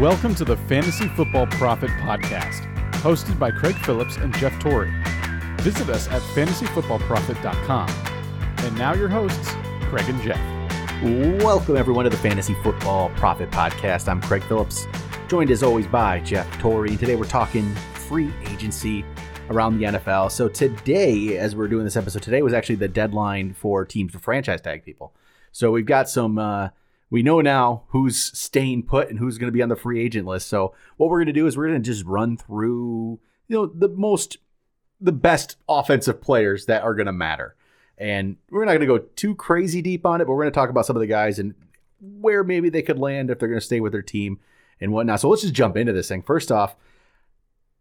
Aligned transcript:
Welcome 0.00 0.34
to 0.36 0.46
the 0.46 0.56
Fantasy 0.56 1.08
Football 1.08 1.46
Profit 1.46 1.90
Podcast, 1.90 2.62
hosted 3.02 3.38
by 3.38 3.50
Craig 3.50 3.74
Phillips 3.84 4.16
and 4.16 4.34
Jeff 4.38 4.58
Torrey. 4.58 4.90
Visit 5.58 5.90
us 5.90 6.08
at 6.08 6.22
fantasyfootballprofit.com. 6.22 7.90
And 8.64 8.78
now 8.78 8.94
your 8.94 9.10
hosts, 9.10 9.52
Craig 9.90 10.08
and 10.08 10.18
Jeff. 10.22 11.42
Welcome, 11.42 11.76
everyone, 11.76 12.04
to 12.04 12.10
the 12.10 12.16
Fantasy 12.16 12.54
Football 12.62 13.10
Profit 13.10 13.50
Podcast. 13.50 14.08
I'm 14.08 14.22
Craig 14.22 14.42
Phillips, 14.44 14.86
joined 15.28 15.50
as 15.50 15.62
always 15.62 15.86
by 15.86 16.20
Jeff 16.20 16.50
Torrey. 16.60 16.96
Today 16.96 17.14
we're 17.14 17.24
talking 17.24 17.74
free 17.92 18.32
agency 18.46 19.04
around 19.50 19.78
the 19.78 19.84
NFL. 19.84 20.30
So 20.30 20.48
today, 20.48 21.36
as 21.36 21.54
we're 21.54 21.68
doing 21.68 21.84
this 21.84 21.96
episode, 21.96 22.22
today 22.22 22.40
was 22.40 22.54
actually 22.54 22.76
the 22.76 22.88
deadline 22.88 23.52
for 23.52 23.84
teams 23.84 24.12
to 24.12 24.18
franchise 24.18 24.62
tag 24.62 24.82
people. 24.82 25.12
So 25.52 25.70
we've 25.70 25.84
got 25.84 26.08
some. 26.08 26.38
Uh, 26.38 26.70
we 27.10 27.22
know 27.22 27.40
now 27.40 27.82
who's 27.88 28.16
staying 28.38 28.84
put 28.84 29.10
and 29.10 29.18
who's 29.18 29.36
going 29.36 29.48
to 29.48 29.56
be 29.56 29.62
on 29.62 29.68
the 29.68 29.76
free 29.76 30.00
agent 30.00 30.26
list. 30.26 30.48
So 30.48 30.74
what 30.96 31.10
we're 31.10 31.18
going 31.18 31.26
to 31.26 31.32
do 31.32 31.46
is 31.46 31.56
we're 31.56 31.68
going 31.68 31.82
to 31.82 31.90
just 31.90 32.04
run 32.06 32.36
through, 32.36 33.18
you 33.48 33.56
know, 33.56 33.66
the 33.66 33.88
most, 33.88 34.38
the 35.00 35.12
best 35.12 35.56
offensive 35.68 36.20
players 36.20 36.66
that 36.66 36.82
are 36.82 36.94
going 36.94 37.06
to 37.06 37.12
matter. 37.12 37.56
And 37.98 38.36
we're 38.48 38.64
not 38.64 38.72
going 38.72 38.80
to 38.80 38.86
go 38.86 38.98
too 38.98 39.34
crazy 39.34 39.82
deep 39.82 40.06
on 40.06 40.20
it, 40.20 40.24
but 40.24 40.32
we're 40.32 40.44
going 40.44 40.52
to 40.52 40.58
talk 40.58 40.70
about 40.70 40.86
some 40.86 40.96
of 40.96 41.00
the 41.00 41.06
guys 41.06 41.38
and 41.38 41.54
where 42.00 42.44
maybe 42.44 42.70
they 42.70 42.82
could 42.82 42.98
land 42.98 43.28
if 43.28 43.38
they're 43.38 43.48
going 43.48 43.60
to 43.60 43.66
stay 43.66 43.80
with 43.80 43.92
their 43.92 44.02
team 44.02 44.38
and 44.80 44.92
whatnot. 44.92 45.20
So 45.20 45.28
let's 45.28 45.42
just 45.42 45.52
jump 45.52 45.76
into 45.76 45.92
this 45.92 46.08
thing. 46.08 46.22
First 46.22 46.50
off, 46.50 46.76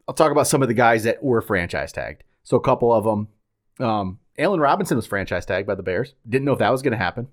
I'll 0.08 0.16
talk 0.16 0.32
about 0.32 0.48
some 0.48 0.62
of 0.62 0.68
the 0.68 0.74
guys 0.74 1.04
that 1.04 1.24
were 1.24 1.40
franchise 1.40 1.92
tagged. 1.92 2.24
So 2.44 2.58
a 2.58 2.62
couple 2.62 2.92
of 2.92 3.04
them. 3.04 3.28
Um, 3.80 4.20
Allen 4.38 4.60
Robinson 4.60 4.98
was 4.98 5.06
franchise 5.06 5.46
tagged 5.46 5.68
by 5.68 5.76
the 5.76 5.84
Bears. 5.84 6.16
Didn't 6.28 6.46
know 6.46 6.54
if 6.54 6.60
that 6.60 6.72
was 6.72 6.82
going 6.82 6.94
to 6.94 6.98
happen. 6.98 7.28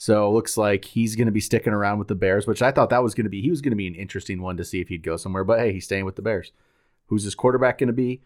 So 0.00 0.28
it 0.28 0.30
looks 0.30 0.56
like 0.56 0.84
he's 0.84 1.16
going 1.16 1.26
to 1.26 1.32
be 1.32 1.40
sticking 1.40 1.72
around 1.72 1.98
with 1.98 2.06
the 2.06 2.14
Bears, 2.14 2.46
which 2.46 2.62
I 2.62 2.70
thought 2.70 2.90
that 2.90 3.02
was 3.02 3.14
going 3.14 3.24
to 3.24 3.30
be. 3.30 3.42
He 3.42 3.50
was 3.50 3.60
going 3.60 3.72
to 3.72 3.76
be 3.76 3.88
an 3.88 3.96
interesting 3.96 4.40
one 4.40 4.56
to 4.56 4.64
see 4.64 4.80
if 4.80 4.88
he'd 4.88 5.02
go 5.02 5.16
somewhere. 5.16 5.42
But 5.42 5.58
hey, 5.58 5.72
he's 5.72 5.84
staying 5.84 6.04
with 6.04 6.14
the 6.14 6.22
Bears. 6.22 6.52
Who's 7.06 7.24
his 7.24 7.34
quarterback 7.34 7.78
going 7.78 7.88
to 7.88 7.92
be? 7.92 8.22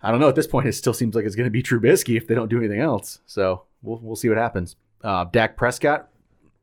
I 0.00 0.12
don't 0.12 0.20
know. 0.20 0.28
At 0.28 0.36
this 0.36 0.46
point, 0.46 0.68
it 0.68 0.74
still 0.74 0.92
seems 0.94 1.16
like 1.16 1.24
it's 1.24 1.34
going 1.34 1.46
to 1.46 1.50
be 1.50 1.62
Trubisky 1.64 2.16
if 2.16 2.28
they 2.28 2.36
don't 2.36 2.48
do 2.48 2.58
anything 2.58 2.80
else. 2.80 3.18
So 3.26 3.64
we'll 3.82 3.98
we'll 3.98 4.16
see 4.16 4.28
what 4.28 4.38
happens. 4.38 4.76
Uh, 5.02 5.24
Dak 5.24 5.56
Prescott 5.56 6.08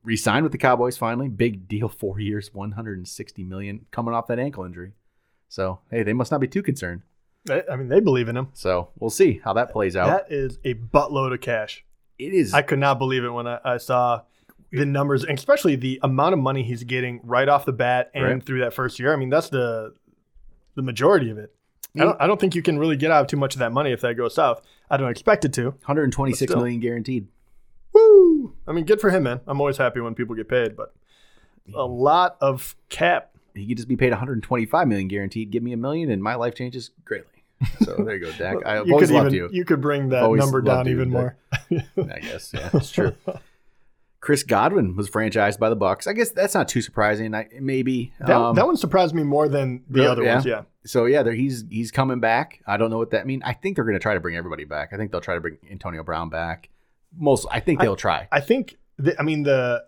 re-signed 0.04 0.44
with 0.44 0.54
the 0.54 0.58
Cowboys 0.58 0.96
finally. 0.96 1.28
Big 1.28 1.68
deal, 1.68 1.90
four 1.90 2.20
years, 2.20 2.54
160 2.54 3.44
million, 3.44 3.86
coming 3.92 4.14
off 4.14 4.28
that 4.28 4.40
ankle 4.40 4.64
injury. 4.64 4.94
So 5.50 5.80
hey, 5.92 6.04
they 6.04 6.14
must 6.14 6.32
not 6.32 6.40
be 6.40 6.48
too 6.48 6.64
concerned. 6.64 7.02
I 7.50 7.76
mean, 7.76 7.90
they 7.90 8.00
believe 8.00 8.30
in 8.30 8.38
him. 8.38 8.48
So 8.54 8.90
we'll 8.98 9.10
see 9.10 9.42
how 9.44 9.52
that 9.54 9.74
plays 9.74 9.98
out. 9.98 10.08
That 10.08 10.32
is 10.34 10.60
a 10.64 10.76
buttload 10.76 11.34
of 11.34 11.42
cash. 11.42 11.84
It 12.20 12.34
is. 12.34 12.54
I 12.54 12.62
could 12.62 12.80
not 12.80 13.00
believe 13.00 13.24
it 13.24 13.30
when 13.30 13.48
I, 13.48 13.60
I 13.64 13.78
saw 13.78 14.22
the 14.72 14.86
numbers, 14.86 15.24
and 15.24 15.38
especially 15.38 15.76
the 15.76 16.00
amount 16.04 16.34
of 16.34 16.40
money 16.40 16.64
he's 16.64 16.84
getting 16.84 17.20
right 17.24 17.48
off 17.48 17.66
the 17.66 17.74
bat 17.74 18.10
and 18.14 18.24
Right. 18.24 18.44
through 18.44 18.62
that 18.62 18.74
first 18.74 19.00
year. 19.00 19.14
I 19.14 19.16
mean, 19.18 19.30
that's 19.30 19.50
the 19.50 19.94
the 20.76 20.82
majority 20.82 21.30
of 21.30 21.38
it. 21.38 21.54
I 21.96 22.06
don't, 22.06 22.22
I 22.22 22.26
don't 22.26 22.40
think 22.40 22.56
you 22.56 22.64
can 22.64 22.80
really 22.80 22.98
get 22.98 23.12
out 23.12 23.22
of 23.22 23.28
too 23.28 23.38
much 23.38 23.54
of 23.54 23.60
that 23.60 23.72
money 23.72 23.92
if 23.92 24.02
that 24.02 24.16
goes 24.16 24.34
south. 24.34 24.66
I 24.90 24.98
don't 24.98 25.12
expect 25.12 25.46
it 25.46 25.54
to. 25.54 25.66
126 25.66 26.56
million 26.56 26.80
guaranteed. 26.80 27.28
Woo! 27.94 28.56
I 28.68 28.72
mean, 28.72 28.86
good 28.86 29.00
for 29.00 29.12
him, 29.12 29.24
man. 29.24 29.42
I'm 29.46 29.62
always 29.62 29.78
happy 29.78 30.00
when 30.00 30.16
people 30.16 30.36
get 30.36 30.50
paid, 30.50 30.76
but 30.76 30.96
a 31.76 31.86
lot 31.86 32.38
of 32.42 32.76
cap. 32.90 33.30
He 33.54 33.68
could 33.68 33.78
just 33.78 33.88
be 33.88 33.96
paid 33.96 34.10
125 34.10 34.88
million 34.88 35.08
guaranteed. 35.08 35.52
Give 35.52 35.62
me 35.62 35.74
a 35.74 35.78
million, 35.78 36.10
and 36.10 36.24
my 36.24 36.34
life 36.34 36.56
changes 36.56 36.90
greatly. 37.06 37.43
So 37.86 37.96
there 38.04 38.16
you 38.16 38.20
go, 38.26 38.32
Dak. 38.34 38.66
I've 38.66 38.88
you 38.88 38.94
always 38.94 39.10
could 39.10 39.16
loved 39.16 39.34
even 39.34 39.54
you. 39.54 39.66
could 39.66 39.82
bring 39.82 40.10
that 40.10 40.24
Always 40.24 40.40
number 40.42 40.62
down 40.62 40.88
even 40.88 41.10
more. 41.10 41.38
I 41.72 42.20
guess 42.22 42.52
yeah, 42.54 42.70
that's 42.70 42.92
true. 42.92 43.16
Chris 44.20 44.44
Godwin 44.44 44.96
was 44.96 45.10
franchised 45.10 45.60
by 45.60 45.70
the 45.70 45.76
Bucs. 45.76 46.08
I 46.08 46.14
guess 46.14 46.30
that's 46.30 46.54
not 46.54 46.70
too 46.70 46.82
surprising. 46.82 47.36
I, 47.36 47.48
maybe 47.60 48.14
That, 48.22 48.32
Um, 48.38 48.56
that 48.56 48.66
one 48.66 48.78
surprised 48.78 49.14
me 49.14 49.24
more 49.24 49.50
than 49.50 49.84
the 49.90 50.10
other 50.10 50.24
Yeah. 50.24 50.34
ones. 50.36 50.46
Yeah. 50.46 50.62
So 50.86 51.06
yeah, 51.06 51.24
there, 51.24 51.34
he's 51.34 51.66
he's 51.70 51.92
coming 51.92 52.20
back. 52.22 52.62
I 52.66 52.78
don't 52.78 52.90
know 52.90 52.98
what 52.98 53.12
that 53.12 53.28
means. 53.28 53.44
I 53.46 53.54
think 53.54 53.76
they're 53.76 53.86
going 53.86 53.96
to 53.96 54.00
try 54.02 54.14
to 54.14 54.20
bring 54.22 54.36
everybody 54.38 54.64
back. 54.66 54.92
I 54.94 54.98
think 54.98 55.12
they'll 55.12 55.22
try 55.22 55.36
to 55.36 55.42
bring 55.42 55.58
Antonio 55.70 56.04
Brown 56.04 56.30
back. 56.30 56.70
Most, 57.18 57.46
I 57.52 57.60
think 57.60 57.80
they'll 57.82 57.96
try. 57.96 58.28
I 58.32 58.40
think 58.40 58.78
the, 58.98 59.18
I 59.20 59.24
mean 59.24 59.44
the 59.44 59.84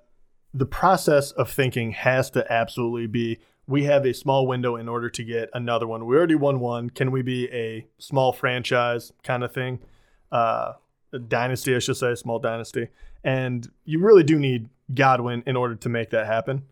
the 0.54 0.66
process 0.66 1.31
of 1.31 1.50
thinking 1.50 1.92
has 1.92 2.30
to 2.31 2.50
absolutely 2.52 3.08
be 3.08 3.40
we 3.68 3.86
have 3.86 4.06
a 4.06 4.14
small 4.14 4.46
window 4.48 4.76
in 4.76 4.88
order 4.88 5.09
to 5.09 5.24
get 5.24 5.50
another 5.53 5.88
one. 5.88 6.06
We 6.06 6.16
already 6.16 6.36
won 6.36 6.59
one. 6.59 6.90
Can 6.90 7.12
we 7.12 7.22
be 7.22 7.52
a 7.52 7.88
small 7.98 8.31
franchise 8.31 9.12
kind 9.24 9.44
of 9.44 9.53
thing? 9.53 9.80
Uh, 10.31 10.74
a 11.12 11.20
dynasty, 11.20 11.75
I 11.75 11.80
should 11.80 11.98
say, 11.98 12.12
a 12.12 12.16
small 12.16 12.40
dynasty. 12.40 12.90
And 13.24 13.70
you 13.86 14.00
really 14.00 14.24
do 14.24 14.38
need 14.38 14.70
Godwin 14.94 15.44
in 15.48 15.56
order 15.56 15.75
to 15.75 15.90
make 15.90 16.12
that 16.12 16.28
happen. 16.28 16.64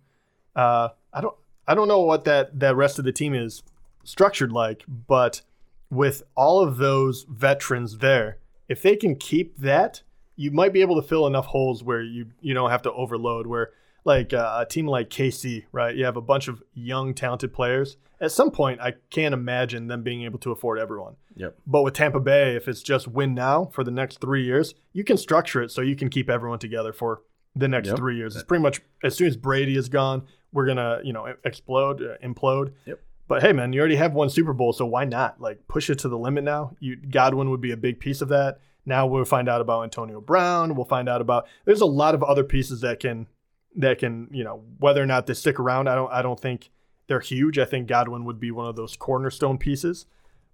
Uh, 0.56 0.90
I 1.12 1.22
don't 1.22 1.36
I 1.68 1.76
don't 1.76 1.88
know 1.88 2.02
what 2.02 2.26
that 2.26 2.60
that 2.60 2.76
rest 2.76 3.00
of 3.00 3.06
the 3.06 3.12
team 3.12 3.34
is 3.34 3.64
structured 4.04 4.52
like, 4.52 4.84
but 4.88 5.42
with 5.90 6.24
all 6.36 6.60
of 6.60 6.78
those 6.78 7.26
veterans 7.30 8.00
there, 8.00 8.38
if 8.68 8.82
they 8.82 8.96
can 8.96 9.16
keep 9.16 9.58
that, 9.58 10.04
you 10.36 10.52
might 10.52 10.74
be 10.74 10.82
able 10.82 11.02
to 11.02 11.08
fill 11.08 11.26
enough 11.26 11.48
holes 11.48 11.84
where 11.84 12.02
you 12.02 12.28
you 12.42 12.54
don't 12.54 12.70
have 12.70 12.84
to 12.84 12.92
overload. 12.92 13.48
Where 13.48 13.72
like 14.06 14.34
uh, 14.34 14.58
a 14.62 14.66
team 14.66 14.88
like 14.88 15.10
KC, 15.10 15.66
right? 15.72 15.96
You 15.96 16.06
have 16.06 16.18
a 16.18 16.22
bunch 16.22 16.48
of 16.48 16.62
young, 16.74 17.14
talented 17.14 17.54
players. 17.54 17.98
At 18.20 18.32
some 18.32 18.52
point, 18.52 18.80
I 18.82 18.94
can't 19.10 19.34
imagine 19.34 19.88
them 19.88 20.04
being 20.04 20.24
able 20.24 20.40
to 20.40 20.52
afford 20.52 20.80
everyone. 20.80 21.16
Yep. 21.36 21.58
But 21.68 21.82
with 21.84 21.94
Tampa 21.94 22.20
Bay, 22.20 22.56
if 22.56 22.68
it's 22.68 22.82
just 22.82 23.08
win 23.08 23.34
now 23.34 23.66
for 23.74 23.84
the 23.84 23.92
next 23.92 24.22
three 24.22 24.44
years, 24.44 24.76
you 24.94 25.04
can 25.04 25.18
structure 25.18 25.62
it 25.62 25.72
so 25.72 25.82
you 25.82 25.96
can 25.96 26.10
keep 26.10 26.30
everyone 26.30 26.60
together 26.60 26.94
for 26.94 27.22
the 27.56 27.68
next 27.68 27.90
Yep. 27.90 27.98
three 27.98 28.16
years. 28.18 28.36
It's 28.36 28.44
pretty 28.44 28.62
much 28.64 28.82
as 29.04 29.16
soon 29.16 29.28
as 29.28 29.38
Brady 29.38 29.76
is 29.78 29.90
gone, 29.90 30.24
we're 30.52 30.66
gonna 30.68 31.00
you 31.04 31.14
know 31.14 31.34
explode, 31.44 32.02
uh, 32.02 32.18
implode. 32.26 32.74
Yep. 32.86 33.00
But 33.28 33.42
hey, 33.42 33.54
man, 33.54 33.74
you 33.74 33.80
already 33.80 33.96
have 33.96 34.14
one 34.14 34.30
Super 34.30 34.54
Bowl, 34.54 34.74
so 34.74 34.86
why 34.86 35.06
not? 35.06 35.40
Like 35.42 35.68
push 35.68 35.90
it 35.90 36.00
to 36.00 36.10
the 36.10 36.18
limit 36.18 36.44
now. 36.44 36.76
You 36.80 36.96
Godwin 36.96 37.50
would 37.50 37.62
be 37.62 37.72
a 37.72 37.78
big 37.78 38.00
piece 38.00 38.22
of 38.22 38.30
that. 38.30 38.60
Now 38.86 39.08
we'll 39.08 39.24
find 39.26 39.48
out 39.48 39.62
about 39.62 39.84
Antonio 39.84 40.20
Brown. 40.22 40.76
We'll 40.76 40.86
find 40.86 41.08
out 41.10 41.22
about. 41.22 41.48
There's 41.66 41.82
a 41.82 41.86
lot 41.86 42.16
of 42.16 42.24
other 42.24 42.44
pieces 42.44 42.82
that 42.82 43.00
can 43.00 43.28
that 43.76 44.00
can 44.00 44.28
you 44.32 44.44
know 44.44 44.64
whether 44.80 45.02
or 45.02 45.06
not 45.06 45.28
they 45.28 45.34
stick 45.34 45.60
around. 45.60 45.88
I 45.88 45.96
don't 45.96 46.12
I 46.12 46.22
don't 46.22 46.40
think 46.40 46.70
they're 47.08 47.20
huge. 47.20 47.58
I 47.60 47.66
think 47.66 47.88
Godwin 47.88 48.24
would 48.26 48.40
be 48.40 48.52
one 48.52 48.68
of 48.68 48.76
those 48.76 48.96
cornerstone 48.96 49.58
pieces. 49.58 50.06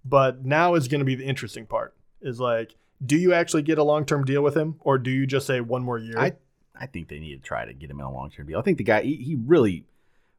But 0.04 0.44
now 0.46 0.74
is 0.74 0.88
going 0.88 1.00
to 1.00 1.04
be 1.04 1.14
the 1.14 1.24
interesting 1.26 1.66
part. 1.66 1.94
Is 2.22 2.40
like, 2.40 2.74
do 3.04 3.16
you 3.16 3.32
actually 3.34 3.62
get 3.62 3.78
a 3.78 3.82
long 3.84 4.04
term 4.06 4.24
deal 4.24 4.42
with 4.42 4.56
him, 4.56 4.76
or 4.80 4.96
do 4.98 5.10
you 5.10 5.26
just 5.26 5.46
say 5.46 5.60
one 5.60 5.82
more 5.82 5.98
year? 5.98 6.18
I 6.18 6.32
I 6.78 6.86
think 6.86 7.08
they 7.08 7.18
need 7.18 7.36
to 7.36 7.42
try 7.46 7.66
to 7.66 7.74
get 7.74 7.90
him 7.90 8.00
in 8.00 8.06
a 8.06 8.10
long 8.12 8.30
term 8.30 8.46
deal. 8.46 8.58
I 8.58 8.62
think 8.62 8.78
the 8.78 8.84
guy 8.84 9.02
he, 9.02 9.16
he 9.16 9.36
really 9.36 9.84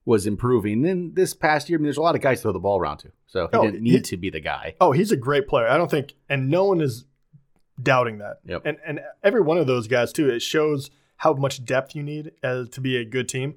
was 0.03 0.25
improving. 0.25 0.83
And 0.87 1.15
this 1.15 1.35
past 1.35 1.69
year, 1.69 1.77
I 1.77 1.79
mean, 1.79 1.83
there's 1.85 1.97
a 1.97 2.01
lot 2.01 2.15
of 2.15 2.21
guys 2.21 2.39
to 2.39 2.43
throw 2.43 2.51
the 2.53 2.59
ball 2.59 2.79
around 2.79 2.97
to, 2.97 3.11
so 3.27 3.47
he 3.51 3.57
Oh, 3.57 3.63
didn't 3.63 3.83
need 3.83 3.91
he- 3.93 4.01
to 4.01 4.17
be 4.17 4.31
the 4.31 4.39
guy. 4.39 4.73
Oh, 4.81 4.91
he's 4.93 5.11
a 5.11 5.17
great 5.17 5.47
player. 5.47 5.67
I 5.67 5.77
don't 5.77 5.91
think, 5.91 6.15
and 6.27 6.49
no 6.49 6.65
one 6.65 6.81
is 6.81 7.05
doubting 7.81 8.17
that. 8.17 8.39
Yep. 8.45 8.63
And 8.65 8.77
and 8.85 8.99
every 9.23 9.41
one 9.41 9.59
of 9.59 9.67
those 9.67 9.87
guys 9.87 10.11
too. 10.11 10.27
It 10.29 10.41
shows 10.41 10.89
how 11.21 11.33
much 11.33 11.63
depth 11.63 11.95
you 11.95 12.01
need 12.01 12.31
as 12.41 12.67
to 12.67 12.81
be 12.81 12.97
a 12.97 13.05
good 13.05 13.29
team. 13.29 13.53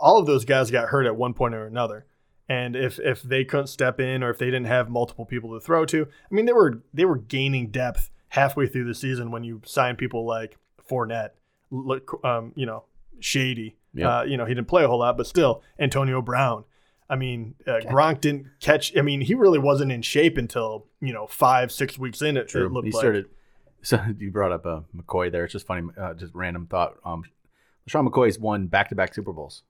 All 0.00 0.18
of 0.18 0.26
those 0.26 0.44
guys 0.44 0.70
got 0.70 0.90
hurt 0.90 1.04
at 1.04 1.16
one 1.16 1.34
point 1.34 1.52
or 1.52 1.66
another, 1.66 2.06
and 2.48 2.76
if 2.76 3.00
if 3.00 3.22
they 3.22 3.44
couldn't 3.44 3.66
step 3.66 3.98
in 3.98 4.22
or 4.22 4.30
if 4.30 4.38
they 4.38 4.46
didn't 4.46 4.66
have 4.66 4.88
multiple 4.88 5.26
people 5.26 5.52
to 5.52 5.60
throw 5.60 5.84
to, 5.86 6.06
I 6.06 6.34
mean, 6.34 6.46
they 6.46 6.52
were 6.52 6.82
they 6.92 7.04
were 7.04 7.18
gaining 7.18 7.70
depth 7.70 8.08
halfway 8.28 8.68
through 8.68 8.84
the 8.84 8.94
season 8.94 9.32
when 9.32 9.42
you 9.42 9.62
sign 9.64 9.96
people 9.96 10.24
like 10.24 10.56
Fournette, 10.88 11.30
look, 11.72 12.20
um, 12.24 12.52
you 12.54 12.66
know, 12.66 12.84
Shady. 13.18 13.76
Yep. 13.94 14.08
Uh, 14.08 14.22
you 14.22 14.36
know, 14.36 14.44
he 14.44 14.54
didn't 14.54 14.68
play 14.68 14.84
a 14.84 14.88
whole 14.88 15.00
lot, 15.00 15.16
but 15.16 15.26
still, 15.26 15.60
Antonio 15.78 16.22
Brown. 16.22 16.64
I 17.10 17.16
mean, 17.16 17.56
uh, 17.66 17.80
Gronk 17.84 18.20
didn't 18.20 18.46
catch. 18.60 18.96
I 18.96 19.02
mean, 19.02 19.20
he 19.22 19.34
really 19.34 19.58
wasn't 19.58 19.90
in 19.90 20.02
shape 20.02 20.38
until 20.38 20.86
you 21.00 21.12
know 21.12 21.26
five, 21.26 21.72
six 21.72 21.98
weeks 21.98 22.22
in. 22.22 22.36
It, 22.36 22.54
it 22.54 22.70
looked 22.70 22.86
he 22.86 22.92
like. 22.92 23.00
started. 23.00 23.26
So 23.84 24.02
you 24.18 24.30
brought 24.30 24.52
up 24.52 24.66
uh, 24.66 24.80
McCoy 24.96 25.30
there. 25.30 25.44
It's 25.44 25.52
just 25.52 25.66
funny, 25.66 25.88
uh, 25.96 26.14
just 26.14 26.34
random 26.34 26.66
thought. 26.66 26.94
Um, 27.04 27.24
LeSean 27.88 28.08
McCoy's 28.08 28.38
won 28.38 28.66
back 28.66 28.88
to 28.88 28.94
back 28.94 29.14
Super 29.14 29.32
Bowls. 29.32 29.62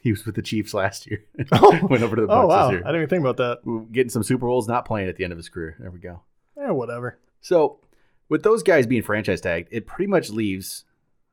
He 0.00 0.12
was 0.12 0.24
with 0.24 0.36
the 0.36 0.42
Chiefs 0.42 0.72
last 0.72 1.10
year. 1.10 1.24
Went 1.50 2.02
over 2.02 2.14
to 2.14 2.22
the 2.22 2.28
Bucs 2.28 2.44
Oh 2.44 2.46
wow, 2.46 2.68
I 2.68 2.72
didn't 2.72 2.94
even 2.94 3.08
think 3.08 3.26
about 3.26 3.38
that. 3.38 3.88
Getting 3.90 4.10
some 4.10 4.22
Super 4.22 4.46
Bowls, 4.46 4.68
not 4.68 4.84
playing 4.84 5.08
at 5.08 5.16
the 5.16 5.24
end 5.24 5.32
of 5.32 5.36
his 5.36 5.48
career. 5.48 5.76
There 5.80 5.90
we 5.90 5.98
go. 5.98 6.20
Eh, 6.60 6.70
whatever. 6.70 7.18
So, 7.40 7.80
with 8.28 8.42
those 8.42 8.62
guys 8.62 8.86
being 8.86 9.02
franchise 9.02 9.40
tagged, 9.40 9.68
it 9.72 9.86
pretty 9.86 10.08
much 10.08 10.30
leaves 10.30 10.84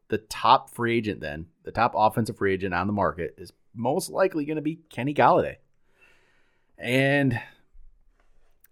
the 0.07 0.17
top 0.17 0.69
free 0.69 0.97
agent 0.97 1.19
then, 1.21 1.47
the 1.63 1.71
top 1.71 1.93
offensive 1.95 2.37
free 2.37 2.53
agent 2.53 2.73
on 2.73 2.87
the 2.87 2.93
market 2.93 3.35
is 3.37 3.51
most 3.73 4.09
likely 4.09 4.45
going 4.45 4.57
to 4.57 4.61
be 4.61 4.79
Kenny 4.89 5.13
Golladay. 5.13 5.55
And 6.77 7.39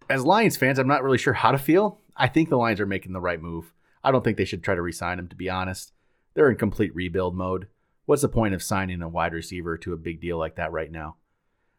as 0.10 0.26
Lions 0.26 0.58
fans, 0.58 0.78
I'm 0.78 0.88
not 0.88 1.04
really 1.04 1.18
sure 1.18 1.34
how 1.34 1.52
to 1.52 1.58
feel. 1.58 2.00
I 2.16 2.28
think 2.28 2.50
the 2.50 2.58
Lions 2.58 2.80
are 2.80 2.86
making 2.86 3.14
the 3.14 3.22
right 3.22 3.42
move. 3.42 3.74
I 4.04 4.12
don't 4.12 4.24
think 4.24 4.38
they 4.38 4.46
should 4.46 4.64
try 4.64 4.76
to 4.76 4.82
re-sign 4.82 5.20
him 5.20 5.28
to 5.28 5.36
be 5.36 5.50
honest. 5.50 5.94
They're 6.34 6.50
in 6.50 6.58
complete 6.58 6.96
rebuild 6.96 7.36
mode. 7.36 7.68
What's 8.06 8.22
the 8.22 8.30
point 8.30 8.54
of 8.54 8.64
signing 8.64 9.02
a 9.02 9.10
wide 9.10 9.34
receiver 9.34 9.78
to 9.78 9.94
a 9.94 9.98
big 9.98 10.22
deal 10.22 10.38
like 10.38 10.56
that 10.56 10.72
right 10.72 10.92
now? 10.92 11.18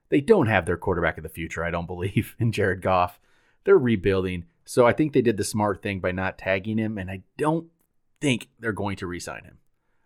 They 0.09 0.21
don't 0.21 0.47
have 0.47 0.67
their 0.67 0.77
quarterback 0.77 1.17
of 1.17 1.23
the 1.23 1.29
future, 1.29 1.65
I 1.65 1.71
don't 1.71 1.87
believe, 1.87 2.37
in 2.39 2.53
Jared 2.53 2.83
Goff. 2.83 3.19
They're 3.65 3.79
rebuilding. 3.79 4.45
So 4.65 4.87
I 4.87 4.93
think 4.93 5.13
they 5.13 5.23
did 5.23 5.37
the 5.37 5.45
smart 5.45 5.83
thing 5.83 6.01
by 6.01 6.13
not 6.13 6.39
tagging 6.39 6.79
him, 6.79 6.99
and 6.99 7.11
I 7.11 7.23
don't 7.37 7.67
think 8.21 8.49
they're 8.61 8.73
going 8.73 8.97
to 8.97 9.07
re-sign 9.07 9.45
him. 9.45 9.59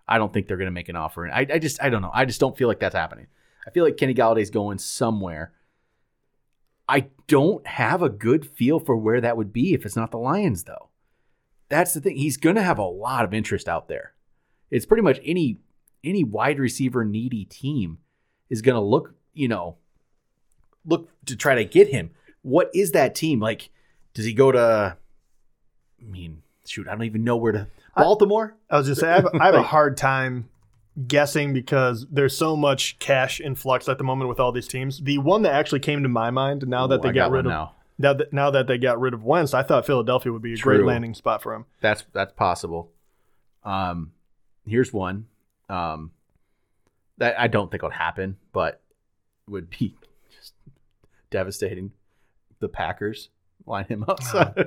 I 0.08 0.18
don't 0.18 0.32
think 0.32 0.46
they're 0.46 0.56
going 0.56 0.66
to 0.66 0.72
make 0.72 0.88
an 0.88 0.96
offer. 0.96 1.24
And 1.24 1.34
I, 1.34 1.54
I 1.54 1.58
just, 1.58 1.82
I 1.82 1.90
don't 1.90 2.02
know. 2.02 2.12
I 2.14 2.24
just 2.24 2.40
don't 2.40 2.56
feel 2.56 2.68
like 2.68 2.80
that's 2.80 2.94
happening. 2.94 3.26
I 3.66 3.70
feel 3.70 3.84
like 3.84 3.96
Kenny 3.96 4.14
Golladay's 4.14 4.50
going 4.50 4.78
somewhere. 4.78 5.52
I 6.88 7.08
don't 7.26 7.66
have 7.66 8.02
a 8.02 8.08
good 8.08 8.46
feel 8.46 8.78
for 8.78 8.96
where 8.96 9.20
that 9.20 9.36
would 9.36 9.52
be 9.52 9.74
if 9.74 9.84
it's 9.84 9.96
not 9.96 10.10
the 10.10 10.18
Lions, 10.18 10.64
though. 10.64 10.90
That's 11.68 11.94
the 11.94 12.00
thing. 12.00 12.16
He's 12.16 12.36
going 12.36 12.56
to 12.56 12.62
have 12.62 12.78
a 12.78 12.84
lot 12.84 13.24
of 13.24 13.34
interest 13.34 13.68
out 13.68 13.88
there. 13.88 14.12
It's 14.70 14.86
pretty 14.86 15.02
much 15.02 15.20
any 15.24 15.58
any 16.04 16.22
wide 16.22 16.58
receiver 16.58 17.04
needy 17.04 17.44
team 17.44 17.98
is 18.48 18.62
going 18.62 18.74
to 18.76 18.80
look, 18.80 19.14
you 19.34 19.48
know, 19.48 19.76
look 20.84 21.10
to 21.26 21.34
try 21.34 21.56
to 21.56 21.64
get 21.64 21.88
him. 21.88 22.10
What 22.42 22.70
is 22.72 22.92
that 22.92 23.14
team 23.14 23.40
like? 23.40 23.70
Does 24.14 24.24
he 24.24 24.32
go 24.32 24.52
to? 24.52 24.96
I 26.00 26.04
mean, 26.04 26.42
shoot, 26.64 26.86
I 26.86 26.92
don't 26.92 27.04
even 27.04 27.24
know 27.24 27.36
where 27.36 27.52
to. 27.52 27.66
Baltimore. 27.96 28.56
I 28.70 28.76
was 28.76 28.86
just 28.86 29.00
saying, 29.00 29.12
I 29.12 29.16
have, 29.16 29.28
I 29.40 29.46
have 29.46 29.54
a 29.54 29.62
hard 29.74 29.96
time 29.96 30.48
guessing 31.06 31.52
because 31.52 32.06
there's 32.10 32.36
so 32.36 32.56
much 32.56 32.98
cash 32.98 33.40
influx 33.40 33.88
at 33.88 33.98
the 33.98 34.04
moment 34.04 34.28
with 34.28 34.40
all 34.40 34.52
these 34.52 34.68
teams. 34.68 35.00
The 35.00 35.18
one 35.18 35.42
that 35.42 35.52
actually 35.52 35.80
came 35.80 36.02
to 36.02 36.08
my 36.08 36.30
mind 36.30 36.66
now 36.66 36.86
that 36.86 37.00
Ooh, 37.00 37.02
they 37.02 37.08
got 37.08 37.26
got 37.26 37.30
rid 37.30 37.46
of 37.46 37.50
now. 37.50 37.74
now 37.98 38.12
that 38.14 38.32
now 38.32 38.50
that 38.50 38.66
they 38.66 38.78
got 38.78 39.00
rid 39.00 39.14
of 39.14 39.22
Wentz, 39.24 39.54
I 39.54 39.62
thought 39.62 39.86
Philadelphia 39.86 40.32
would 40.32 40.42
be 40.42 40.54
a 40.54 40.56
great 40.56 40.84
landing 40.84 41.14
spot 41.14 41.42
for 41.42 41.54
him. 41.54 41.66
That's 41.80 42.04
that's 42.12 42.32
possible. 42.32 42.90
Um, 43.64 44.12
here's 44.66 44.92
one. 44.92 45.26
Um, 45.68 46.12
that 47.18 47.38
I 47.38 47.48
don't 47.48 47.70
think 47.70 47.82
would 47.82 47.92
happen, 47.92 48.36
but 48.52 48.80
would 49.48 49.70
be 49.70 49.96
just 50.36 50.54
devastating. 51.30 51.92
The 52.58 52.68
Packers 52.68 53.28
line 53.66 53.84
him 53.86 54.04
up. 54.08 54.20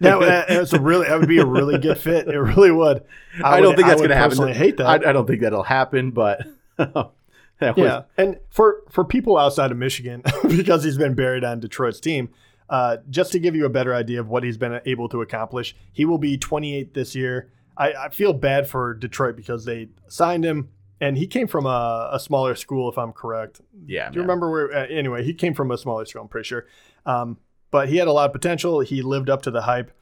That, 0.00 0.20
that, 0.20 0.48
that's 0.48 0.72
a 0.72 0.80
really 0.80 1.08
that 1.08 1.18
would 1.18 1.28
be 1.28 1.38
a 1.38 1.46
really 1.46 1.78
good 1.78 1.98
fit. 1.98 2.28
It 2.28 2.38
really 2.38 2.70
would. 2.70 3.02
I, 3.42 3.56
would- 3.56 3.62
don't 3.66 3.76
think 3.76 3.88
that's 3.88 4.00
going 4.00 4.10
to 4.10 4.16
happen. 4.16 4.30
personally 4.30 4.52
Hate 4.54 4.76
that. 4.76 4.86
I, 4.86 5.10
I 5.10 5.12
don't 5.12 5.26
think 5.26 5.42
that'll 5.42 5.62
happen, 5.62 6.10
but 6.12 6.46
that 6.76 6.96
was, 7.60 7.72
yeah, 7.76 8.02
and 8.16 8.38
for 8.50 8.82
for 8.90 9.04
people 9.04 9.36
outside 9.38 9.70
of 9.72 9.76
Michigan, 9.78 10.22
because 10.48 10.84
he's 10.84 10.98
been 10.98 11.14
buried 11.14 11.42
on 11.44 11.58
Detroit's 11.60 12.00
team, 12.00 12.28
uh, 12.68 12.98
just 13.10 13.32
to 13.32 13.38
give 13.38 13.56
you 13.56 13.64
a 13.66 13.70
better 13.70 13.94
idea 13.94 14.20
of 14.20 14.28
what 14.28 14.44
he's 14.44 14.56
been 14.58 14.80
able 14.86 15.08
to 15.08 15.22
accomplish, 15.22 15.74
he 15.92 16.04
will 16.04 16.18
be 16.18 16.36
28 16.38 16.94
this 16.94 17.14
year. 17.14 17.50
I, 17.76 17.92
I 17.92 18.08
feel 18.10 18.32
bad 18.32 18.68
for 18.68 18.94
Detroit 18.94 19.36
because 19.36 19.64
they 19.64 19.88
signed 20.08 20.44
him, 20.44 20.68
and 21.00 21.16
he 21.18 21.26
came 21.26 21.46
from 21.46 21.66
a, 21.66 22.10
a 22.12 22.20
smaller 22.20 22.54
school, 22.54 22.88
if 22.90 22.96
I'm 22.98 23.12
correct. 23.12 23.60
yeah. 23.86 24.08
Do 24.10 24.16
you 24.16 24.22
remember 24.22 24.50
where? 24.50 24.72
Uh, 24.72 24.86
anyway, 24.86 25.24
he 25.24 25.34
came 25.34 25.54
from 25.54 25.70
a 25.70 25.76
smaller 25.78 26.04
school. 26.06 26.22
I'm 26.22 26.28
pretty 26.28 26.46
sure, 26.46 26.66
um, 27.04 27.38
but 27.70 27.88
he 27.88 27.96
had 27.96 28.08
a 28.08 28.12
lot 28.12 28.26
of 28.26 28.32
potential. 28.32 28.80
He 28.80 29.02
lived 29.02 29.30
up 29.30 29.42
to 29.42 29.50
the 29.50 29.62
hype. 29.62 29.92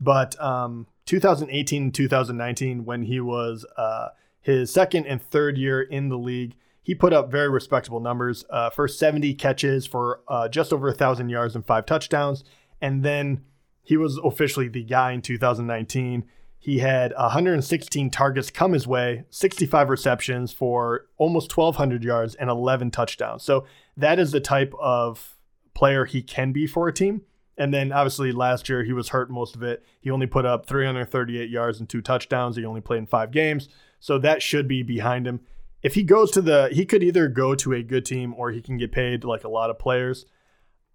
But 0.00 0.40
um, 0.40 0.86
2018 1.06 1.92
2019, 1.92 2.84
when 2.84 3.02
he 3.02 3.20
was 3.20 3.64
uh, 3.76 4.08
his 4.40 4.72
second 4.72 5.06
and 5.06 5.20
third 5.20 5.58
year 5.58 5.82
in 5.82 6.08
the 6.08 6.18
league, 6.18 6.54
he 6.82 6.94
put 6.94 7.12
up 7.12 7.30
very 7.30 7.50
respectable 7.50 8.00
numbers. 8.00 8.44
Uh, 8.48 8.70
first 8.70 8.98
70 8.98 9.34
catches 9.34 9.86
for 9.86 10.20
uh, 10.28 10.48
just 10.48 10.72
over 10.72 10.88
a 10.88 10.94
thousand 10.94 11.28
yards 11.28 11.54
and 11.54 11.66
five 11.66 11.84
touchdowns, 11.84 12.44
and 12.80 13.04
then 13.04 13.44
he 13.82 13.96
was 13.96 14.18
officially 14.18 14.68
the 14.68 14.84
guy 14.84 15.12
in 15.12 15.22
2019. 15.22 16.24
He 16.58 16.78
had 16.78 17.12
116 17.16 18.10
targets 18.10 18.50
come 18.50 18.72
his 18.72 18.86
way, 18.86 19.24
65 19.30 19.88
receptions 19.88 20.52
for 20.52 21.06
almost 21.16 21.56
1,200 21.56 22.04
yards 22.04 22.34
and 22.34 22.50
11 22.50 22.90
touchdowns. 22.90 23.42
So 23.44 23.64
that 23.96 24.18
is 24.18 24.32
the 24.32 24.40
type 24.40 24.74
of 24.80 25.37
player 25.78 26.04
he 26.04 26.20
can 26.20 26.50
be 26.50 26.66
for 26.66 26.88
a 26.88 26.92
team. 26.92 27.22
And 27.56 27.72
then 27.72 27.92
obviously 27.92 28.32
last 28.32 28.68
year 28.68 28.82
he 28.82 28.92
was 28.92 29.10
hurt 29.10 29.30
most 29.30 29.54
of 29.54 29.62
it. 29.62 29.84
He 30.00 30.10
only 30.10 30.26
put 30.26 30.44
up 30.44 30.66
338 30.66 31.48
yards 31.48 31.78
and 31.78 31.88
two 31.88 32.02
touchdowns. 32.02 32.56
He 32.56 32.64
only 32.64 32.80
played 32.80 32.98
in 32.98 33.06
five 33.06 33.30
games. 33.30 33.68
So 34.00 34.18
that 34.18 34.42
should 34.42 34.66
be 34.66 34.82
behind 34.82 35.24
him. 35.24 35.38
If 35.80 35.94
he 35.94 36.02
goes 36.02 36.32
to 36.32 36.42
the, 36.42 36.68
he 36.72 36.84
could 36.84 37.04
either 37.04 37.28
go 37.28 37.54
to 37.54 37.72
a 37.74 37.84
good 37.84 38.04
team 38.04 38.34
or 38.36 38.50
he 38.50 38.60
can 38.60 38.76
get 38.76 38.90
paid 38.90 39.22
like 39.22 39.44
a 39.44 39.48
lot 39.48 39.70
of 39.70 39.78
players. 39.78 40.26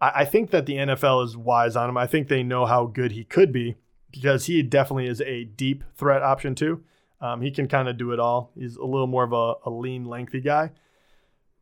I, 0.01 0.12
I 0.15 0.25
think 0.25 0.51
that 0.51 0.65
the 0.65 0.75
NFL 0.75 1.24
is 1.24 1.38
wise 1.38 1.77
on 1.77 1.89
him. 1.89 1.97
I 1.97 2.06
think 2.06 2.27
they 2.27 2.44
know 2.44 2.65
how 2.65 2.86
good 2.86 3.13
he 3.13 3.24
could 3.24 3.53
be 3.53 3.77
because 4.12 4.47
he 4.47 4.62
definitely 4.63 5.07
is 5.07 5.21
a 5.21 5.45
deep 5.45 5.86
threat 5.95 6.21
option 6.21 6.56
too. 6.56 6.83
Um, 7.21 7.41
he 7.41 7.51
can 7.51 7.69
kind 7.69 7.88
of 7.88 7.97
do 7.97 8.12
it 8.12 8.19
all. 8.19 8.51
He's 8.53 8.75
a 8.75 8.83
little 8.83 9.07
more 9.07 9.24
of 9.24 9.31
a, 9.31 9.53
a 9.65 9.71
lean, 9.71 10.03
lengthy 10.03 10.41
guy. 10.41 10.71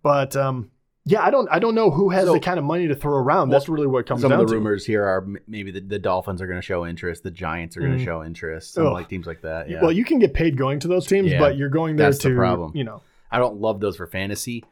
But 0.01 0.35
um, 0.35 0.71
yeah, 1.11 1.21
I 1.23 1.29
don't 1.29 1.47
I 1.51 1.59
don't 1.59 1.75
know 1.75 1.91
who 1.91 2.09
has 2.09 2.25
So- 2.25 2.33
the 2.33 2.39
kind 2.39 2.57
of 2.57 2.63
money 2.65 2.87
to 2.87 2.95
throw 2.95 3.15
around. 3.15 3.49
That's 3.49 3.67
really 3.69 3.87
what 3.87 4.05
comes 4.05 4.21
Some 4.21 4.31
of 4.31 4.39
the 4.39 4.45
to. 4.45 4.53
rumors 4.53 4.85
here 4.85 5.03
are 5.03 5.27
maybe 5.47 5.71
the, 5.71 5.81
the 5.81 5.99
Dolphins 5.99 6.41
are 6.41 6.47
going 6.47 6.59
to 6.59 6.65
show 6.65 6.85
interest, 6.85 7.23
the 7.23 7.31
Giants 7.31 7.75
are 7.77 7.81
going 7.81 7.97
to 7.97 7.99
Mm. 8.01 8.05
show 8.05 8.23
interest, 8.23 8.73
some 8.73 8.87
Ugh. 8.87 8.93
like 8.93 9.09
teams 9.09 9.27
like 9.27 9.41
that. 9.41 9.69
Yeah. 9.69 9.81
Well, 9.81 9.91
you 9.91 10.05
can 10.05 10.19
get 10.19 10.33
paid 10.33 10.57
going 10.57 10.79
to 10.79 10.87
those 10.87 11.05
teams, 11.07 11.31
Yeah, 11.31 11.39
but 11.39 11.57
you're 11.57 11.69
going 11.69 11.95
there 11.97 12.07
that's 12.07 12.23
the 12.23 12.29
to 12.29 12.35
problem. 12.35 12.71
you 12.75 12.83
know. 12.83 13.01
I 13.31 13.39
don't 13.39 13.61
love 13.61 13.79
those 13.79 13.97
for 13.97 14.07
fantasy. 14.07 14.63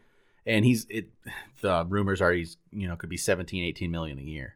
And 0.45 0.65
he's 0.65 0.87
it 0.89 1.09
the 1.61 1.85
rumors 1.87 2.21
are 2.21 2.31
he's, 2.31 2.57
you 2.71 2.87
know, 2.87 2.95
could 2.95 3.09
be 3.09 3.17
17, 3.17 3.63
18 3.63 3.91
million 3.91 4.17
a 4.17 4.21
year. 4.23 4.55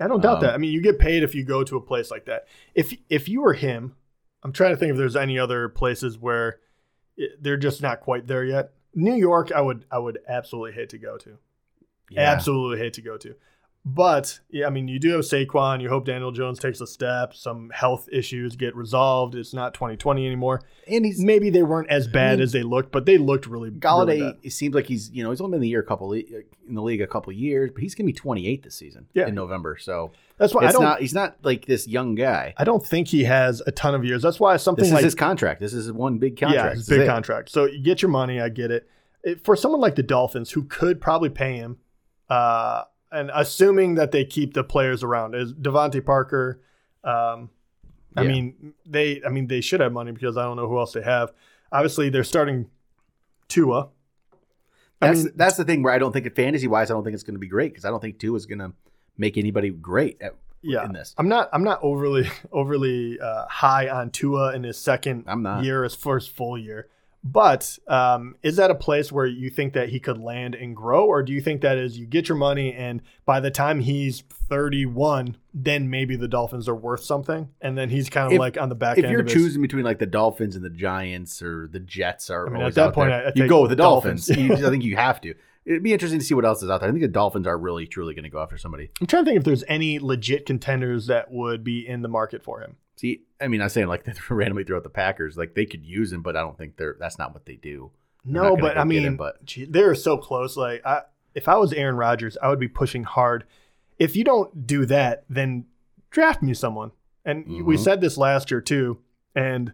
I 0.00 0.08
don't 0.08 0.20
doubt 0.22 0.36
Um, 0.36 0.42
that. 0.42 0.54
I 0.54 0.58
mean, 0.58 0.72
you 0.72 0.80
get 0.80 0.98
paid 0.98 1.22
if 1.22 1.34
you 1.34 1.44
go 1.44 1.64
to 1.64 1.76
a 1.76 1.80
place 1.80 2.10
like 2.10 2.26
that. 2.26 2.46
If 2.74 2.94
if 3.10 3.28
you 3.28 3.40
were 3.42 3.52
him, 3.54 3.96
I'm 4.42 4.52
trying 4.52 4.70
to 4.70 4.76
think 4.76 4.92
if 4.92 4.96
there's 4.96 5.16
any 5.16 5.38
other 5.38 5.68
places 5.68 6.18
where 6.18 6.58
it, 7.16 7.42
they're 7.42 7.56
just 7.56 7.82
not 7.82 8.00
quite 8.00 8.26
there 8.26 8.44
yet. 8.44 8.72
New 8.96 9.14
York, 9.14 9.52
I 9.52 9.60
would 9.60 9.84
I 9.90 9.98
would 9.98 10.18
absolutely 10.26 10.72
hate 10.72 10.88
to 10.88 10.98
go 10.98 11.16
to. 11.18 11.38
Yeah. 12.10 12.32
Absolutely 12.32 12.78
hate 12.78 12.94
to 12.94 13.02
go 13.02 13.16
to. 13.18 13.34
But 13.88 14.40
yeah, 14.50 14.66
I 14.66 14.70
mean, 14.70 14.88
you 14.88 14.98
do 14.98 15.10
have 15.12 15.20
Saquon. 15.20 15.80
You 15.80 15.88
hope 15.88 16.06
Daniel 16.06 16.32
Jones 16.32 16.58
takes 16.58 16.80
a 16.80 16.88
step. 16.88 17.32
Some 17.34 17.70
health 17.70 18.08
issues 18.10 18.56
get 18.56 18.74
resolved. 18.74 19.36
It's 19.36 19.54
not 19.54 19.74
2020 19.74 20.26
anymore. 20.26 20.60
And 20.88 21.04
he's 21.04 21.22
Maybe 21.22 21.50
they 21.50 21.62
weren't 21.62 21.88
as 21.88 22.08
bad 22.08 22.38
mean, 22.38 22.42
as 22.42 22.50
they 22.50 22.64
looked, 22.64 22.90
but 22.90 23.06
they 23.06 23.16
looked 23.16 23.46
really. 23.46 23.70
Golladay. 23.70 24.06
really 24.08 24.20
bad. 24.22 24.36
it 24.42 24.50
seems 24.50 24.74
like 24.74 24.86
he's 24.86 25.10
you 25.12 25.22
know 25.22 25.30
he's 25.30 25.40
only 25.40 25.52
been 25.52 25.58
in 25.58 25.62
the 25.62 25.68
year 25.68 25.80
a 25.80 25.84
couple 25.84 26.12
in 26.12 26.24
the 26.68 26.82
league 26.82 27.00
a 27.00 27.06
couple 27.06 27.30
of 27.30 27.36
years, 27.38 27.70
but 27.72 27.80
he's 27.80 27.94
gonna 27.94 28.06
be 28.06 28.12
28 28.12 28.64
this 28.64 28.74
season 28.74 29.06
Yeah. 29.14 29.28
in 29.28 29.36
November. 29.36 29.76
So 29.80 30.10
That's 30.36 30.52
why 30.52 30.66
I 30.66 30.72
don't. 30.72 30.82
not 30.82 31.00
he's 31.00 31.14
not 31.14 31.36
like 31.44 31.66
this 31.66 31.86
young 31.86 32.16
guy. 32.16 32.54
I 32.56 32.64
don't 32.64 32.84
think 32.84 33.06
he 33.06 33.22
has 33.22 33.62
a 33.68 33.70
ton 33.70 33.94
of 33.94 34.04
years. 34.04 34.20
That's 34.20 34.40
why 34.40 34.56
something 34.56 34.82
This 34.82 34.88
is 34.88 34.94
like 34.94 35.04
his 35.04 35.14
contract. 35.14 35.60
This 35.60 35.72
is 35.72 35.92
one 35.92 36.18
big 36.18 36.36
contract. 36.40 36.76
it's 36.76 36.86
This 36.86 36.88
a 36.88 36.92
is 36.94 36.98
big 36.98 37.06
it. 37.06 37.08
contract. 37.08 37.50
So 37.50 37.66
you 37.66 37.80
get 37.84 38.02
your 38.02 38.10
money. 38.10 38.40
I 38.40 38.48
get 38.48 38.72
it. 38.72 38.88
It- 39.22 39.44
For 39.44 39.54
someone 39.54 39.80
like 39.80 39.94
the 39.94 40.02
Dolphins, 40.02 40.50
who 40.50 40.64
could 40.64 41.00
probably 41.00 41.28
pay 41.30 41.54
him, 41.54 41.78
uh, 42.28 42.82
and 43.12 43.30
assuming 43.34 43.94
that 43.96 44.10
they 44.12 44.24
keep 44.24 44.54
the 44.54 44.64
players 44.64 45.02
around, 45.02 45.34
is 45.34 45.52
DeVante 45.54 46.04
Parker. 46.04 46.60
Um, 47.04 47.50
I 48.16 48.22
Yeah. 48.22 48.28
mean, 48.28 48.74
they. 48.84 49.22
I 49.24 49.28
mean, 49.28 49.46
they 49.46 49.60
should 49.60 49.80
have 49.80 49.92
money 49.92 50.12
because 50.12 50.36
I 50.36 50.42
don't 50.44 50.56
know 50.56 50.68
who 50.68 50.78
else 50.78 50.92
they 50.92 51.02
have. 51.02 51.32
Obviously, 51.70 52.08
they're 52.08 52.24
starting 52.24 52.68
Tua. 53.48 53.88
I 55.00 55.08
That's 55.08 55.24
mean, 55.24 55.32
that's 55.36 55.56
the 55.56 55.64
thing 55.64 55.82
where 55.82 55.92
I 55.92 55.98
don't 55.98 56.12
think 56.12 56.34
fantasy 56.34 56.66
wise, 56.66 56.90
I 56.90 56.94
don't 56.94 57.04
think 57.04 57.14
it's 57.14 57.22
going 57.22 57.34
to 57.34 57.40
be 57.40 57.48
great 57.48 57.72
because 57.72 57.84
I 57.84 57.90
don't 57.90 58.00
think 58.00 58.18
Tua 58.18 58.36
is 58.36 58.46
going 58.46 58.60
to 58.60 58.72
make 59.18 59.36
anybody 59.36 59.68
great 59.70 60.20
at, 60.22 60.34
yeah. 60.62 60.84
in 60.86 60.92
this. 60.92 61.14
I'm 61.18 61.28
not. 61.28 61.50
I'm 61.52 61.62
not 61.64 61.80
overly 61.82 62.28
overly 62.52 63.20
uh, 63.20 63.46
high 63.48 63.88
on 63.88 64.10
Tua 64.10 64.54
in 64.54 64.62
his 64.64 64.78
second 64.78 65.24
I'm 65.26 65.42
not. 65.42 65.64
year, 65.64 65.84
his 65.84 65.94
first 65.94 66.30
full 66.30 66.56
year. 66.58 66.88
But 67.32 67.76
um, 67.88 68.36
is 68.44 68.54
that 68.56 68.70
a 68.70 68.74
place 68.74 69.10
where 69.10 69.26
you 69.26 69.50
think 69.50 69.72
that 69.72 69.88
he 69.88 69.98
could 69.98 70.16
land 70.18 70.54
and 70.54 70.76
grow, 70.76 71.04
or 71.06 71.24
do 71.24 71.32
you 71.32 71.40
think 71.40 71.60
that 71.62 71.76
is 71.76 71.98
you 71.98 72.06
get 72.06 72.28
your 72.28 72.38
money 72.38 72.72
and 72.72 73.02
by 73.24 73.40
the 73.40 73.50
time 73.50 73.80
he's 73.80 74.20
31, 74.30 75.36
then 75.52 75.90
maybe 75.90 76.14
the 76.14 76.28
Dolphins 76.28 76.68
are 76.68 76.74
worth 76.74 77.02
something, 77.02 77.48
and 77.60 77.76
then 77.76 77.90
he's 77.90 78.08
kind 78.08 78.28
of 78.28 78.34
If- 78.34 78.38
like 78.38 78.56
on 78.58 78.68
the 78.68 78.76
back 78.76 78.98
end? 78.98 79.06
If 79.06 79.10
you're 79.10 79.24
choosing 79.24 79.60
between 79.60 79.84
like 79.84 79.98
the 79.98 80.06
Dolphins 80.06 80.54
and 80.54 80.64
the 80.64 80.70
Giants 80.70 81.42
or 81.42 81.68
the 81.72 81.80
Jets 81.80 82.30
are 82.30 82.46
I 82.46 82.50
mean, 82.50 82.62
at 82.62 82.74
that 82.76 82.92
point, 82.94 83.10
there, 83.10 83.26
I- 83.26 83.28
I 83.28 83.32
you 83.34 83.48
go 83.48 83.62
with 83.62 83.70
the 83.70 83.76
Dolphins. 83.76 84.26
Dolphins. 84.26 84.60
You- 84.60 84.66
I 84.66 84.70
think 84.70 84.84
you 84.84 84.94
have 84.96 85.20
to. 85.22 85.34
It'd 85.64 85.82
be 85.82 85.92
interesting 85.92 86.20
to 86.20 86.24
see 86.24 86.34
what 86.34 86.44
else 86.44 86.62
is 86.62 86.70
out 86.70 86.78
there. 86.80 86.88
I 86.88 86.92
think 86.92 87.02
the 87.02 87.08
Dolphins 87.08 87.48
are 87.48 87.58
really 87.58 87.88
truly 87.88 88.14
going 88.14 88.22
to 88.22 88.30
go 88.30 88.40
after 88.40 88.56
somebody. 88.56 88.88
I'm 89.00 89.08
trying 89.08 89.24
to 89.24 89.30
think 89.30 89.38
if 89.38 89.44
there's 89.44 89.64
any 89.66 89.98
legit 89.98 90.46
contenders 90.46 91.08
that 91.08 91.32
would 91.32 91.64
be 91.64 91.84
in 91.84 92.02
the 92.02 92.08
market 92.08 92.44
for 92.44 92.60
him. 92.60 92.76
See, 92.96 93.22
I 93.40 93.48
mean, 93.48 93.60
I'm 93.60 93.68
saying 93.68 93.88
like 93.88 94.04
they 94.04 94.12
randomly 94.30 94.64
throw 94.64 94.76
out 94.78 94.82
the 94.82 94.90
Packers, 94.90 95.36
like 95.36 95.54
they 95.54 95.66
could 95.66 95.84
use 95.84 96.12
him, 96.12 96.22
but 96.22 96.36
I 96.36 96.40
don't 96.40 96.56
think 96.58 96.76
they're. 96.76 96.96
That's 96.98 97.18
not 97.18 97.32
what 97.34 97.46
they 97.46 97.56
do. 97.56 97.90
They're 98.24 98.42
No, 98.42 98.56
but 98.56 98.76
I 98.78 98.84
mean, 98.84 99.02
him, 99.02 99.16
but- 99.16 99.38
they're 99.68 99.94
so 99.94 100.16
close. 100.18 100.56
Like, 100.56 100.84
I, 100.84 101.02
if 101.34 101.48
I 101.48 101.56
was 101.56 101.72
Aaron 101.72 101.96
Rodgers, 101.96 102.36
I 102.42 102.48
would 102.48 102.58
be 102.60 102.68
pushing 102.68 103.04
hard. 103.04 103.44
If 103.98 104.16
you 104.16 104.24
don't 104.24 104.66
do 104.66 104.84
that, 104.86 105.24
then 105.28 105.66
draft 106.10 106.42
me 106.42 106.54
someone. 106.54 106.90
And 107.24 107.46
we 107.66 107.76
Mhm. 107.76 107.80
said 107.80 108.00
this 108.00 108.16
last 108.16 108.50
year 108.50 108.60
too. 108.60 108.98
And 109.34 109.72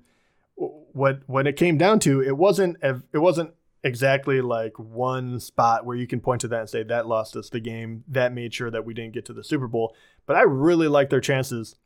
what 0.56 1.20
when 1.26 1.46
it 1.46 1.56
came 1.56 1.78
down 1.78 1.98
to, 2.00 2.20
it 2.22 2.36
wasn't 2.36 2.76
it 2.82 3.18
wasn't 3.18 3.52
exactly 3.84 4.40
like 4.40 4.78
one 4.78 5.40
spot 5.40 5.84
where 5.84 5.96
you 5.96 6.06
can 6.06 6.20
point 6.20 6.40
to 6.42 6.48
that 6.48 6.60
and 6.60 6.68
say 6.70 6.82
that 6.84 7.06
lost 7.06 7.36
us 7.36 7.50
the 7.50 7.60
game, 7.60 8.04
that 8.08 8.32
made 8.32 8.54
sure 8.54 8.70
that 8.70 8.84
we 8.84 8.94
didn't 8.94 9.12
get 9.12 9.24
to 9.26 9.32
the 9.32 9.42
Super 9.44 9.66
Bowl. 9.66 9.94
But 10.26 10.36
I 10.36 10.42
really 10.42 10.88
like 10.88 11.10
their 11.10 11.20
chances 11.20 11.76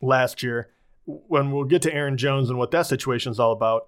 last 0.00 0.42
year. 0.42 0.68
When 1.06 1.52
we'll 1.52 1.64
get 1.64 1.82
to 1.82 1.94
Aaron 1.94 2.16
Jones 2.16 2.50
and 2.50 2.58
what 2.58 2.70
that 2.72 2.86
situation 2.86 3.30
is 3.32 3.38
all 3.40 3.52
about. 3.52 3.86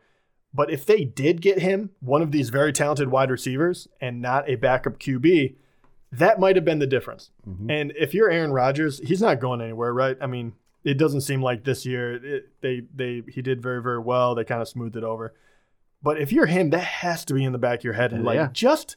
But 0.54 0.70
if 0.70 0.86
they 0.86 1.04
did 1.04 1.42
get 1.42 1.58
him, 1.58 1.90
one 2.00 2.22
of 2.22 2.30
these 2.32 2.48
very 2.48 2.72
talented 2.72 3.10
wide 3.10 3.30
receivers, 3.30 3.86
and 4.00 4.22
not 4.22 4.48
a 4.48 4.54
backup 4.54 4.98
QB, 4.98 5.56
that 6.12 6.40
might 6.40 6.56
have 6.56 6.64
been 6.64 6.78
the 6.78 6.86
difference. 6.86 7.30
Mhm. 7.46 7.70
And 7.70 7.92
if 7.98 8.14
you're 8.14 8.30
Aaron 8.30 8.52
Rodgers, 8.52 8.98
he's 9.06 9.20
not 9.20 9.40
going 9.40 9.60
anywhere, 9.60 9.92
right? 9.92 10.16
I 10.20 10.26
mean, 10.26 10.54
it 10.84 10.94
doesn't 10.94 11.20
seem 11.22 11.42
like 11.42 11.64
this 11.64 11.84
year 11.84 12.14
it, 12.24 12.48
they 12.62 12.82
they 12.94 13.22
he 13.28 13.42
did 13.42 13.60
very 13.60 13.82
very 13.82 13.98
well. 13.98 14.34
They 14.34 14.44
kind 14.44 14.62
of 14.62 14.68
smoothed 14.68 14.96
it 14.96 15.04
over. 15.04 15.34
But 16.02 16.18
if 16.20 16.32
you're 16.32 16.46
him, 16.46 16.70
that 16.70 16.78
has 16.84 17.24
to 17.26 17.34
be 17.34 17.44
in 17.44 17.52
the 17.52 17.58
back 17.58 17.80
of 17.80 17.84
your 17.84 17.92
head 17.94 18.12
and 18.12 18.24
like 18.24 18.36
Yeah. 18.36 18.48
just 18.52 18.96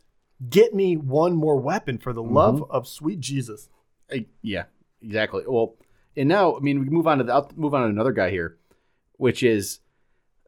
get 0.50 0.74
me 0.74 0.96
one 0.96 1.34
more 1.36 1.58
weapon 1.60 1.98
for 1.98 2.14
the 2.14 2.24
love 2.24 2.64
of 2.70 2.88
sweet 2.88 3.20
Jesus. 3.20 3.68
Yeah, 4.42 4.66
exactly. 5.02 5.44
Well, 5.48 5.76
and 6.16 6.30
now 6.30 6.56
I 6.56 6.60
mean 6.60 6.80
we 6.80 6.90
move 6.90 7.08
on 7.08 7.20
to 7.20 7.24
the, 7.24 7.34
I'll 7.34 7.52
move 7.56 7.74
on 7.74 7.82
to 7.82 7.88
another 7.88 8.12
guy 8.12 8.30
here, 8.30 8.58
which 9.18 9.44
is 9.44 9.80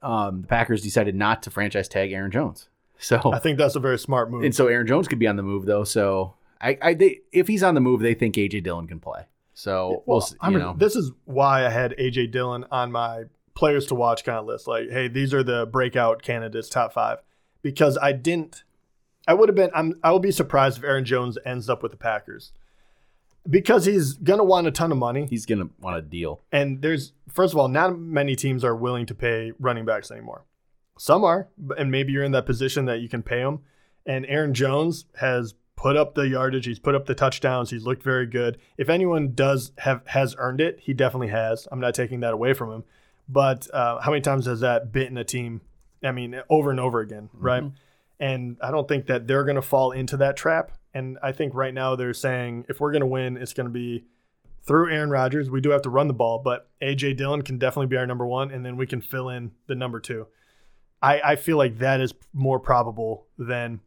um, 0.02 0.42
the 0.42 0.48
Packers 0.48 0.82
decided 0.82 1.16
not 1.16 1.44
to 1.44 1.50
franchise 1.50 1.88
tag 1.88 2.12
Aaron 2.12 2.32
Jones. 2.32 2.70
So 2.98 3.34
I 3.34 3.40
think 3.40 3.58
that's 3.58 3.76
a 3.76 3.82
very 3.82 4.00
smart 4.00 4.32
move. 4.32 4.44
and 4.44 4.56
so 4.56 4.68
Aaron 4.68 4.88
Jones 4.88 5.08
could 5.08 5.20
be 5.20 5.28
on 5.28 5.36
the 5.36 5.44
move 5.44 5.66
though. 5.66 5.84
So 5.84 6.36
I, 6.62 6.78
I 6.82 6.94
they, 6.94 7.20
if 7.32 7.48
he's 7.48 7.62
on 7.62 7.76
the 7.76 7.82
move, 7.82 8.00
they 8.00 8.14
think 8.14 8.36
AJ 8.36 8.64
Dillon 8.64 8.88
can 8.88 9.00
play. 9.00 9.26
So 9.54 10.04
we'll, 10.06 10.22
see, 10.22 10.36
I 10.40 10.48
you 10.48 10.54
mean, 10.54 10.64
know. 10.64 10.76
this 10.78 10.96
is 10.96 11.12
why 11.26 11.66
I 11.66 11.70
had 11.70 11.94
AJ 12.00 12.32
Dillon 12.32 12.66
on 12.72 12.92
my 12.92 13.26
players 13.54 13.86
to 13.88 13.96
watch 13.96 14.24
kind 14.24 14.40
of 14.40 14.46
list. 14.46 14.68
Like, 14.68 14.90
hey, 14.90 15.08
these 15.08 15.34
are 15.34 15.44
the 15.44 15.66
breakout 15.66 16.22
candidates, 16.22 16.70
top 16.70 16.94
five, 16.94 17.20
because 17.62 17.98
I 18.02 18.14
didn't. 18.14 18.64
I 19.28 19.34
would 19.34 19.50
have 19.50 19.56
been. 19.56 19.70
I'm. 19.76 20.00
I 20.04 20.12
would 20.12 20.22
be 20.22 20.32
surprised 20.32 20.78
if 20.78 20.84
Aaron 20.84 21.06
Jones 21.06 21.38
ends 21.46 21.70
up 21.70 21.84
with 21.84 21.92
the 21.92 21.98
Packers, 21.98 22.52
because 23.50 23.86
he's 23.86 24.14
gonna 24.14 24.44
want 24.44 24.68
a 24.68 24.72
ton 24.72 24.92
of 24.92 24.98
money. 24.98 25.26
he's 25.26 25.46
gonna 25.46 25.70
want 25.80 25.98
a 25.98 26.02
deal. 26.02 26.42
And 26.52 26.82
there's 26.82 27.14
first 27.30 27.54
of 27.54 27.60
all, 27.60 27.68
not 27.68 27.98
many 27.98 28.36
teams 28.36 28.64
are 28.64 28.76
willing 28.76 29.06
to 29.08 29.16
pay 29.16 29.52
running 29.60 29.86
backs 29.86 30.12
anymore. 30.12 30.46
Some 30.98 31.24
are, 31.24 31.50
and 31.78 31.92
maybe 31.92 32.14
you're 32.14 32.24
in 32.24 32.32
that 32.34 32.46
position 32.46 32.86
that 32.86 33.00
you 33.00 33.10
can 33.10 33.24
pay 33.24 33.40
them. 33.40 33.62
And 34.06 34.26
Aaron 34.28 34.54
Jones 34.54 35.06
has 35.16 35.56
put 35.76 35.98
up 35.98 36.14
the 36.14 36.28
yardage, 36.28 36.66
he's 36.66 36.80
put 36.80 36.96
up 36.96 37.08
the 37.08 37.16
touchdowns, 37.16 37.72
he's 37.72 37.84
looked 37.84 38.04
very 38.04 38.26
good. 38.28 38.58
If 38.78 38.90
anyone 38.90 39.34
does 39.34 39.72
have 39.80 40.02
has 40.08 40.36
earned 40.38 40.62
it, 40.62 40.80
he 40.82 40.94
definitely 40.94 41.30
has. 41.30 41.68
I'm 41.72 41.80
not 41.80 41.96
taking 41.96 42.20
that 42.22 42.34
away 42.34 42.54
from 42.54 42.72
him. 42.72 42.84
But 43.28 43.74
uh, 43.74 44.00
how 44.02 44.12
many 44.12 44.22
times 44.22 44.46
has 44.46 44.60
that 44.60 44.92
bitten 44.92 45.18
a 45.18 45.24
team? 45.24 45.62
I 46.04 46.12
mean, 46.12 46.42
over 46.50 46.70
and 46.72 46.80
over 46.80 47.00
again, 47.00 47.30
right? 47.34 47.64
And 48.20 48.58
I 48.62 48.70
don't 48.72 48.88
think 48.88 49.08
that 49.08 49.28
they're 49.28 49.46
going 49.46 49.56
to 49.56 49.62
fall 49.62 49.92
into 49.92 50.18
that 50.18 50.36
trap. 50.38 50.72
And 50.94 51.18
I 51.24 51.32
think 51.32 51.54
right 51.54 51.74
now 51.74 51.96
they're 51.96 52.14
saying 52.14 52.66
if 52.70 52.80
we're 52.80 52.92
going 52.92 53.02
to 53.02 53.08
win, 53.08 53.38
it's 53.38 53.54
going 53.54 53.66
to 53.66 53.74
be 53.74 54.06
through 54.62 54.92
Aaron 54.92 55.10
Rodgers. 55.10 55.50
We 55.50 55.62
do 55.62 55.72
have 55.72 55.82
to 55.84 55.90
run 55.90 56.08
the 56.08 56.14
ball, 56.14 56.40
but 56.40 56.70
AJ 56.82 57.18
Dillon 57.18 57.42
can 57.42 57.58
definitely 57.58 57.88
be 57.88 57.98
our 57.98 58.08
number 58.08 58.26
one, 58.26 58.52
and 58.52 58.66
then 58.66 58.78
we 58.78 58.88
can 58.88 59.02
fill 59.02 59.30
in 59.30 59.52
the 59.68 59.76
number 59.76 60.00
two. 60.00 60.28
I, 61.02 61.22
I 61.22 61.36
feel 61.36 61.58
like 61.58 61.80
that 61.80 62.00
is 62.00 62.14
more 62.32 62.60
probable 62.60 63.28
than 63.38 63.82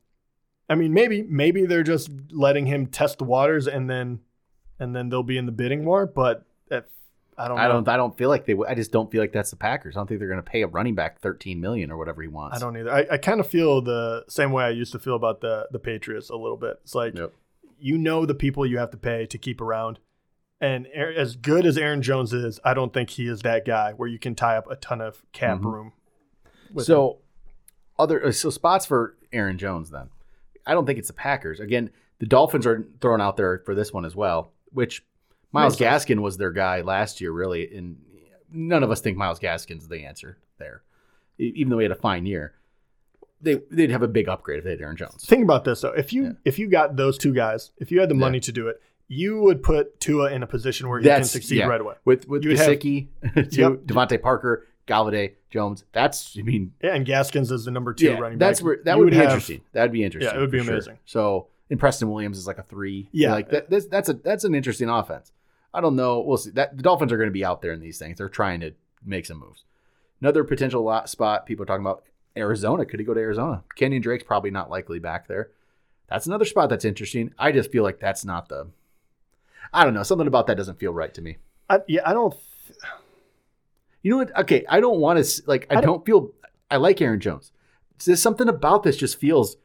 I 0.69 0.75
mean, 0.75 0.93
maybe 0.93 1.23
maybe 1.23 1.65
they're 1.65 1.83
just 1.83 2.11
letting 2.31 2.67
him 2.67 2.87
test 2.87 3.19
the 3.19 3.25
waters 3.25 3.67
and 3.69 3.89
then 3.89 4.21
and 4.79 4.95
then 4.95 5.09
they'll 5.09 5.23
be 5.23 5.39
in 5.39 5.47
the 5.47 5.53
bidding 5.53 5.85
war, 5.85 6.07
but 6.07 6.45
I 7.39 7.49
don't 7.49 7.59
I 7.59 7.69
don't. 7.69 7.87
I 7.89 7.97
don't 7.99 8.17
feel 8.17 8.29
like 8.31 8.47
they. 8.47 8.55
would- 8.55 8.69
I 8.69 8.75
just 8.75 8.93
don't 8.93 9.11
feel 9.11 9.21
like 9.21 9.33
that's 9.33 9.51
the 9.51 9.57
Packers. 9.57 9.97
I 9.97 10.01
don't 10.01 10.07
think 10.07 10.21
they're 10.21 10.29
going 10.29 10.43
to 10.43 10.51
pay 10.51 10.63
a 10.63 10.67
running 10.67 10.95
back 10.95 11.21
thirteen 11.21 11.61
million 11.61 11.91
or 11.91 11.99
whatever 11.99 12.23
he 12.23 12.29
wants. 12.29 12.57
I 12.57 12.61
don't 12.61 12.77
either. 12.79 12.91
I, 12.93 13.07
I 13.13 13.17
kind 13.19 13.41
of 13.41 13.47
feel 13.47 13.83
the 13.83 14.25
same 14.29 14.53
way 14.53 14.65
I 14.65 14.71
used 14.71 14.93
to 14.93 14.99
feel 14.99 15.15
about 15.17 15.41
the 15.43 15.69
the 15.71 15.79
Patriots 15.79 16.31
a 16.31 16.37
little 16.37 16.57
bit. 16.57 16.79
It's 16.83 16.95
like 16.95 17.15
Yep. 17.17 17.33
you 17.79 17.99
know 17.99 18.25
the 18.25 18.35
people 18.35 18.65
you 18.65 18.79
have 18.79 18.91
to 18.93 18.97
pay 18.97 19.27
to 19.27 19.37
keep 19.39 19.61
around. 19.61 19.99
And 20.59 20.87
as 20.87 21.37
good 21.37 21.67
as 21.67 21.77
Aaron 21.77 22.01
Jones 22.01 22.33
is, 22.33 22.59
I 22.65 22.73
don't 22.73 22.95
think 22.95 23.11
he 23.11 23.27
is 23.29 23.41
that 23.41 23.67
guy 23.67 23.93
where 23.93 24.09
you 24.09 24.19
can 24.19 24.35
tie 24.35 24.57
up 24.57 24.71
a 24.71 24.77
ton 24.77 25.03
of 25.03 25.23
cap 25.33 25.59
Mhm. 25.59 25.65
room. 25.73 25.93
with 26.73 26.89
him. 26.89 26.95
So 26.95 27.19
other 27.99 28.25
uh, 28.27 28.33
so 28.33 28.49
spots 28.49 28.87
for 28.87 29.17
Aaron 29.33 29.59
Jones 29.59 29.91
then. 29.91 30.09
I 30.67 30.73
don't 30.73 30.87
think 30.87 30.99
it's 30.99 31.09
the 31.09 31.15
Packers. 31.15 31.61
Again, 31.61 31.91
the 32.19 32.27
Dolphins 32.27 32.67
are 32.67 32.87
thrown 33.03 33.21
out 33.21 33.37
there 33.37 33.59
for 33.67 33.75
this 33.75 33.93
one 33.93 34.07
as 34.07 34.17
well, 34.17 34.53
which 34.73 35.05
Myles 35.53 35.77
Gaskin 35.77 36.21
was 36.21 36.37
their 36.37 36.53
guy 36.53 36.81
last 36.83 37.21
year, 37.21 37.33
really, 37.33 37.75
and 37.75 37.97
none 38.53 38.83
of 38.83 38.91
us 38.91 39.01
think 39.01 39.17
Myles 39.17 39.39
Gaskin's 39.39 39.89
the 39.89 40.05
answer 40.05 40.39
there, 40.59 40.83
even 41.39 41.71
though 41.71 41.79
he 41.79 41.85
had 41.85 41.93
a 41.93 41.97
fine 41.97 42.27
year. 42.27 42.55
They 43.41 43.61
they'd 43.71 43.91
have 43.91 44.03
a 44.03 44.09
big 44.09 44.29
upgrade 44.29 44.59
if 44.59 44.65
they 44.65 44.71
had 44.71 44.81
Aaron 44.81 44.97
Jones. 44.97 45.25
think 45.27 45.45
about 45.45 45.65
this 45.65 45.83
though. 45.83 45.93
If 45.93 46.13
you 46.13 46.23
Yeah. 46.25 46.33
if 46.45 46.59
you 46.59 46.69
got 46.69 46.97
those 46.97 47.19
two 47.19 47.35
guys, 47.35 47.71
if 47.79 47.91
you 47.93 48.01
had 48.01 48.09
the 48.09 48.15
Yeah. 48.15 48.21
money 48.21 48.41
to 48.41 48.51
do 48.53 48.69
it, 48.69 48.81
you 49.09 49.41
would 49.41 49.63
put 49.63 50.01
Tua 50.01 50.33
in 50.33 50.43
a 50.43 50.47
position 50.47 50.89
where 50.89 50.99
he 51.01 51.05
That's- 51.05 51.31
can 51.33 51.41
succeed 51.41 51.59
yeah. 51.59 51.67
right 51.67 51.81
away. 51.81 51.95
With 52.05 52.27
with 52.29 52.45
would 52.45 52.59
have- 52.59 52.69
Yep. 52.83 53.83
DeVante 53.85 54.21
Parker, 54.23 54.67
Golladay, 54.89 55.35
Jones. 55.51 55.85
That's 55.93 56.35
I 56.39 56.43
mean 56.43 56.73
Yeah, 56.83 56.95
and 56.95 57.05
Gaskins 57.05 57.53
is 57.53 57.67
the 57.67 57.71
number 57.71 57.93
two 57.93 58.07
yeah, 58.07 58.19
running 58.19 58.39
that's 58.39 58.61
back. 58.61 58.65
where 58.67 58.79
that 58.85 58.97
You 58.97 59.05
would, 59.05 59.11
be 59.11 59.17
have- 59.17 59.27
interesting. 59.27 59.61
That'd 59.73 59.93
be 59.93 60.03
interesting. 60.03 60.33
Yeah, 60.33 60.39
it 60.39 60.41
would 60.41 60.51
be 60.51 60.59
for 60.59 60.65
sure. 60.65 60.75
amazing. 60.75 60.99
So, 61.05 61.49
and 61.69 61.79
Preston 61.79 62.11
Williams 62.11 62.39
is 62.39 62.47
like 62.47 62.59
a 62.59 62.63
three. 62.63 63.09
Yeah. 63.13 63.33
like 63.33 63.51
that. 63.51 63.69
That's, 63.69 63.87
that's 63.87 64.09
a 64.09 64.15
that's 64.15 64.45
an 64.45 64.55
interesting 64.55 64.89
offense. 64.89 65.31
I 65.77 65.81
don't 65.83 65.95
know. 65.97 66.21
We'll 66.21 66.39
see. 66.39 66.51
That 66.51 66.77
the 66.77 66.83
Dolphins 66.83 67.13
are 67.13 67.19
going 67.19 67.29
to 67.29 67.33
be 67.33 67.45
out 67.45 67.61
there 67.61 67.73
in 67.73 67.81
these 67.81 67.99
things. 67.99 68.17
They're 68.19 68.29
trying 68.31 68.61
to 68.61 68.73
make 69.05 69.27
some 69.27 69.39
moves. 69.39 69.65
Another 70.21 70.43
potential 70.43 70.83
lot 70.83 71.11
spot 71.11 71.45
people 71.45 71.63
are 71.65 71.67
talking 71.67 71.85
about 71.85 72.05
Arizona. 72.37 72.87
Could 72.87 72.99
he 73.01 73.05
go 73.07 73.13
to 73.15 73.21
Arizona? 73.21 73.63
Kenyan 73.79 74.01
Drake's 74.03 74.25
probably 74.25 74.51
not 74.51 74.71
likely 74.71 74.99
back 74.99 75.29
there. 75.29 75.51
That's 76.09 76.27
another 76.27 76.45
spot 76.47 76.71
that's 76.71 76.85
interesting. 76.85 77.35
I 77.39 77.53
just 77.53 77.71
feel 77.71 77.83
like 77.83 78.01
that's 78.01 78.25
not 78.25 78.49
the. 78.49 78.69
I 79.73 79.85
don't 79.85 79.93
know. 79.95 80.03
Something 80.03 80.29
about 80.29 80.47
that 80.47 80.57
doesn't 80.57 80.79
feel 80.79 80.93
right 80.93 81.13
to 81.13 81.21
me. 81.21 81.37
I, 81.69 81.81
yeah, 81.87 82.03
I 82.09 82.15
don't. 82.15 82.35
You 84.03 84.13
know 84.13 84.17
what? 84.19 84.37
Okay, 84.39 84.65
I 84.69 84.81
don't 84.81 85.01
want 85.01 85.23
to 85.23 85.43
like. 85.47 85.67
I, 85.69 85.75
I 85.75 85.81
don't, 85.81 85.87
don't- 85.97 86.07
feel. 86.07 86.31
I 86.71 86.77
like 86.77 87.01
Aaron 87.03 87.21
Jones. 87.21 87.53
There's 88.05 88.23
something 88.23 88.49
about 88.49 88.83
this 88.83 88.97
just 88.97 89.19
feels. 89.19 89.57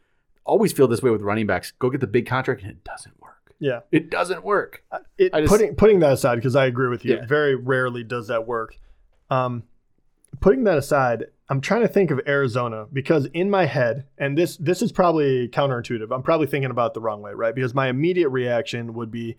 Always 0.44 0.74
feel 0.74 0.88
this 0.88 1.04
way 1.04 1.12
with 1.12 1.22
running 1.22 1.46
backs. 1.46 1.72
Go 1.78 1.90
get 1.92 2.02
the 2.02 2.08
big 2.08 2.26
contract 2.26 2.64
and 2.64 2.72
it 2.72 2.84
doesn't 2.84 3.14
work. 3.21 3.21
Yeah, 3.62 3.82
It 3.92 4.10
doesn't 4.10 4.44
work. 4.44 4.84
it, 5.20 5.32
just- 5.34 5.48
putting 5.48 5.76
putting 5.76 6.00
that 6.00 6.14
aside 6.14 6.36
because 6.36 6.56
I 6.56 6.66
agree 6.66 6.90
with 6.90 7.06
you. 7.06 7.16
Yeah. 7.18 7.26
Very 7.28 7.56
rarely 7.56 8.04
does 8.04 8.28
that 8.28 8.48
work. 8.48 8.76
Um, 9.30 9.64
putting 10.40 10.64
that 10.64 10.80
aside, 10.80 11.28
I'm 11.48 11.62
trying 11.62 11.82
to 11.84 11.88
think 11.88 12.10
of 12.10 12.20
Arizona 12.28 12.88
because 12.92 13.28
in 13.28 13.52
my 13.52 13.66
head, 13.66 14.08
and 14.18 14.36
this 14.36 14.58
this 14.58 14.82
is 14.82 14.92
probably 14.92 15.48
counterintuitive. 15.48 16.12
I'm 16.14 16.24
probably 16.24 16.48
thinking 16.48 16.72
about 16.72 16.92
it 16.92 16.94
the 16.96 17.02
wrong 17.02 17.22
way, 17.22 17.34
right? 17.34 17.54
Because 17.54 17.76
my 17.76 17.88
immediate 17.88 18.30
reaction 18.30 18.94
would 18.96 19.12
be, 19.12 19.38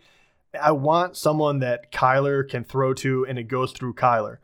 I 0.60 0.70
want 0.70 1.16
someone 1.16 1.58
that 1.58 1.90
Kyler 1.90 2.48
can 2.48 2.62
throw 2.62 2.94
to, 2.94 3.26
and 3.28 3.38
it 3.40 3.44
goes 3.48 3.72
through 3.72 3.94
Kyler. 3.94 4.36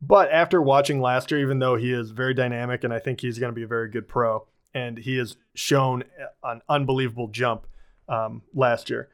But 0.00 0.30
after 0.30 0.62
watching 0.62 1.00
last 1.00 1.30
year, 1.32 1.40
even 1.40 1.58
though 1.58 1.74
he 1.76 1.92
is 1.92 2.10
very 2.12 2.34
dynamic 2.34 2.84
and 2.84 2.92
I 2.92 2.98
think 3.00 3.20
he's 3.20 3.38
going 3.38 3.50
to 3.50 3.54
be 3.54 3.62
a 3.64 3.66
very 3.66 3.88
good 3.88 4.06
pro, 4.06 4.46
and 4.74 4.98
he 4.98 5.16
has 5.16 5.36
shown 5.54 6.04
an 6.44 6.60
unbelievable 6.68 7.28
jump 7.28 7.66
um, 8.08 8.42
last 8.54 8.90
year, 8.90 9.08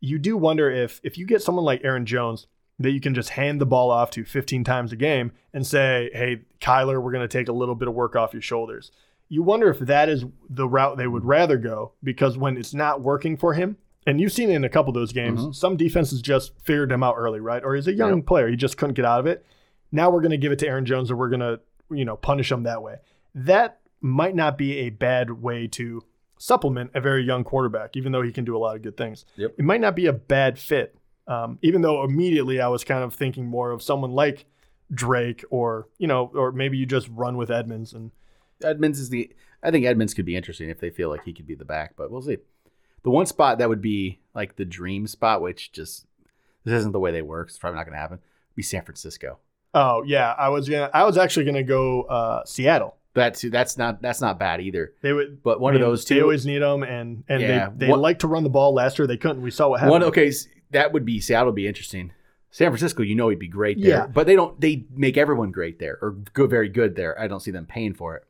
you 0.00 0.18
do 0.18 0.36
wonder 0.36 0.70
if 0.70 1.00
if 1.02 1.16
you 1.18 1.26
get 1.26 1.42
someone 1.42 1.64
like 1.64 1.80
Aaron 1.84 2.06
Jones 2.06 2.46
that 2.78 2.90
you 2.90 3.00
can 3.00 3.14
just 3.14 3.30
hand 3.30 3.60
the 3.60 3.66
ball 3.66 3.90
off 3.90 4.10
to 4.10 4.24
15 4.24 4.64
times 4.64 4.92
a 4.92 4.96
game 4.96 5.32
and 5.52 5.66
say, 5.66 6.10
"Hey, 6.12 6.42
Kyler, 6.60 7.00
we're 7.02 7.12
going 7.12 7.26
to 7.26 7.38
take 7.38 7.48
a 7.48 7.52
little 7.52 7.74
bit 7.76 7.88
of 7.88 7.94
work 7.94 8.16
off 8.16 8.32
your 8.32 8.42
shoulders." 8.42 8.90
You 9.28 9.42
wonder 9.42 9.70
if 9.70 9.78
that 9.78 10.08
is 10.08 10.24
the 10.50 10.68
route 10.68 10.96
they 10.96 11.06
would 11.06 11.24
rather 11.24 11.56
go 11.56 11.92
because 12.02 12.36
when 12.36 12.56
it's 12.56 12.74
not 12.74 13.00
working 13.00 13.36
for 13.36 13.54
him, 13.54 13.76
and 14.06 14.20
you've 14.20 14.32
seen 14.32 14.50
it 14.50 14.54
in 14.54 14.64
a 14.64 14.68
couple 14.68 14.90
of 14.90 14.94
those 14.94 15.12
games, 15.12 15.40
Mhm. 15.40 15.54
some 15.54 15.76
defenses 15.76 16.20
just 16.20 16.52
figured 16.60 16.92
him 16.92 17.02
out 17.02 17.14
early, 17.16 17.40
right? 17.40 17.64
Or 17.64 17.74
he's 17.74 17.88
a 17.88 17.94
young 17.94 18.18
Yep. 18.18 18.26
player, 18.26 18.48
he 18.48 18.56
just 18.56 18.76
couldn't 18.76 18.94
get 18.94 19.04
out 19.06 19.20
of 19.20 19.26
it. 19.26 19.44
Now 19.90 20.10
we're 20.10 20.20
going 20.20 20.32
to 20.32 20.36
give 20.36 20.52
it 20.52 20.58
to 20.58 20.68
Aaron 20.68 20.84
Jones, 20.84 21.10
or 21.10 21.16
we're 21.16 21.30
going 21.30 21.40
to, 21.40 21.60
you 21.90 22.04
know, 22.04 22.16
punish 22.16 22.52
him 22.52 22.64
that 22.64 22.82
way. 22.82 22.96
That 23.34 23.80
might 24.02 24.34
not 24.34 24.58
be 24.58 24.78
a 24.80 24.90
bad 24.90 25.30
way 25.42 25.68
to 25.68 26.04
supplement 26.38 26.90
a 26.94 27.00
very 27.00 27.24
young 27.24 27.44
quarterback, 27.44 27.96
even 27.96 28.12
though 28.12 28.22
he 28.22 28.32
can 28.32 28.44
do 28.44 28.56
a 28.56 28.58
lot 28.58 28.76
of 28.76 28.82
good 28.82 28.96
things. 28.96 29.24
Yep. 29.36 29.54
It 29.58 29.64
might 29.64 29.80
not 29.80 29.94
be 29.96 30.06
a 30.06 30.12
bad 30.12 30.58
fit, 30.58 30.96
um, 31.26 31.58
even 31.62 31.80
though 31.82 32.02
immediately 32.04 32.60
I 32.60 32.68
was 32.68 32.84
kind 32.84 33.02
of 33.04 33.14
thinking 33.14 33.46
more 33.46 33.70
of 33.70 33.82
someone 33.82 34.12
like 34.12 34.46
Drake, 34.92 35.44
or 35.50 35.88
you 35.98 36.06
know, 36.06 36.30
or 36.34 36.52
maybe 36.52 36.76
you 36.76 36.86
just 36.86 37.08
run 37.08 37.36
with 37.36 37.50
Edmonds 37.50 37.92
and 37.92 38.10
Edmonds 38.62 38.98
is 38.98 39.08
the. 39.10 39.30
I 39.62 39.70
think 39.70 39.86
Edmonds 39.86 40.12
could 40.12 40.26
be 40.26 40.36
interesting 40.36 40.68
if 40.68 40.78
they 40.78 40.90
feel 40.90 41.08
like 41.08 41.24
he 41.24 41.32
could 41.32 41.46
be 41.46 41.54
the 41.54 41.64
back, 41.64 41.94
but 41.96 42.10
we'll 42.10 42.20
see. 42.22 42.36
The 43.02 43.10
one 43.10 43.26
spot 43.26 43.58
that 43.58 43.68
would 43.68 43.80
be 43.80 44.20
like 44.34 44.56
the 44.56 44.64
dream 44.64 45.06
spot, 45.06 45.40
which 45.40 45.72
just 45.72 46.06
this 46.64 46.74
isn't 46.80 46.92
the 46.92 47.00
way 47.00 47.12
they 47.12 47.22
work. 47.22 47.48
It's 47.48 47.58
probably 47.58 47.78
not 47.78 47.84
going 47.84 47.94
to 47.94 48.00
happen. 48.00 48.18
Be 48.54 48.62
San 48.62 48.82
Francisco. 48.84 49.38
oh 49.72 50.02
yeah, 50.06 50.34
I 50.38 50.50
was 50.50 50.68
gonna, 50.68 50.90
I 50.92 51.04
was 51.04 51.16
actually 51.16 51.46
gonna 51.46 51.62
go 51.62 52.02
uh, 52.02 52.44
Seattle. 52.44 52.96
That's 53.14 53.42
that's 53.42 53.78
not 53.78 54.02
that's 54.02 54.20
not 54.20 54.38
bad 54.38 54.60
either. 54.60 54.92
They 55.00 55.12
would. 55.12 55.42
But 55.42 55.60
one 55.60 55.72
I 55.72 55.76
mean, 55.76 55.84
of 55.84 55.88
those 55.90 56.04
two. 56.04 56.16
They 56.16 56.20
always 56.20 56.44
need 56.44 56.58
them, 56.62 56.82
and 56.82 57.24
and 57.28 57.40
Yeah, 57.40 57.68
they 57.70 57.86
they 57.86 57.90
what- 57.90 58.00
like 58.00 58.18
to 58.20 58.26
run 58.26 58.42
the 58.42 58.50
ball. 58.50 58.74
Last 58.74 58.98
year 58.98 59.06
they 59.06 59.16
couldn't. 59.16 59.40
We 59.42 59.50
saw 59.52 59.68
what 59.68 59.80
happened. 59.80 59.90
One 59.92 60.02
okay, 60.04 60.32
that 60.72 60.92
would 60.92 61.04
be 61.04 61.20
Seattle 61.20 61.46
would 61.46 61.54
be 61.54 61.66
interesting. 61.68 62.12
San 62.50 62.70
Francisco, 62.70 63.02
you 63.02 63.14
know, 63.16 63.28
he'd 63.30 63.38
be 63.40 63.48
great 63.48 63.80
there, 63.80 63.88
Yeah. 63.90 64.06
but 64.06 64.26
they 64.26 64.36
don't. 64.36 64.60
They 64.60 64.84
make 64.94 65.16
everyone 65.16 65.50
great 65.52 65.78
there 65.78 65.98
or 66.02 66.12
go 66.34 66.46
very 66.46 66.68
good 66.68 66.94
there. 66.96 67.18
I 67.20 67.26
don't 67.28 67.40
see 67.40 67.50
them 67.50 67.66
paying 67.66 67.94
for 67.94 68.16
it. 68.16 68.24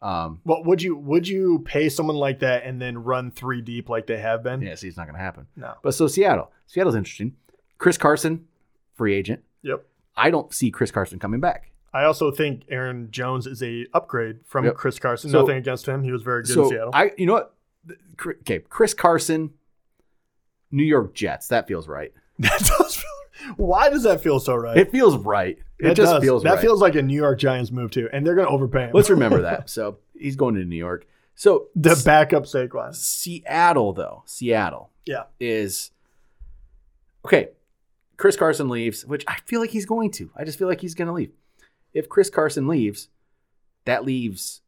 Um, 0.00 0.40
Well, 0.44 0.62
would 0.64 0.82
you 0.82 0.96
would 0.96 1.26
you 1.26 1.60
pay 1.64 1.88
someone 1.88 2.16
like 2.16 2.38
that 2.40 2.62
and 2.64 2.80
then 2.80 2.98
run 2.98 3.32
three 3.32 3.60
deep 3.60 3.88
like 3.88 4.06
they 4.06 4.18
have 4.18 4.44
been? 4.44 4.62
yeah, 4.62 4.76
see, 4.76 4.86
it's 4.86 4.96
not 4.96 5.06
going 5.06 5.16
to 5.16 5.20
happen. 5.22 5.46
No. 5.56 5.74
But 5.82 5.94
so 5.94 6.06
Seattle, 6.06 6.52
Seattle's 6.68 6.94
interesting. 6.94 7.34
Chris 7.78 7.98
Carson, 7.98 8.46
free 8.94 9.14
agent. 9.14 9.42
Yep. 9.62 9.84
I 10.16 10.30
don't 10.30 10.52
see 10.54 10.70
Chris 10.70 10.90
Carson 10.92 11.18
coming 11.18 11.40
back. 11.40 11.70
I 11.98 12.04
also 12.04 12.30
think 12.30 12.62
Aaron 12.68 13.08
Jones 13.10 13.46
is 13.46 13.62
a 13.62 13.86
upgrade 13.94 14.38
from 14.46 14.64
Yep. 14.64 14.74
Chris 14.74 14.98
Carson. 14.98 15.30
So- 15.30 15.40
Nothing 15.40 15.56
against 15.56 15.86
him; 15.86 16.02
he 16.04 16.12
was 16.12 16.22
very 16.22 16.42
good 16.44 16.56
in 16.58 16.68
Seattle. 16.68 16.90
I, 16.94 17.12
you 17.18 17.26
know 17.26 17.34
what? 17.34 17.54
Okay, 18.40 18.60
Chris 18.60 18.94
Carson, 18.94 19.50
New 20.70 20.84
York 20.84 21.14
Jets. 21.14 21.48
That 21.48 21.66
feels 21.68 21.88
right. 21.88 22.12
that 22.40 22.58
does 22.78 22.96
feel, 22.96 23.54
why 23.56 23.88
does 23.90 24.02
that 24.04 24.20
feel 24.20 24.38
so 24.40 24.54
right? 24.54 24.76
It 24.76 24.90
feels 24.92 25.16
right. 25.16 25.58
It 25.78 25.88
That 25.88 25.94
just 25.96 26.12
does. 26.12 26.22
feels 26.22 26.42
that 26.42 26.54
right. 26.54 26.60
feels 26.60 26.80
like 26.80 26.94
a 26.96 27.02
New 27.02 27.14
York 27.16 27.38
Giants 27.38 27.70
move 27.70 27.90
too, 27.90 28.08
and 28.12 28.26
they're 28.26 28.34
going 28.34 28.46
to 28.48 28.52
overpay 28.52 28.86
him. 28.86 28.90
Let's 28.94 29.10
remember 29.10 29.42
that. 29.48 29.70
So 29.70 29.98
He's 30.18 30.34
going 30.36 30.56
to 30.56 30.64
New 30.64 30.76
York. 30.76 31.06
So 31.36 31.68
The 31.76 32.00
backup 32.04 32.44
Saquon. 32.44 32.92
Seattle, 32.94 33.92
though, 33.92 34.24
Seattle 34.26 34.90
Yeah. 35.06 35.24
is 35.38 35.92
okay. 37.24 37.50
Chris 38.16 38.36
Carson 38.36 38.68
leaves, 38.68 39.06
which 39.06 39.24
I 39.28 39.36
feel 39.46 39.60
like 39.60 39.70
he's 39.70 39.86
going 39.86 40.10
to. 40.12 40.30
I 40.36 40.42
just 40.44 40.58
feel 40.58 40.66
like 40.66 40.80
he's 40.80 40.94
going 40.96 41.06
to 41.06 41.14
leave. 41.14 41.30
If 41.92 42.08
Chris 42.08 42.30
Carson 42.30 42.68
leaves, 42.68 43.08
that 43.84 44.04
leaves. 44.04 44.60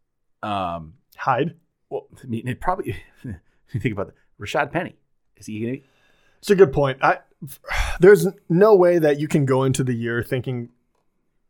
Um, 0.42 0.94
Hyde. 1.16 1.56
well, 1.90 2.06
I 2.22 2.26
mean, 2.26 2.48
it 2.48 2.60
probably. 2.60 3.02
you 3.24 3.80
think 3.80 3.92
about 3.92 4.08
that. 4.08 4.14
Rashad 4.40 4.72
Penny. 4.72 4.96
Is 5.36 5.46
he 5.46 5.60
going 5.60 5.74
to? 5.74 5.82
It's 6.38 6.50
a 6.50 6.56
good 6.56 6.72
point. 6.72 6.98
I 7.02 7.18
there's 8.00 8.26
no 8.48 8.74
way 8.74 8.98
that 8.98 9.18
you 9.18 9.28
can 9.28 9.44
go 9.44 9.64
into 9.64 9.84
the 9.84 9.94
year 9.94 10.22
thinking 10.22 10.70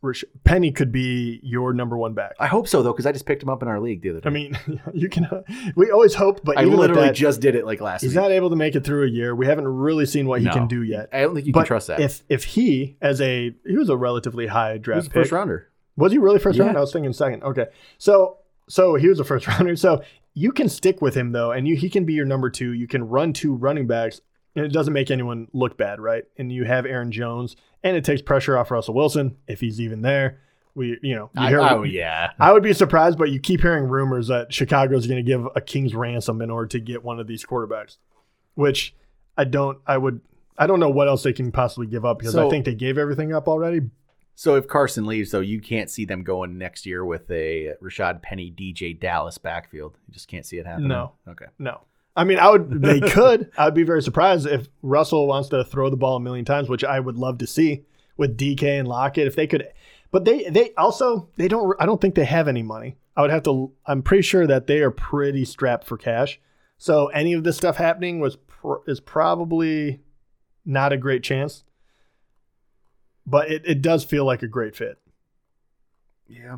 Rash- 0.02 0.24
Penny 0.44 0.72
could 0.72 0.90
be 0.92 1.40
your 1.42 1.72
number 1.74 1.96
one 1.98 2.14
back. 2.14 2.32
I 2.38 2.46
hope 2.46 2.66
so 2.68 2.82
though, 2.82 2.92
because 2.92 3.04
I 3.06 3.12
just 3.12 3.26
picked 3.26 3.42
him 3.42 3.48
up 3.50 3.60
in 3.62 3.68
our 3.68 3.78
league 3.80 4.00
the 4.02 4.10
other 4.10 4.20
day. 4.20 4.28
I 4.28 4.32
mean, 4.32 4.58
you 4.94 5.08
can. 5.08 5.28
We 5.76 5.90
always 5.90 6.14
hope, 6.14 6.40
but 6.44 6.56
I 6.58 6.64
literally 6.64 7.02
that, 7.08 7.14
just 7.14 7.40
did 7.40 7.54
it 7.54 7.66
like 7.66 7.80
last 7.80 8.00
he's 8.02 8.10
week. 8.12 8.16
not 8.16 8.30
able 8.30 8.50
to 8.50 8.56
make 8.56 8.74
it 8.74 8.84
through 8.84 9.04
a 9.06 9.10
year. 9.10 9.34
We 9.34 9.46
haven't 9.46 9.68
really 9.68 10.06
seen 10.06 10.26
what 10.26 10.40
he 10.40 10.46
No. 10.46 10.52
can 10.52 10.66
do 10.68 10.82
yet. 10.82 11.08
I 11.12 11.20
don't 11.20 11.34
think 11.34 11.46
you 11.46 11.52
but 11.52 11.60
can 11.60 11.66
trust 11.66 11.88
that. 11.88 12.00
if 12.00 12.22
if 12.28 12.44
he 12.44 12.96
as 13.02 13.20
a 13.20 13.54
he 13.66 13.76
was 13.76 13.88
a 13.90 13.96
relatively 13.96 14.46
high 14.46 14.74
he 14.74 14.78
draft 14.78 14.96
was 14.98 15.06
a 15.06 15.10
pick. 15.10 15.22
first 15.22 15.32
rounder. 15.32 15.68
Was 15.96 16.12
he 16.12 16.18
really 16.18 16.38
first 16.38 16.58
Yeah. 16.58 16.64
round? 16.66 16.76
I 16.76 16.80
was 16.80 16.92
thinking 16.92 17.12
second. 17.12 17.42
Okay, 17.42 17.66
so 17.98 18.38
so 18.68 18.94
he 18.94 19.08
was 19.08 19.20
a 19.20 19.24
first 19.24 19.46
rounder. 19.48 19.76
So 19.76 20.02
you 20.32 20.52
can 20.52 20.68
stick 20.68 21.02
with 21.02 21.14
him 21.14 21.32
though, 21.32 21.50
and 21.52 21.68
you 21.68 21.76
he 21.76 21.90
can 21.90 22.04
be 22.04 22.14
your 22.14 22.26
number 22.26 22.48
two. 22.48 22.72
You 22.72 22.86
can 22.88 23.06
run 23.08 23.32
two 23.32 23.54
running 23.54 23.86
backs, 23.86 24.20
and 24.56 24.64
it 24.64 24.72
doesn't 24.72 24.92
make 24.94 25.10
anyone 25.10 25.48
look 25.52 25.76
bad, 25.76 26.00
right? 26.00 26.24
And 26.38 26.50
you 26.52 26.64
have 26.64 26.86
Aaron 26.86 27.12
Jones, 27.12 27.56
and 27.82 27.96
it 27.96 28.04
takes 28.04 28.22
pressure 28.22 28.56
off 28.56 28.70
Russell 28.70 28.94
Wilson 28.94 29.36
if 29.46 29.60
he's 29.60 29.80
even 29.80 30.02
there. 30.02 30.40
We 30.74 30.98
you 31.02 31.16
know 31.16 31.30
you 31.34 31.42
I, 31.42 31.48
hear- 31.48 31.60
oh 31.60 31.82
yeah. 31.82 32.30
I 32.38 32.52
would 32.52 32.62
be 32.62 32.72
surprised, 32.72 33.18
but 33.18 33.30
you 33.30 33.40
keep 33.40 33.60
hearing 33.60 33.84
rumors 33.84 34.28
that 34.28 34.52
Chicago's 34.52 35.06
going 35.06 35.24
to 35.24 35.28
give 35.28 35.46
a 35.56 35.60
king's 35.60 35.94
ransom 35.94 36.40
in 36.42 36.50
order 36.50 36.68
to 36.68 36.80
get 36.80 37.02
one 37.02 37.18
of 37.18 37.26
these 37.26 37.44
quarterbacks, 37.44 37.96
which 38.54 38.94
I 39.36 39.44
don't. 39.44 39.78
I 39.86 39.98
would. 39.98 40.20
I 40.56 40.66
don't 40.66 40.78
know 40.78 40.90
what 40.90 41.08
else 41.08 41.22
they 41.22 41.32
can 41.32 41.50
possibly 41.50 41.86
give 41.86 42.04
up 42.04 42.18
because 42.18 42.36
I 42.36 42.48
think 42.50 42.66
they 42.66 42.74
gave 42.74 42.98
everything 42.98 43.32
up 43.32 43.48
already. 43.48 43.80
So 44.34 44.54
if 44.54 44.68
Carson 44.68 45.06
leaves, 45.06 45.32
though, 45.32 45.40
you 45.40 45.60
can't 45.60 45.90
see 45.90 46.04
them 46.04 46.22
going 46.22 46.56
next 46.56 46.86
year 46.86 47.04
with 47.04 47.30
a 47.30 47.74
Rashad 47.82 48.22
Penny, 48.22 48.50
DJ 48.50 48.98
Dallas 48.98 49.36
backfield. 49.36 49.98
You 50.06 50.14
just 50.14 50.28
can't 50.28 50.46
see 50.46 50.56
it 50.56 50.66
happening. 50.66 50.88
No. 50.88 51.12
Okay. 51.28 51.46
No. 51.58 51.82
I 52.16 52.24
mean, 52.24 52.38
I 52.38 52.50
would. 52.50 52.82
They 52.82 53.00
could. 53.10 53.50
I 53.56 53.66
would 53.66 53.74
be 53.74 53.82
very 53.82 54.02
surprised 54.02 54.46
if 54.46 54.68
Russell 54.82 55.26
wants 55.26 55.48
to 55.50 55.64
throw 55.64 55.90
the 55.90 55.96
ball 55.96 56.16
a 56.16 56.20
million 56.20 56.44
times, 56.44 56.68
which 56.68 56.84
I 56.84 57.00
would 57.00 57.16
love 57.16 57.38
to 57.38 57.46
see 57.46 57.84
with 58.16 58.36
DK 58.36 58.62
and 58.78 58.88
Lockett 58.88 59.26
if 59.26 59.36
they 59.36 59.46
could. 59.46 59.68
But 60.10 60.24
they 60.24 60.44
they 60.50 60.74
also 60.74 61.28
they 61.36 61.48
don't. 61.48 61.74
I 61.78 61.86
don't 61.86 62.00
think 62.00 62.14
they 62.14 62.24
have 62.24 62.48
any 62.48 62.62
money. 62.62 62.96
I 63.16 63.22
would 63.22 63.30
have 63.30 63.44
to. 63.44 63.72
I'm 63.86 64.02
pretty 64.02 64.22
sure 64.22 64.46
that 64.46 64.66
they 64.66 64.80
are 64.80 64.90
pretty 64.90 65.44
strapped 65.44 65.86
for 65.86 65.96
cash. 65.96 66.40
So 66.78 67.08
any 67.08 67.32
of 67.34 67.44
this 67.44 67.56
stuff 67.56 67.76
happening 67.76 68.20
was 68.20 68.36
pr- 68.36 68.78
is 68.86 69.00
probably 69.00 70.00
not 70.64 70.92
a 70.92 70.96
great 70.96 71.22
chance. 71.22 71.64
But 73.26 73.50
it, 73.50 73.62
it 73.64 73.82
does 73.82 74.02
feel 74.02 74.24
like 74.24 74.42
a 74.42 74.48
great 74.48 74.74
fit. 74.74 74.98
Yeah. 76.26 76.56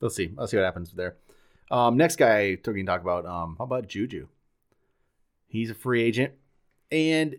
Let's 0.00 0.16
see. 0.16 0.32
Let's 0.36 0.50
see 0.50 0.56
what 0.56 0.64
happens 0.64 0.92
there. 0.92 1.16
Um, 1.70 1.96
next 1.96 2.16
guy 2.16 2.58
we 2.66 2.74
can 2.74 2.86
talk 2.86 3.00
about. 3.00 3.26
Um, 3.26 3.56
how 3.58 3.64
about 3.64 3.88
Juju? 3.88 4.28
He's 5.46 5.70
a 5.70 5.74
free 5.74 6.02
agent, 6.02 6.34
and 6.90 7.36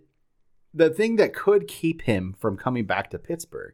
the 0.73 0.89
thing 0.89 1.17
that 1.17 1.33
could 1.33 1.67
keep 1.67 2.03
him 2.03 2.35
from 2.39 2.57
coming 2.57 2.85
back 2.85 3.09
to 3.11 3.19
Pittsburgh 3.19 3.73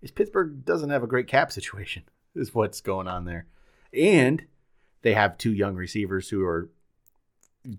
is 0.00 0.10
Pittsburgh 0.10 0.64
doesn't 0.64 0.90
have 0.90 1.02
a 1.02 1.08
great 1.08 1.26
cap 1.26 1.52
situation. 1.52 2.04
Is 2.34 2.54
what's 2.54 2.80
going 2.80 3.08
on 3.08 3.26
there, 3.26 3.46
and 3.92 4.46
they 5.02 5.12
have 5.12 5.36
two 5.36 5.52
young 5.52 5.74
receivers 5.74 6.30
who 6.30 6.42
are 6.44 6.70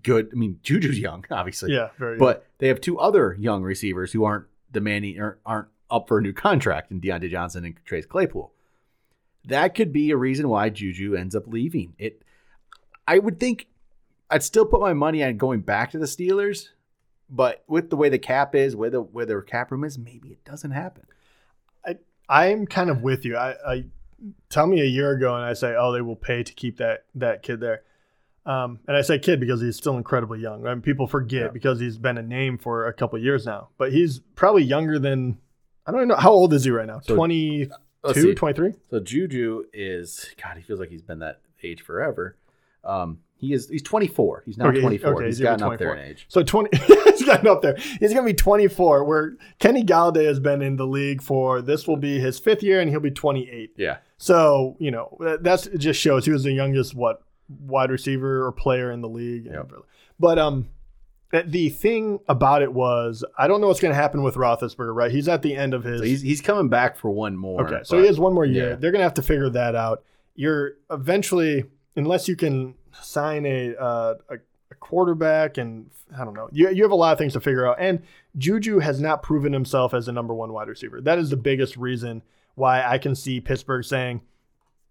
good. 0.02 0.30
I 0.32 0.36
mean, 0.36 0.60
Juju's 0.62 0.98
young, 0.98 1.24
obviously. 1.30 1.72
Yeah, 1.72 1.88
very. 1.98 2.18
But 2.18 2.46
they 2.58 2.68
have 2.68 2.80
two 2.80 3.00
other 3.00 3.36
young 3.38 3.64
receivers 3.64 4.12
who 4.12 4.22
aren't 4.22 4.46
demanding 4.70 5.18
or 5.18 5.40
aren't 5.44 5.68
up 5.90 6.06
for 6.06 6.18
a 6.18 6.22
new 6.22 6.32
contract 6.32 6.92
in 6.92 7.00
Diontae 7.00 7.30
Johnson 7.30 7.64
and 7.64 7.74
Chase 7.84 8.06
Claypool. 8.06 8.52
That 9.46 9.74
could 9.74 9.92
be 9.92 10.10
a 10.10 10.16
reason 10.16 10.48
why 10.48 10.70
Juju 10.70 11.14
ends 11.14 11.34
up 11.34 11.46
leaving. 11.46 11.94
It 11.98 12.22
I 13.06 13.18
would 13.18 13.38
think 13.38 13.66
I'd 14.30 14.42
still 14.42 14.64
put 14.64 14.80
my 14.80 14.94
money 14.94 15.22
on 15.22 15.36
going 15.36 15.60
back 15.60 15.90
to 15.90 15.98
the 15.98 16.06
Steelers, 16.06 16.68
but 17.28 17.62
with 17.68 17.90
the 17.90 17.96
way 17.96 18.08
the 18.08 18.18
cap 18.18 18.54
is, 18.54 18.74
where 18.74 18.90
the 18.90 19.00
where 19.02 19.26
their 19.26 19.42
cap 19.42 19.70
room 19.70 19.84
is, 19.84 19.98
maybe 19.98 20.28
it 20.30 20.44
doesn't 20.44 20.70
happen. 20.70 21.04
I 21.86 21.98
I'm 22.28 22.66
kind 22.66 22.88
of 22.90 23.02
with 23.02 23.24
you. 23.24 23.36
I, 23.36 23.54
I 23.66 23.84
tell 24.48 24.66
me 24.66 24.80
a 24.80 24.86
year 24.86 25.10
ago, 25.10 25.34
and 25.34 25.44
I 25.44 25.52
say, 25.52 25.74
oh, 25.78 25.92
they 25.92 26.00
will 26.00 26.16
pay 26.16 26.42
to 26.42 26.52
keep 26.54 26.78
that 26.78 27.04
that 27.14 27.42
kid 27.42 27.60
there. 27.60 27.82
Um, 28.46 28.80
and 28.86 28.94
I 28.96 29.00
say 29.00 29.18
kid 29.18 29.40
because 29.40 29.60
he's 29.62 29.76
still 29.76 29.96
incredibly 29.96 30.38
young. 30.40 30.66
I 30.66 30.74
mean, 30.74 30.82
people 30.82 31.06
forget 31.06 31.42
Yeah. 31.44 31.48
because 31.48 31.80
he's 31.80 31.96
been 31.96 32.18
a 32.18 32.22
name 32.22 32.58
for 32.58 32.86
a 32.86 32.92
couple 32.92 33.16
of 33.18 33.22
years 33.24 33.46
now. 33.46 33.68
But 33.78 33.90
he's 33.92 34.20
probably 34.36 34.62
younger 34.64 34.98
than 34.98 35.38
I 35.86 35.90
don't 35.90 36.00
even 36.00 36.08
know 36.08 36.16
how 36.16 36.30
old 36.32 36.52
is 36.52 36.64
he 36.64 36.70
right 36.70 36.86
now. 36.86 37.00
So, 37.00 37.14
22, 37.16 37.70
Let's 38.04 38.20
see. 38.20 38.34
23? 38.34 38.74
So 38.90 39.00
Juju 39.00 39.64
is 39.72 40.30
God. 40.42 40.56
He 40.56 40.62
feels 40.62 40.80
like 40.80 40.90
he's 40.90 41.02
been 41.02 41.20
that 41.20 41.40
age 41.62 41.82
forever. 41.82 42.36
Um, 42.84 43.18
he 43.36 43.52
is. 43.52 43.68
He's 43.68 43.82
24. 43.82 44.42
He's 44.46 44.56
now 44.58 44.68
Okay, 44.68 44.80
24. 44.80 45.14
okay, 45.14 45.26
he's 45.26 45.38
he's 45.38 45.44
gonna 45.44 45.56
be 45.56 45.60
gotten 45.60 45.72
up 45.74 45.78
there 45.78 45.94
in 45.96 46.10
age. 46.10 46.26
So 46.28 46.42
20 46.42 46.70
he's 47.10 47.24
gotten 47.24 47.46
up 47.48 47.62
there. 47.62 47.76
He's 47.76 48.12
going 48.12 48.24
to 48.26 48.32
be 48.32 48.34
24 48.34 49.04
where 49.04 49.36
Kenny 49.58 49.82
Golladay 49.84 50.26
has 50.26 50.38
been 50.40 50.62
in 50.62 50.76
the 50.76 50.86
league 50.86 51.20
for 51.22 51.60
this 51.62 51.86
will 51.88 51.96
be 51.96 52.18
his 52.20 52.40
5th 52.40 52.62
year 52.62 52.80
and 52.80 52.90
he'll 52.90 53.00
be 53.00 53.10
28. 53.10 53.72
Yeah. 53.76 53.98
So, 54.18 54.76
you 54.78 54.90
know, 54.90 55.16
that- 55.20 55.42
that's 55.42 55.66
it 55.66 55.78
just 55.78 56.00
shows 56.00 56.24
he 56.26 56.32
was 56.32 56.44
the 56.44 56.52
youngest 56.52 56.94
what 56.94 57.22
wide 57.48 57.90
receiver 57.90 58.46
or 58.46 58.52
player 58.52 58.90
in 58.90 59.00
the 59.02 59.08
league. 59.08 59.46
Yep. 59.46 59.72
But 60.20 60.38
um 60.38 60.68
that- 61.34 61.52
the 61.52 61.68
thing 61.68 62.20
about 62.28 62.62
it 62.62 62.72
was 62.72 63.24
I 63.36 63.46
don't 63.48 63.60
know 63.60 63.66
what's 63.68 63.80
going 63.80 63.92
to 63.92 64.00
happen 64.00 64.22
with 64.22 64.36
Roethlisberger, 64.36 64.94
right? 64.94 65.10
He's 65.10 65.28
at 65.28 65.42
the 65.42 65.54
end 65.56 65.74
of 65.74 65.84
his 65.84 66.00
So 66.00 66.04
he's 66.06 66.22
he's 66.22 66.40
coming 66.40 66.68
back 66.68 66.96
for 66.96 67.10
one 67.10 67.36
more. 67.36 67.62
Okay, 67.66 67.80
so 67.84 67.96
but- 67.96 68.02
he 68.02 68.06
has 68.06 68.18
one 68.18 68.32
more 68.32 68.44
year. 68.44 68.70
yeah. 68.70 68.76
They're 68.76 68.92
going 68.92 69.00
to 69.00 69.04
have 69.04 69.14
to 69.14 69.22
figure 69.22 69.50
that 69.50 69.74
out. 69.74 70.02
You're 70.34 70.72
eventually 70.90 71.64
unless 71.96 72.26
you 72.28 72.36
can 72.36 72.74
sign 73.00 73.44
a 73.46 73.74
uh, 73.76 74.14
a, 74.30 74.34
a 74.70 74.74
quarterback 74.80 75.58
and 75.58 75.90
I 76.16 76.24
don't 76.24 76.34
know. 76.34 76.48
You 76.52 76.70
you 76.70 76.82
have 76.84 76.92
a 76.92 76.96
lot 76.96 77.12
of 77.12 77.18
things 77.18 77.32
to 77.34 77.40
figure 77.40 77.66
out 77.66 77.76
and 77.78 78.02
Juju 78.36 78.78
has 78.80 79.00
not 79.00 79.22
proven 79.22 79.52
himself 79.52 79.94
as 79.94 80.08
a 80.08 80.12
number 80.12 80.34
1 80.34 80.52
wide 80.52 80.68
receiver. 80.68 81.00
That 81.00 81.18
is 81.18 81.30
the 81.30 81.36
biggest 81.36 81.76
reason 81.76 82.22
why 82.56 82.84
I 82.84 82.98
can 82.98 83.14
see 83.14 83.40
Pittsburgh 83.40 83.84
saying, 83.84 84.20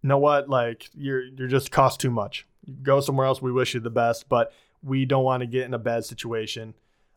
"You 0.02 0.10
know 0.10 0.18
what? 0.18 0.50
Like 0.50 0.90
you're 0.96 1.24
you're 1.24 1.48
just 1.48 1.72
cost 1.72 2.00
too 2.00 2.12
much. 2.12 2.46
Go 2.82 3.00
somewhere 3.02 3.26
else. 3.26 3.42
We 3.42 3.52
wish 3.52 3.74
you 3.74 3.80
the 3.82 3.90
best, 3.90 4.28
but 4.30 4.52
we 4.84 5.06
don't 5.06 5.24
want 5.24 5.42
to 5.42 5.48
get 5.48 5.66
in 5.66 5.74
a 5.74 5.80
bad 5.80 6.06
situation." 6.06 6.74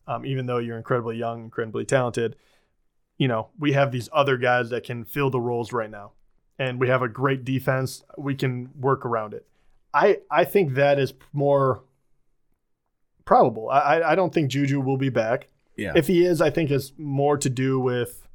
Um, 0.09 0.25
even 0.25 0.47
though 0.47 0.59
you're 0.59 0.77
incredibly 0.77 1.17
young, 1.17 1.45
incredibly 1.45 1.85
talented, 1.85 2.37
you 3.19 3.27
know, 3.27 3.49
we 3.59 3.73
have 3.73 3.91
these 3.91 4.09
other 4.13 4.37
guys 4.37 4.71
that 4.71 4.85
can 4.85 5.05
fill 5.05 5.31
the 5.31 5.41
roles 5.41 5.73
right 5.73 5.91
now. 5.91 6.13
And 6.61 6.79
we 6.81 6.87
have 6.89 7.03
a 7.03 7.09
great 7.09 7.45
defense. 7.45 8.05
We 8.17 8.35
can 8.37 8.71
work 8.79 9.05
around 9.05 9.35
it. 9.35 9.47
I, 9.93 10.19
I 10.31 10.45
think 10.45 10.75
that 10.75 10.99
is 11.01 11.13
more 11.33 11.83
probable. 13.25 13.69
I, 13.69 14.01
I- 14.01 14.15
don't 14.15 14.33
think 14.33 14.51
Juju 14.51 14.81
will 14.81 14.97
be 14.97 15.09
back. 15.09 15.49
yeah. 15.77 15.93
If 15.97 16.07
he 16.07 16.25
is, 16.25 16.41
I 16.41 16.51
think 16.51 16.71
it's 16.71 16.93
more 16.97 17.37
to 17.39 17.51
do 17.51 17.79
with, 17.81 18.29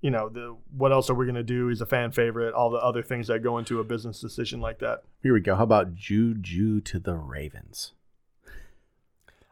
you 0.00 0.10
know, 0.10 0.28
the 0.28 0.56
what 0.76 0.92
else 0.92 1.10
are 1.10 1.14
we 1.14 1.26
going 1.26 1.34
to 1.34 1.42
do? 1.42 1.68
He's 1.68 1.80
a 1.80 1.86
fan 1.86 2.12
favorite, 2.12 2.54
all 2.54 2.70
the 2.70 2.78
other 2.78 3.02
things 3.02 3.26
that 3.26 3.40
go 3.42 3.58
into 3.58 3.80
a 3.80 3.84
business 3.84 4.20
decision 4.20 4.60
like 4.60 4.78
that. 4.78 5.02
Here 5.22 5.34
we 5.34 5.40
go. 5.40 5.56
How 5.56 5.64
about 5.64 5.94
Juju 5.96 6.80
to 6.82 6.98
the 7.00 7.14
Ravens? 7.16 7.94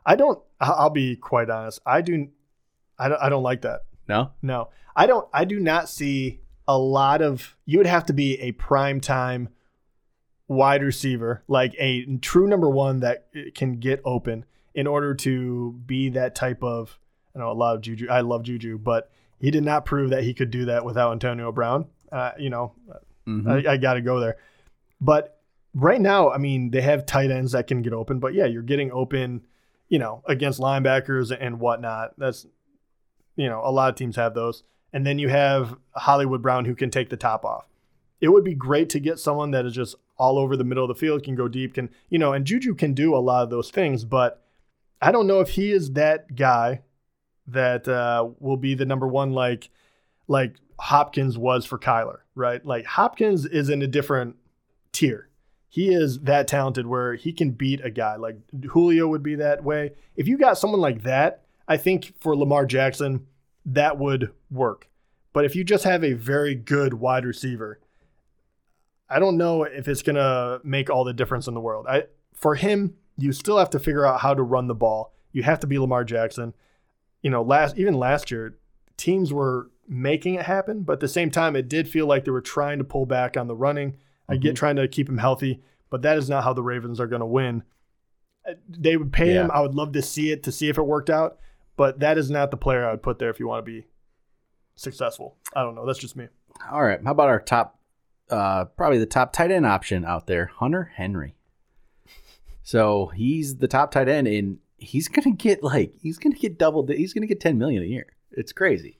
I 0.07 0.15
don't, 0.17 0.39
I'll 0.61 0.89
be 0.91 1.17
quite 1.17 1.51
honest. 1.51 1.81
I 1.85 2.01
do, 2.01 2.29
I 2.99 3.09
don't, 3.09 3.21
I 3.21 3.29
don't 3.29 3.43
like 3.43 3.63
that. 3.63 3.81
No. 4.09 4.31
No, 4.41 4.69
I 4.95 5.07
don't. 5.07 5.27
I 5.35 5.45
do 5.45 5.59
not 5.61 5.89
see 5.89 6.41
a 6.69 6.79
lot 6.79 7.21
of. 7.23 7.57
You 7.65 7.79
would 7.79 7.87
have 7.89 8.07
to 8.07 8.13
be 8.13 8.41
a 8.41 8.53
prime 8.53 9.01
time 9.01 9.49
wide 10.49 10.83
receiver, 10.83 11.43
like 11.49 11.75
a 11.79 12.05
true 12.23 12.47
number 12.47 12.71
one 12.71 13.01
that 13.01 13.27
can 13.55 13.81
get 13.81 14.01
open 14.05 14.45
in 14.75 14.87
order 14.87 15.13
to 15.15 15.73
be 15.87 16.09
that 16.11 16.35
type 16.35 16.63
of. 16.63 16.99
I 17.35 17.41
know 17.41 17.51
a 17.51 17.53
lot 17.53 17.75
of 17.75 17.83
Juju. 17.83 18.07
I 18.09 18.21
love 18.21 18.45
Juju, 18.45 18.79
but 18.79 19.11
he 19.41 19.51
did 19.51 19.65
not 19.65 19.85
prove 19.85 20.11
that 20.11 20.23
he 20.23 20.33
could 20.33 20.51
do 20.51 20.67
that 20.67 20.85
without 20.85 21.13
Antonio 21.13 21.51
Brown. 21.53 21.87
Uh, 22.13 22.31
you 22.39 22.49
know, 22.49 22.73
Mhm. 23.27 23.67
I, 23.67 23.73
I 23.73 23.77
got 23.77 23.95
to 23.95 24.01
go 24.01 24.21
there. 24.21 24.37
But 25.01 25.41
right 25.75 26.01
now, 26.01 26.31
I 26.31 26.39
mean, 26.39 26.71
they 26.71 26.81
have 26.81 27.05
tight 27.07 27.31
ends 27.33 27.53
that 27.53 27.67
can 27.67 27.83
get 27.83 27.93
open. 27.93 28.21
But 28.21 28.35
yeah, 28.35 28.47
you're 28.47 28.63
getting 28.63 28.93
open, 28.93 29.43
you 29.89 29.99
know, 29.99 30.23
against 30.27 30.61
linebackers 30.61 31.37
and 31.39 31.61
whatnot. 31.61 32.13
That's, 32.19 32.47
you 33.37 33.49
know, 33.49 33.61
a 33.65 33.71
lot 33.71 33.91
of 33.91 33.97
teams 33.97 34.17
have 34.17 34.35
those. 34.35 34.63
And 34.93 35.07
then 35.07 35.19
you 35.19 35.29
have 35.29 35.77
Hollywood 35.95 36.43
Brown 36.43 36.65
who 36.65 36.75
can 36.75 36.91
take 36.91 37.11
the 37.11 37.17
top 37.17 37.45
off. 37.45 37.69
It 38.21 38.29
would 38.29 38.45
be 38.45 38.55
great 38.55 38.89
to 38.91 39.01
get 39.01 39.19
someone 39.19 39.51
that 39.51 39.67
is 39.67 39.75
just 39.75 39.97
all 40.17 40.39
over 40.39 40.57
the 40.57 40.65
middle 40.65 40.85
of 40.85 40.89
the 40.89 40.95
field, 40.95 41.23
can 41.23 41.35
go 41.35 41.49
deep, 41.49 41.75
can, 41.75 41.91
you 42.09 42.19
know, 42.19 42.33
and 42.33 42.47
Juju 42.47 42.75
can 42.75 42.95
do 42.95 43.15
a 43.15 43.19
lot 43.19 43.43
of 43.43 43.51
those 43.51 43.71
things. 43.71 44.05
But 44.05 44.43
I 45.03 45.13
don't 45.13 45.27
know 45.27 45.41
if 45.41 45.51
he 45.51 45.71
is 45.71 45.93
that 45.93 46.35
guy 46.35 46.83
that 47.47 47.87
uh, 47.87 48.29
will 48.41 48.57
be 48.57 48.75
the 48.75 48.87
number 48.87 49.07
one 49.07 49.33
like 49.33 49.71
like 50.29 50.57
Hopkins 50.79 51.39
was 51.39 51.65
for 51.65 51.79
Kyler, 51.79 52.19
right? 52.35 52.65
Like 52.65 52.87
Hopkins 52.87 53.47
is 53.47 53.69
in 53.69 53.83
a 53.83 53.87
different 53.87 54.37
tier. 54.93 55.26
He 55.77 55.93
is 55.93 56.21
that 56.21 56.49
talented 56.49 56.87
where 56.87 57.17
he 57.17 57.35
can 57.35 57.51
beat 57.51 57.85
a 57.85 57.91
guy 57.91 58.17
like 58.17 58.39
Julio 58.71 59.09
would 59.09 59.23
be 59.23 59.35
that 59.35 59.63
way. 59.63 59.93
If 60.17 60.27
you 60.27 60.39
got 60.39 60.57
someone 60.57 60.81
like 60.81 61.03
that, 61.03 61.43
I 61.69 61.77
think 61.77 62.15
for 62.19 62.35
Lamar 62.35 62.65
Jackson, 62.65 63.27
that 63.67 63.99
would 63.99 64.33
work. 64.51 64.89
But 65.35 65.45
if 65.45 65.55
you 65.55 65.65
just 65.65 65.85
have 65.85 66.03
a 66.03 66.15
very 66.15 66.55
good 66.55 66.95
wide 66.95 67.27
receiver, 67.27 67.79
I 69.11 69.19
don't 69.19 69.37
know 69.37 69.65
if 69.65 69.87
it's 69.87 70.01
going 70.01 70.17
to 70.17 70.63
make 70.65 70.89
all 70.89 71.05
the 71.05 71.13
difference 71.13 71.47
in 71.47 71.53
the 71.53 71.61
world. 71.61 71.85
I 71.87 72.05
for 72.33 72.55
him, 72.55 72.95
you 73.19 73.35
still 73.35 73.59
have 73.59 73.69
to 73.69 73.79
figure 73.79 74.07
out 74.07 74.23
how 74.23 74.33
to 74.33 74.43
run 74.43 74.69
the 74.69 74.75
ball. 74.75 75.13
You 75.33 75.43
have 75.43 75.61
to 75.61 75.67
be 75.67 75.79
Lamar 75.79 76.05
Jackson. 76.05 76.55
You 77.21 77.29
know, 77.29 77.43
last 77.43 77.77
even 77.77 77.93
last 77.93 78.31
year, 78.31 78.57
teams 78.97 79.31
were 79.31 79.71
making 79.87 80.37
it 80.37 80.47
happen, 80.47 80.85
but 80.85 80.95
at 80.95 81.01
the 81.01 81.07
same 81.09 81.31
time, 81.31 81.55
it 81.55 81.69
did 81.69 81.87
feel 81.87 82.07
like 82.07 82.25
they 82.25 82.31
were 82.31 82.41
trying 82.41 82.79
to 82.79 82.85
pull 82.85 83.05
back 83.05 83.37
on 83.37 83.47
the 83.47 83.55
running. 83.55 83.99
Mm-hmm. 84.29 84.33
I 84.33 84.37
get 84.37 84.57
trying 84.57 84.77
to 84.77 84.89
keep 84.89 85.09
him 85.09 85.19
healthy, 85.19 85.63
but 85.91 86.03
that 86.03 86.19
is 86.19 86.29
not 86.29 86.45
how 86.45 86.53
the 86.53 86.63
Ravens 86.63 87.01
are 87.01 87.07
going 87.07 87.21
to 87.21 87.27
win. 87.27 87.63
Uh, 88.49 88.55
they 88.69 88.97
would 88.97 89.13
pay 89.13 89.35
yeah. 89.35 89.45
him. 89.45 89.51
I 89.53 89.61
would 89.61 89.75
love 89.75 89.93
to 89.93 90.03
see 90.03 90.31
it 90.31 90.43
to 90.45 90.53
see 90.53 90.69
if 90.69 90.79
it 90.79 90.83
worked 90.83 91.11
out, 91.11 91.39
but 91.77 92.01
that 92.01 92.19
is 92.19 92.31
not 92.31 92.51
the 92.51 92.57
player 92.57 92.87
I 92.87 92.91
would 92.91 93.03
put 93.03 93.19
there 93.19 93.31
if 93.31 93.41
you 93.41 93.49
want 93.49 93.65
to 93.65 93.71
be 93.71 93.87
successful. 94.75 95.37
I 95.55 95.63
don't 95.63 95.75
know. 95.75 95.87
That's 95.87 95.99
just 95.99 96.17
me. 96.17 96.29
All 96.71 96.83
right. 96.83 97.01
How 97.05 97.13
about 97.13 97.29
our 97.29 97.41
top, 97.41 97.79
uh, 98.31 98.67
probably 98.67 98.99
the 98.99 99.07
top 99.07 99.33
tight 99.33 99.51
end 99.51 99.67
option 99.67 100.05
out 100.05 100.27
there, 100.27 100.47
Hunter 100.57 100.93
Henry. 100.95 101.37
So 102.63 103.13
he's 103.15 103.59
the 103.59 103.69
top 103.69 103.93
tight 103.93 104.09
end, 104.09 104.27
and 104.27 104.59
he's 104.77 105.07
gonna 105.07 105.37
get 105.37 105.63
like 105.63 105.93
he's 106.03 106.19
gonna 106.19 106.35
get 106.35 106.59
doubled. 106.59 106.91
He's 106.91 107.15
gonna 107.15 107.29
get 107.29 107.39
ten 107.39 107.59
million 107.59 107.81
a 107.81 107.87
year. 107.87 108.07
It's 108.33 108.53
crazy, 108.53 108.99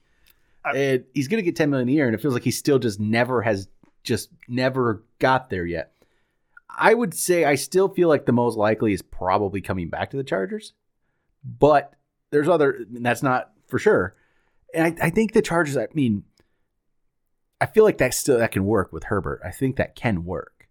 I, 0.65 0.77
and 0.77 1.05
he's 1.15 1.27
gonna 1.27 1.43
get 1.43 1.57
ten 1.57 1.71
million 1.71 1.89
a 1.89 1.93
year, 1.93 2.07
and 2.07 2.15
it 2.15 2.23
feels 2.23 2.33
like 2.33 2.45
he 2.45 2.53
still 2.53 2.79
just 2.79 3.01
never 3.01 3.43
has 3.43 3.67
just 4.07 4.31
never 4.49 5.05
got 5.19 5.51
there 5.51 5.67
yet. 5.67 5.93
I 6.71 6.95
would 6.95 7.13
say 7.13 7.45
I 7.45 7.55
still 7.57 7.89
feel 7.89 8.09
like 8.09 8.25
the 8.25 8.33
most 8.33 8.57
likely 8.57 8.93
is 8.93 9.03
probably 9.03 9.61
coming 9.61 9.89
back 9.89 10.11
to 10.11 10.17
the 10.17 10.25
Chargers, 10.25 10.73
but 11.45 11.93
there's 12.31 12.49
other. 12.49 12.85
that's 12.91 13.23
not 13.23 13.53
for 13.67 13.79
sure, 13.79 14.15
and 14.73 14.99
I, 15.01 15.07
I 15.07 15.11
think 15.11 15.33
the 15.33 15.43
Chargers. 15.43 15.77
I 15.77 15.89
mean, 15.95 16.25
I 17.61 17.67
feel 17.67 17.85
like 17.85 17.99
that 17.99 18.15
still 18.15 18.39
that 18.39 18.53
can 18.53 18.65
work 18.65 18.93
with 18.93 19.05
Herbert. 19.05 19.41
I 19.45 19.51
think 19.51 19.77
that 19.77 19.95
can 19.95 20.25
work. 20.25 20.69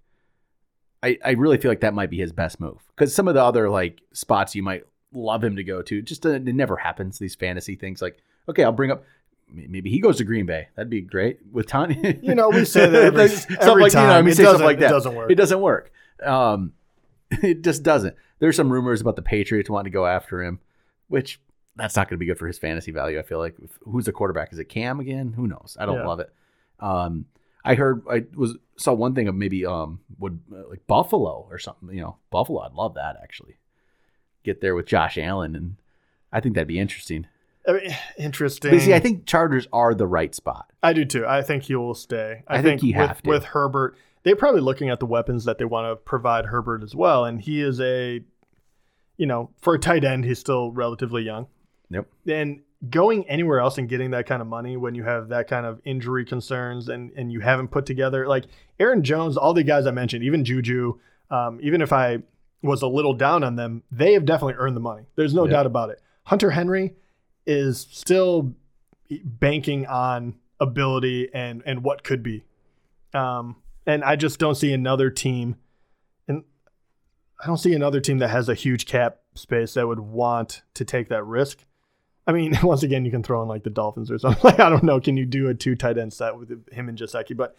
I, 1.02 1.18
I 1.24 1.32
really 1.32 1.58
feel 1.58 1.70
like 1.70 1.82
that 1.82 1.94
might 1.94 2.10
be 2.10 2.18
his 2.18 2.32
best 2.32 2.60
move 2.60 2.80
because 2.96 3.14
some 3.14 3.28
of 3.28 3.36
the 3.36 3.44
other 3.44 3.70
like 3.70 4.02
spots 4.12 4.56
you 4.56 4.64
might 4.64 4.86
love 5.12 5.44
him 5.44 5.56
to 5.56 5.64
go 5.64 5.82
to 5.82 6.02
just 6.02 6.26
uh, 6.26 6.32
it 6.32 6.44
never 6.44 6.78
happens. 6.78 7.20
These 7.20 7.36
fantasy 7.36 7.76
things 7.76 8.02
like 8.02 8.18
okay, 8.50 8.64
I'll 8.64 8.72
bring 8.72 8.92
up 8.92 9.04
maybe 9.52 9.90
he 9.90 10.00
goes 10.00 10.18
to 10.18 10.24
Green 10.24 10.46
Bay. 10.46 10.68
That'd 10.76 10.90
be 10.90 11.02
great 11.02 11.40
with 11.52 11.68
Tony. 11.68 12.20
You 12.22 12.36
know, 12.36 12.50
we 12.50 12.66
say 12.66 12.90
that 12.90 13.04
every, 13.04 13.24
every 13.60 13.84
like, 13.84 13.92
time. 13.92 14.04
You 14.04 14.08
know, 14.08 14.18
I 14.18 14.22
mean, 14.22 14.36
say 14.36 14.44
stuff 14.44 14.62
like 14.62 14.80
that. 14.80 14.88
It 14.88 14.94
doesn't 14.94 15.16
work. 15.16 15.32
It 15.32 15.36
doesn't 15.36 15.62
work. 15.62 15.92
Um, 16.24 16.74
it 17.32 17.64
just 17.64 17.84
doesn't. 17.84 18.16
There's 18.40 18.56
some 18.56 18.72
rumors 18.72 19.02
about 19.02 19.16
the 19.16 19.22
Patriots 19.22 19.70
wanting 19.70 19.92
to 19.92 19.96
go 19.96 20.06
after 20.06 20.44
him, 20.44 20.60
which 21.08 21.40
that's 21.76 21.96
not 21.96 22.10
going 22.10 22.18
to 22.18 22.20
be 22.20 22.26
good 22.26 22.38
for 22.38 22.48
his 22.48 22.58
fantasy 22.58 22.92
value. 22.92 23.20
I 23.20 23.24
feel 23.24 23.40
like 23.40 23.56
who's 23.84 24.06
the 24.06 24.12
quarterback? 24.12 24.52
Is 24.54 24.60
it 24.60 24.66
Cam 24.66 25.00
again? 25.00 25.34
Who 25.34 25.48
knows? 25.48 25.78
I 25.80 25.86
don't 25.86 25.98
yeah. 25.98 26.08
love 26.08 26.20
it. 26.20 26.34
Um, 26.80 27.26
I 27.64 27.76
heard 27.76 28.04
I 28.10 28.26
was 28.36 28.58
saw 28.78 28.94
one 28.94 29.16
thing 29.16 29.28
of 29.28 29.36
maybe 29.36 29.66
um 29.66 30.02
would 30.20 30.40
uh, 30.54 30.70
like 30.70 30.86
Buffalo 30.88 31.48
or 31.50 31.58
something. 31.58 31.90
You 31.90 32.02
know, 32.02 32.18
Buffalo. 32.30 32.62
I'd 32.62 32.74
love 32.74 32.96
that 32.96 33.18
actually. 33.22 33.58
Get 34.44 34.62
there 34.62 34.76
with 34.76 34.86
Josh 34.86 35.18
Allen, 35.18 35.56
and 35.56 35.78
I 36.32 36.40
think 36.40 36.54
that'd 36.54 36.68
be 36.68 36.80
interesting. 36.80 37.28
I 37.68 37.74
mean, 37.74 37.98
interesting. 38.18 38.72
But 38.72 38.82
see, 38.82 38.94
I 38.94 39.00
think 39.00 39.26
Chargers 39.26 39.68
are 39.74 39.94
the 39.94 40.08
right 40.08 40.34
spot. 40.34 40.72
I 40.84 40.94
do 40.94 41.06
too. 41.06 41.26
I 41.26 41.42
think 41.42 41.64
he 41.64 41.76
will 41.76 41.96
stay. 41.96 42.44
I, 42.48 42.58
I 42.58 42.62
think, 42.62 42.82
think 42.82 42.98
with, 42.98 43.22
with 43.26 43.44
Herbert, 43.46 43.98
they're 44.24 44.36
probably 44.36 44.62
looking 44.62 44.90
at 44.90 45.00
the 45.00 45.06
weapons 45.06 45.46
that 45.46 45.58
they 45.58 45.66
want 45.66 45.92
to 45.92 45.96
provide 45.96 46.46
Herbert 46.46 46.84
as 46.84 46.96
well, 46.96 47.26
and 47.26 47.42
he 47.42 47.62
is 47.62 47.80
a, 47.80 48.22
you 49.18 49.26
know, 49.26 49.52
for 49.62 49.76
a 49.76 49.80
tight 49.80 50.04
end, 50.04 50.26
he's 50.26 50.40
still 50.40 50.72
relatively 50.72 51.24
young. 51.24 51.48
Yep. 51.90 52.08
And 52.28 52.62
going 52.90 53.28
anywhere 53.30 53.60
else 53.60 53.78
and 53.78 53.88
getting 53.88 54.12
that 54.12 54.26
kind 54.26 54.42
of 54.42 54.48
money 54.48 54.78
when 54.78 54.96
you 54.96 55.04
have 55.04 55.30
that 55.30 55.48
kind 55.48 55.66
of 55.66 55.80
injury 55.86 56.26
concerns 56.26 56.90
and 56.90 57.12
and 57.16 57.32
you 57.32 57.40
haven't 57.40 57.70
put 57.70 57.86
together 57.86 58.28
like 58.28 58.46
Aaron 58.80 59.04
Jones, 59.04 59.38
all 59.38 59.54
the 59.54 59.64
guys 59.64 59.86
I 59.88 59.92
mentioned, 59.92 60.24
even 60.24 60.44
Juju, 60.44 61.00
um, 61.30 61.60
even 61.62 61.82
if 61.82 61.94
I 61.94 62.20
was 62.62 62.82
a 62.82 62.88
little 62.88 63.14
down 63.14 63.44
on 63.44 63.56
them, 63.56 63.84
they 63.92 64.14
have 64.14 64.26
definitely 64.26 64.56
earned 64.58 64.76
the 64.76 64.82
money. 64.82 65.04
There's 65.16 65.34
no 65.34 65.48
doubt 65.48 65.66
about 65.66 65.90
it. 65.92 66.02
Hunter 66.24 66.52
Henry 66.52 66.96
is 67.46 67.88
still 67.92 68.56
banking 69.24 69.86
on 69.86 70.36
ability 70.60 71.30
and 71.34 71.62
and 71.66 71.84
what 71.84 72.04
could 72.04 72.24
be. 72.24 72.44
Um, 73.14 73.58
and 73.86 74.04
I 74.04 74.16
just 74.16 74.40
don't 74.40 74.56
see 74.56 74.74
another 74.74 75.10
team 75.10 75.56
and 76.28 76.44
I 77.42 77.48
don't 77.48 77.58
see 77.58 77.74
another 77.74 78.02
team 78.02 78.18
that 78.20 78.30
has 78.30 78.50
a 78.50 78.56
huge 78.56 78.86
cap 78.86 79.20
space 79.36 79.74
that 79.76 79.88
would 79.88 80.00
want 80.00 80.64
to 80.74 80.86
take 80.86 81.10
that 81.10 81.24
risk. 81.24 81.66
I 82.28 82.32
mean, 82.32 82.58
once 82.64 82.84
again, 82.84 83.06
you 83.06 83.12
can 83.12 83.24
throw 83.24 83.42
in 83.42 83.48
like 83.48 83.64
the 83.64 83.70
Dolphins 83.70 84.10
or 84.12 84.18
something. 84.18 84.42
Like 84.44 84.60
I 84.60 84.70
don't 84.70 84.84
know, 84.84 85.00
can 85.00 85.18
you 85.18 85.26
do 85.26 85.50
a 85.50 85.54
two 85.54 85.76
tight 85.76 85.98
end 85.98 86.14
set 86.14 86.38
with 86.38 86.50
him 86.72 86.90
and 86.90 86.98
Gesicki? 86.98 87.36
But 87.36 87.56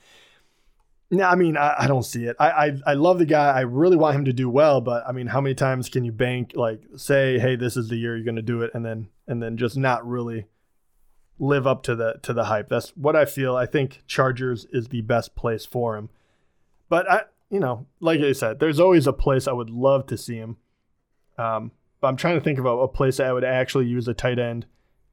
no, 1.11 1.25
I 1.25 1.37
mean, 1.37 1.57
I, 1.57 1.75
I, 1.81 1.87
don't 1.87 2.03
see 2.03 2.25
it. 2.25 2.35
I, 2.41 2.51
I 2.51 2.79
I 2.89 2.95
love 2.95 3.21
the 3.21 3.27
guy. 3.27 3.53
I 3.53 3.61
really 3.61 3.97
want 3.97 4.17
him 4.17 4.25
to 4.25 4.33
do 4.33 4.51
well, 4.51 4.81
but 4.81 5.07
I 5.07 5.13
mean, 5.13 5.29
how 5.29 5.41
many 5.41 5.55
times 5.55 5.89
can 5.89 6.05
you 6.05 6.11
bank 6.11 6.53
like 6.57 6.83
say, 6.97 7.39
hey, 7.39 7.55
this 7.55 7.77
is 7.77 7.89
the 7.89 7.97
year 7.97 8.17
you're 8.17 8.25
going 8.25 8.37
to 8.37 8.43
do 8.43 8.63
it, 8.63 8.73
and 8.75 8.85
then 8.85 9.09
and 9.27 9.43
then 9.43 9.57
just 9.57 9.77
not 9.77 10.07
really 10.07 10.47
live 11.39 11.67
up 11.67 11.83
to 11.85 11.95
the 11.95 12.19
to 12.23 12.33
the 12.33 12.45
hype? 12.45 12.69
That's 12.69 12.91
what 12.91 13.17
I 13.17 13.25
feel. 13.25 13.57
I 13.57 13.67
think 13.67 14.03
Chargers 14.07 14.67
is 14.73 14.89
the 14.89 15.03
best 15.03 15.35
place 15.35 15.65
for 15.65 15.97
him. 15.97 16.11
But 16.89 17.11
I, 17.11 17.23
you 17.51 17.61
know, 17.61 17.87
like 18.01 18.21
I 18.21 18.33
said, 18.33 18.61
there's 18.61 18.81
always 18.81 19.07
a 19.07 19.13
place 19.13 19.49
I 19.49 19.53
would 19.53 19.71
love 19.71 20.07
to 20.07 20.17
see 20.17 20.37
him. 20.37 20.57
Um, 21.39 21.73
but 22.01 22.09
I'm 22.09 22.17
trying 22.17 22.37
to 22.37 22.41
think 22.41 22.59
of 22.59 22.67
a, 22.67 22.71
a 22.71 22.89
place 22.89 23.17
that 23.17 23.27
I 23.27 23.33
would 23.33 23.45
actually 23.45 23.87
use 23.87 24.09
a 24.09 24.15
tight 24.15 24.39
end 24.39 24.67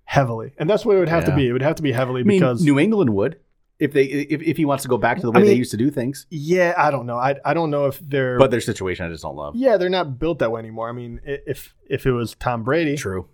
heavily, 0.06 0.54
and 0.58 0.70
that's 0.70 0.86
what 0.86 0.96
it 0.96 1.00
would 1.00 1.10
have 1.10 1.24
yeah. 1.24 1.30
to 1.32 1.36
be. 1.36 1.48
It 1.48 1.54
would 1.54 1.62
have 1.62 1.76
to 1.76 1.84
be 1.84 1.92
heavily 1.92 2.22
I 2.22 2.24
mean, 2.24 2.40
because 2.40 2.64
New 2.64 2.80
England 2.80 3.12
would 3.12 3.40
if 3.80 3.92
they 3.92 4.04
if, 4.04 4.42
if 4.42 4.58
he 4.58 4.66
wants 4.66 4.84
to 4.84 4.90
go 4.90 4.98
back 4.98 5.18
to 5.18 5.24
the 5.24 5.32
way 5.32 5.42
I 5.42 5.44
mean, 5.44 5.52
they 5.52 5.58
used 5.58 5.72
to 5.72 5.78
do 5.78 5.90
things. 5.90 6.26
Yeah, 6.30 6.74
I 6.78 6.92
don't 6.92 7.06
know. 7.06 7.18
I 7.18 7.36
I 7.44 7.54
don't 7.54 7.70
know 7.70 7.88
if 7.88 8.00
they're 8.00 8.38
but 8.38 8.52
their 8.52 8.62
situation 8.62 9.06
I 9.06 9.10
just 9.10 9.24
don't 9.24 9.36
love. 9.36 9.56
Yeah, 9.56 9.78
they're 9.78 9.90
not 9.90 10.20
built 10.20 10.40
that 10.40 10.52
way 10.52 10.60
anymore. 10.60 10.90
I 10.90 10.94
mean, 10.94 11.20
if 11.26 11.76
if 11.90 12.06
it 12.06 12.12
was 12.12 12.36
Tom 12.36 12.64
Brady, 12.64 12.96
true. 12.96 13.28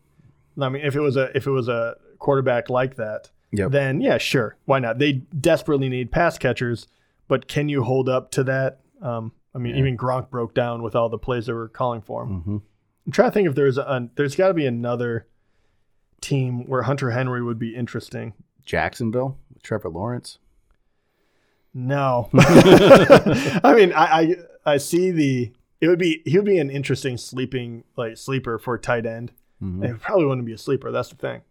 I 0.62 0.70
mean, 0.70 0.86
if 0.86 0.96
it 0.96 1.02
was 1.02 1.16
a 1.18 1.36
if 1.36 1.48
it 1.48 1.52
was 1.52 1.68
a 1.68 1.96
quarterback 2.18 2.70
like 2.70 2.96
that, 2.96 3.30
yep. 3.52 3.72
then 3.72 4.02
yeah, 4.02 4.18
sure, 4.18 4.58
why 4.66 4.80
not? 4.80 5.00
They 5.00 5.14
desperately 5.14 5.90
need 5.90 6.12
pass 6.12 6.38
catchers, 6.38 6.88
but 7.28 7.48
can 7.48 7.70
you 7.70 7.84
hold 7.84 8.10
up 8.10 8.32
to 8.32 8.44
that? 8.46 8.80
Um, 9.02 9.32
I 9.54 9.58
mean, 9.58 9.74
yeah. 9.74 9.80
even 9.80 9.98
Gronk 9.98 10.30
broke 10.30 10.54
down 10.54 10.84
with 10.84 10.96
all 10.96 11.10
the 11.10 11.18
plays 11.18 11.46
they 11.46 11.54
were 11.54 11.70
calling 11.70 12.02
for 12.02 12.24
him. 12.24 12.30
Mm-hmm. 12.30 12.58
I'm 13.06 13.12
trying 13.12 13.30
to 13.30 13.34
think 13.34 13.48
if 13.50 13.56
there's 13.56 13.78
a 13.78 14.10
there's 14.16 14.36
got 14.36 14.50
to 14.50 14.54
be 14.54 14.66
another 14.66 15.28
team 16.22 16.68
where 16.68 16.84
Hunter 16.84 17.12
Henry 17.12 17.42
would 17.42 17.60
be 17.60 17.76
interesting. 17.76 18.34
Jacksonville, 18.66 19.38
Trevor 19.64 19.90
Lawrence. 19.90 20.38
No, 21.74 22.30
I 22.34 23.74
mean 23.76 23.94
I, 23.94 24.06
I 24.06 24.36
I 24.74 24.78
see 24.78 25.12
the 25.12 25.54
it 25.82 25.88
would 25.88 26.00
be 26.00 26.22
he 26.26 26.38
would 26.38 26.46
be 26.46 26.60
an 26.60 26.70
interesting 26.70 27.18
sleeping 27.18 27.84
like 27.96 28.18
sleeper 28.18 28.60
for 28.60 28.78
tight 28.78 29.06
end. 29.06 29.32
Mm-hmm. 29.62 29.84
It 29.84 30.00
probably 30.02 30.26
wouldn't 30.26 30.46
be 30.46 30.54
a 30.54 30.58
sleeper. 30.58 30.92
That's 30.92 31.10
the 31.10 31.16
thing. 31.16 31.42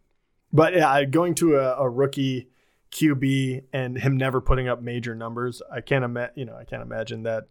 But 0.52 0.74
yeah, 0.74 1.04
going 1.04 1.34
to 1.36 1.56
a, 1.56 1.76
a 1.76 1.88
rookie 1.88 2.48
QB 2.90 3.64
and 3.72 3.98
him 3.98 4.16
never 4.16 4.40
putting 4.40 4.68
up 4.68 4.80
major 4.82 5.14
numbers, 5.14 5.60
I 5.70 5.80
can't 5.80 6.04
imagine. 6.04 6.32
You 6.36 6.44
know, 6.46 6.56
I 6.56 6.64
can't 6.64 6.82
imagine 6.82 7.22
that 7.24 7.44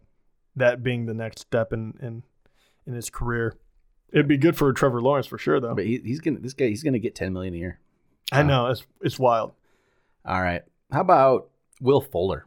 that 0.56 0.82
being 0.82 1.06
the 1.06 1.14
next 1.14 1.40
step 1.40 1.72
in 1.72 1.94
in 2.02 2.22
in 2.86 2.94
his 2.94 3.10
career. 3.10 3.56
It'd 4.12 4.28
be 4.28 4.38
good 4.38 4.56
for 4.56 4.72
Trevor 4.72 5.00
Lawrence 5.00 5.26
for 5.26 5.38
sure, 5.38 5.60
though. 5.60 5.74
But 5.74 5.86
he, 5.86 6.00
he's 6.04 6.20
gonna 6.20 6.40
this 6.40 6.54
guy 6.54 6.66
he's 6.66 6.82
gonna 6.82 6.98
get 6.98 7.14
ten 7.14 7.32
million 7.32 7.54
a 7.54 7.58
year. 7.58 7.80
I 8.32 8.42
know 8.42 8.66
it's 8.66 8.84
it's 9.00 9.18
wild. 9.18 9.52
All 10.24 10.42
right, 10.42 10.62
how 10.90 11.00
about 11.00 11.50
Will 11.80 12.00
Fuller? 12.00 12.46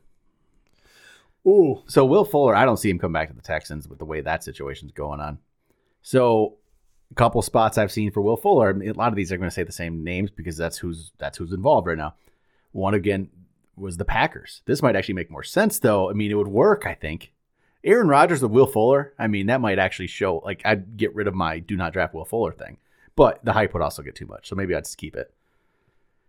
Ooh, 1.47 1.81
so 1.87 2.05
Will 2.05 2.25
Fuller, 2.25 2.55
I 2.55 2.65
don't 2.65 2.77
see 2.77 2.89
him 2.89 2.99
come 2.99 3.13
back 3.13 3.29
to 3.29 3.33
the 3.33 3.41
Texans 3.41 3.87
with 3.87 3.97
the 3.97 4.05
way 4.05 4.21
that 4.21 4.43
situation's 4.43 4.91
going 4.91 5.19
on. 5.19 5.39
So 6.03 6.57
couple 7.15 7.41
spots 7.41 7.77
I've 7.77 7.91
seen 7.91 8.11
for 8.11 8.21
Will 8.21 8.37
Fuller. 8.37 8.69
I 8.69 8.73
mean, 8.73 8.89
a 8.89 8.93
lot 8.93 9.09
of 9.09 9.15
these 9.15 9.31
are 9.31 9.37
going 9.37 9.49
to 9.49 9.53
say 9.53 9.63
the 9.63 9.71
same 9.71 10.03
names 10.03 10.29
because 10.31 10.57
that's 10.57 10.77
who's 10.77 11.11
that's 11.17 11.37
who's 11.37 11.53
involved 11.53 11.87
right 11.87 11.97
now. 11.97 12.15
One 12.71 12.93
again 12.93 13.29
was 13.75 13.97
the 13.97 14.05
Packers. 14.05 14.61
This 14.65 14.81
might 14.81 14.95
actually 14.95 15.15
make 15.15 15.31
more 15.31 15.43
sense 15.43 15.79
though. 15.79 16.09
I 16.09 16.13
mean, 16.13 16.31
it 16.31 16.35
would 16.35 16.47
work. 16.47 16.85
I 16.85 16.93
think 16.93 17.31
Aaron 17.83 18.07
Rodgers 18.07 18.41
with 18.41 18.51
Will 18.51 18.67
Fuller, 18.67 19.13
I 19.17 19.27
mean, 19.27 19.47
that 19.47 19.61
might 19.61 19.79
actually 19.79 20.07
show. 20.07 20.37
Like, 20.37 20.61
I'd 20.65 20.97
get 20.97 21.15
rid 21.15 21.27
of 21.27 21.33
my 21.33 21.59
do 21.59 21.75
not 21.75 21.93
draft 21.93 22.13
Will 22.13 22.25
Fuller 22.25 22.51
thing, 22.51 22.77
but 23.15 23.43
the 23.43 23.53
hype 23.53 23.73
would 23.73 23.81
also 23.81 24.03
get 24.03 24.15
too 24.15 24.27
much. 24.27 24.47
So 24.47 24.55
maybe 24.55 24.75
I'd 24.75 24.83
just 24.83 24.97
keep 24.97 25.15
it. 25.15 25.33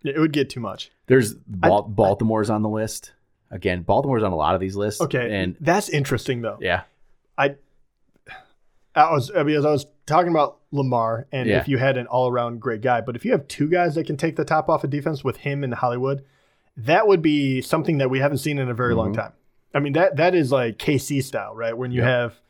Yeah, 0.02 0.14
it 0.16 0.18
would 0.18 0.32
get 0.32 0.50
too 0.50 0.60
much. 0.60 0.90
There's 1.06 1.34
Bal- 1.34 1.82
Baltimore's 1.82 2.50
on 2.50 2.62
the 2.62 2.68
list. 2.68 3.12
Again, 3.50 3.82
Baltimore's 3.82 4.22
on 4.22 4.32
a 4.32 4.36
lot 4.36 4.54
of 4.54 4.60
these 4.60 4.74
lists. 4.74 5.00
Okay, 5.02 5.40
and 5.40 5.56
that's 5.60 5.90
interesting 5.90 6.40
though. 6.40 6.58
Yeah, 6.60 6.82
I, 7.36 7.56
I 8.94 9.10
was 9.12 9.30
because 9.30 9.64
I 9.64 9.70
was 9.70 9.86
talking 10.06 10.30
about 10.30 10.58
Lamar, 10.70 11.26
and 11.32 11.48
yeah. 11.48 11.60
if 11.60 11.68
you 11.68 11.78
had 11.78 11.96
an 11.96 12.06
all-around 12.06 12.60
great 12.60 12.82
guy, 12.82 13.00
but 13.00 13.16
if 13.16 13.24
you 13.24 13.32
have 13.32 13.48
two 13.48 13.68
guys 13.68 13.94
that 13.94 14.06
can 14.06 14.16
take 14.16 14.36
the 14.36 14.44
top 14.44 14.68
off 14.68 14.84
of 14.84 14.90
defense 14.90 15.24
with 15.24 15.38
him 15.38 15.64
and 15.64 15.72
Hollywood, 15.74 16.24
that 16.76 17.06
would 17.06 17.22
be 17.22 17.62
something 17.62 17.98
that 17.98 18.10
we 18.10 18.18
haven't 18.18 18.38
seen 18.38 18.58
in 18.58 18.68
a 18.68 18.74
very 18.74 18.90
mm-hmm. 18.92 18.98
long 18.98 19.14
time. 19.14 19.32
I 19.74 19.80
mean 19.80 19.94
that 19.94 20.16
that 20.16 20.34
is 20.34 20.52
like 20.52 20.78
KC 20.78 21.22
style, 21.24 21.54
right? 21.54 21.76
When 21.76 21.92
you 21.92 22.02
Yep. 22.02 22.08
have 22.08 22.40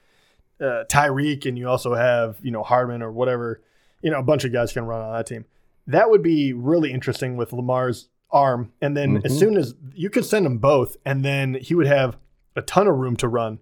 uh, 0.60 0.84
Tyreek 0.88 1.46
and 1.46 1.56
you 1.58 1.68
also 1.68 1.94
have 1.94 2.36
you 2.42 2.50
know 2.50 2.62
Hardman 2.62 3.02
or 3.02 3.12
whatever, 3.12 3.60
you 4.02 4.10
know 4.10 4.18
a 4.18 4.22
bunch 4.24 4.44
of 4.44 4.52
guys 4.52 4.72
can 4.72 4.84
run 4.84 5.00
on 5.00 5.12
that 5.12 5.26
team. 5.26 5.44
That 5.86 6.10
would 6.10 6.22
be 6.22 6.52
really 6.52 6.92
interesting 6.92 7.36
with 7.36 7.52
Lamar's 7.52 8.08
arm, 8.30 8.72
and 8.80 8.96
then 8.96 9.20
as 9.24 9.32
Mhm. 9.34 9.38
soon 9.38 9.56
as 9.56 9.74
you 9.94 10.10
could 10.10 10.24
send 10.24 10.46
them 10.46 10.58
both, 10.58 10.96
and 11.04 11.24
then 11.24 11.54
he 11.54 11.74
would 11.74 11.86
have 11.86 12.16
a 12.56 12.62
ton 12.62 12.88
of 12.88 12.96
room 12.96 13.14
to 13.16 13.28
run. 13.28 13.58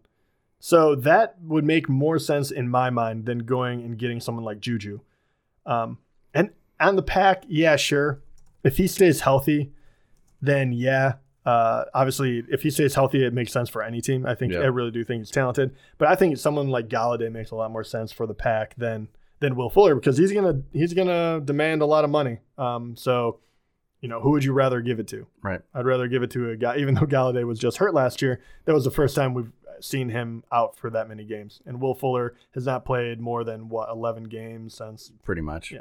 So 0.61 0.95
that 0.95 1.37
would 1.43 1.65
make 1.65 1.89
more 1.89 2.19
sense 2.19 2.51
in 2.51 2.69
my 2.69 2.91
mind 2.91 3.25
than 3.25 3.41
going 3.41 3.81
and 3.83 3.99
getting 3.99 4.21
someone 4.21 4.45
like 4.45 4.61
Juju. 4.61 5.01
Um, 5.65 5.99
and 6.35 6.51
on 6.79 6.97
the 6.97 7.03
pack, 7.03 7.45
yeah, 7.49 7.77
sure. 7.77 8.21
If 8.63 8.77
he 8.77 8.87
stays 8.87 9.23
healthy, 9.23 9.73
then 10.43 10.73
yeah. 10.73 11.15
Uh, 11.47 11.85
obviously, 11.95 12.45
if 12.51 12.63
he 12.63 12.71
stays 12.71 12.95
healthy, 12.95 13.25
it 13.25 13.33
makes 13.33 13.51
sense 13.53 13.71
for 13.71 13.83
any 13.83 14.03
team. 14.03 14.27
I 14.27 14.35
think 14.35 14.53
Yeah. 14.53 14.61
I 14.61 14.67
really 14.67 14.91
do 14.91 15.03
think 15.03 15.23
he's 15.23 15.31
talented, 15.31 15.75
but 15.97 16.09
I 16.09 16.15
think 16.15 16.37
someone 16.37 16.69
like 16.69 16.89
Golladay 16.89 17.33
makes 17.33 17.51
a 17.51 17.57
lot 17.57 17.71
more 17.71 17.83
sense 17.83 18.13
for 18.13 18.27
the 18.27 18.35
pack 18.35 18.75
than 18.77 19.09
than 19.41 19.57
Will 19.57 19.71
Fuller 19.71 19.95
because 19.95 20.19
he's 20.19 20.33
gonna 20.33 20.61
he's 20.75 20.93
gonna 20.93 21.41
demand 21.43 21.81
a 21.81 21.87
lot 21.87 22.05
of 22.05 22.11
money. 22.11 22.39
Um, 22.59 22.95
so 22.97 23.41
you 24.03 24.09
know, 24.09 24.21
who 24.21 24.31
would 24.31 24.45
you 24.45 24.53
rather 24.53 24.81
give 24.81 24.99
it 24.99 25.09
to? 25.09 25.27
Right. 25.43 25.61
I'd 25.75 25.85
rather 25.87 26.09
give 26.09 26.23
it 26.23 26.31
to 26.33 26.51
a 26.51 26.57
guy, 26.57 26.77
even 26.79 26.95
though 26.95 27.07
Golladay 27.07 27.45
was 27.45 27.59
just 27.59 27.79
hurt 27.79 27.93
last 27.95 28.21
year. 28.23 28.41
That 28.67 28.73
was 28.75 28.85
the 28.85 28.91
first 28.91 29.15
time 29.17 29.33
we've 29.35 29.53
seen 29.81 30.11
him 30.11 30.45
out 30.53 30.77
for 30.77 30.91
that 30.91 31.09
many 31.09 31.25
games, 31.25 31.61
and 31.67 31.81
Will 31.81 31.95
Fuller 31.95 32.35
has 32.55 32.67
not 32.67 32.85
played 32.85 33.21
more 33.21 33.45
than 33.45 33.69
what 33.69 33.89
eleven 33.89 34.25
games 34.25 34.75
since. 34.75 35.13
Pretty 35.23 35.43
much. 35.43 35.71
Yeah. 35.73 35.81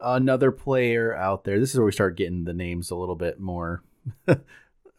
Another 0.00 0.52
player 0.52 1.14
out 1.14 1.44
there. 1.44 1.58
This 1.58 1.70
is 1.70 1.76
where 1.76 1.86
we 1.86 1.92
start 1.92 2.16
getting 2.16 2.44
the 2.44 2.54
names 2.54 2.90
a 2.90 2.96
little 2.96 3.16
bit 3.16 3.40
more. 3.40 3.82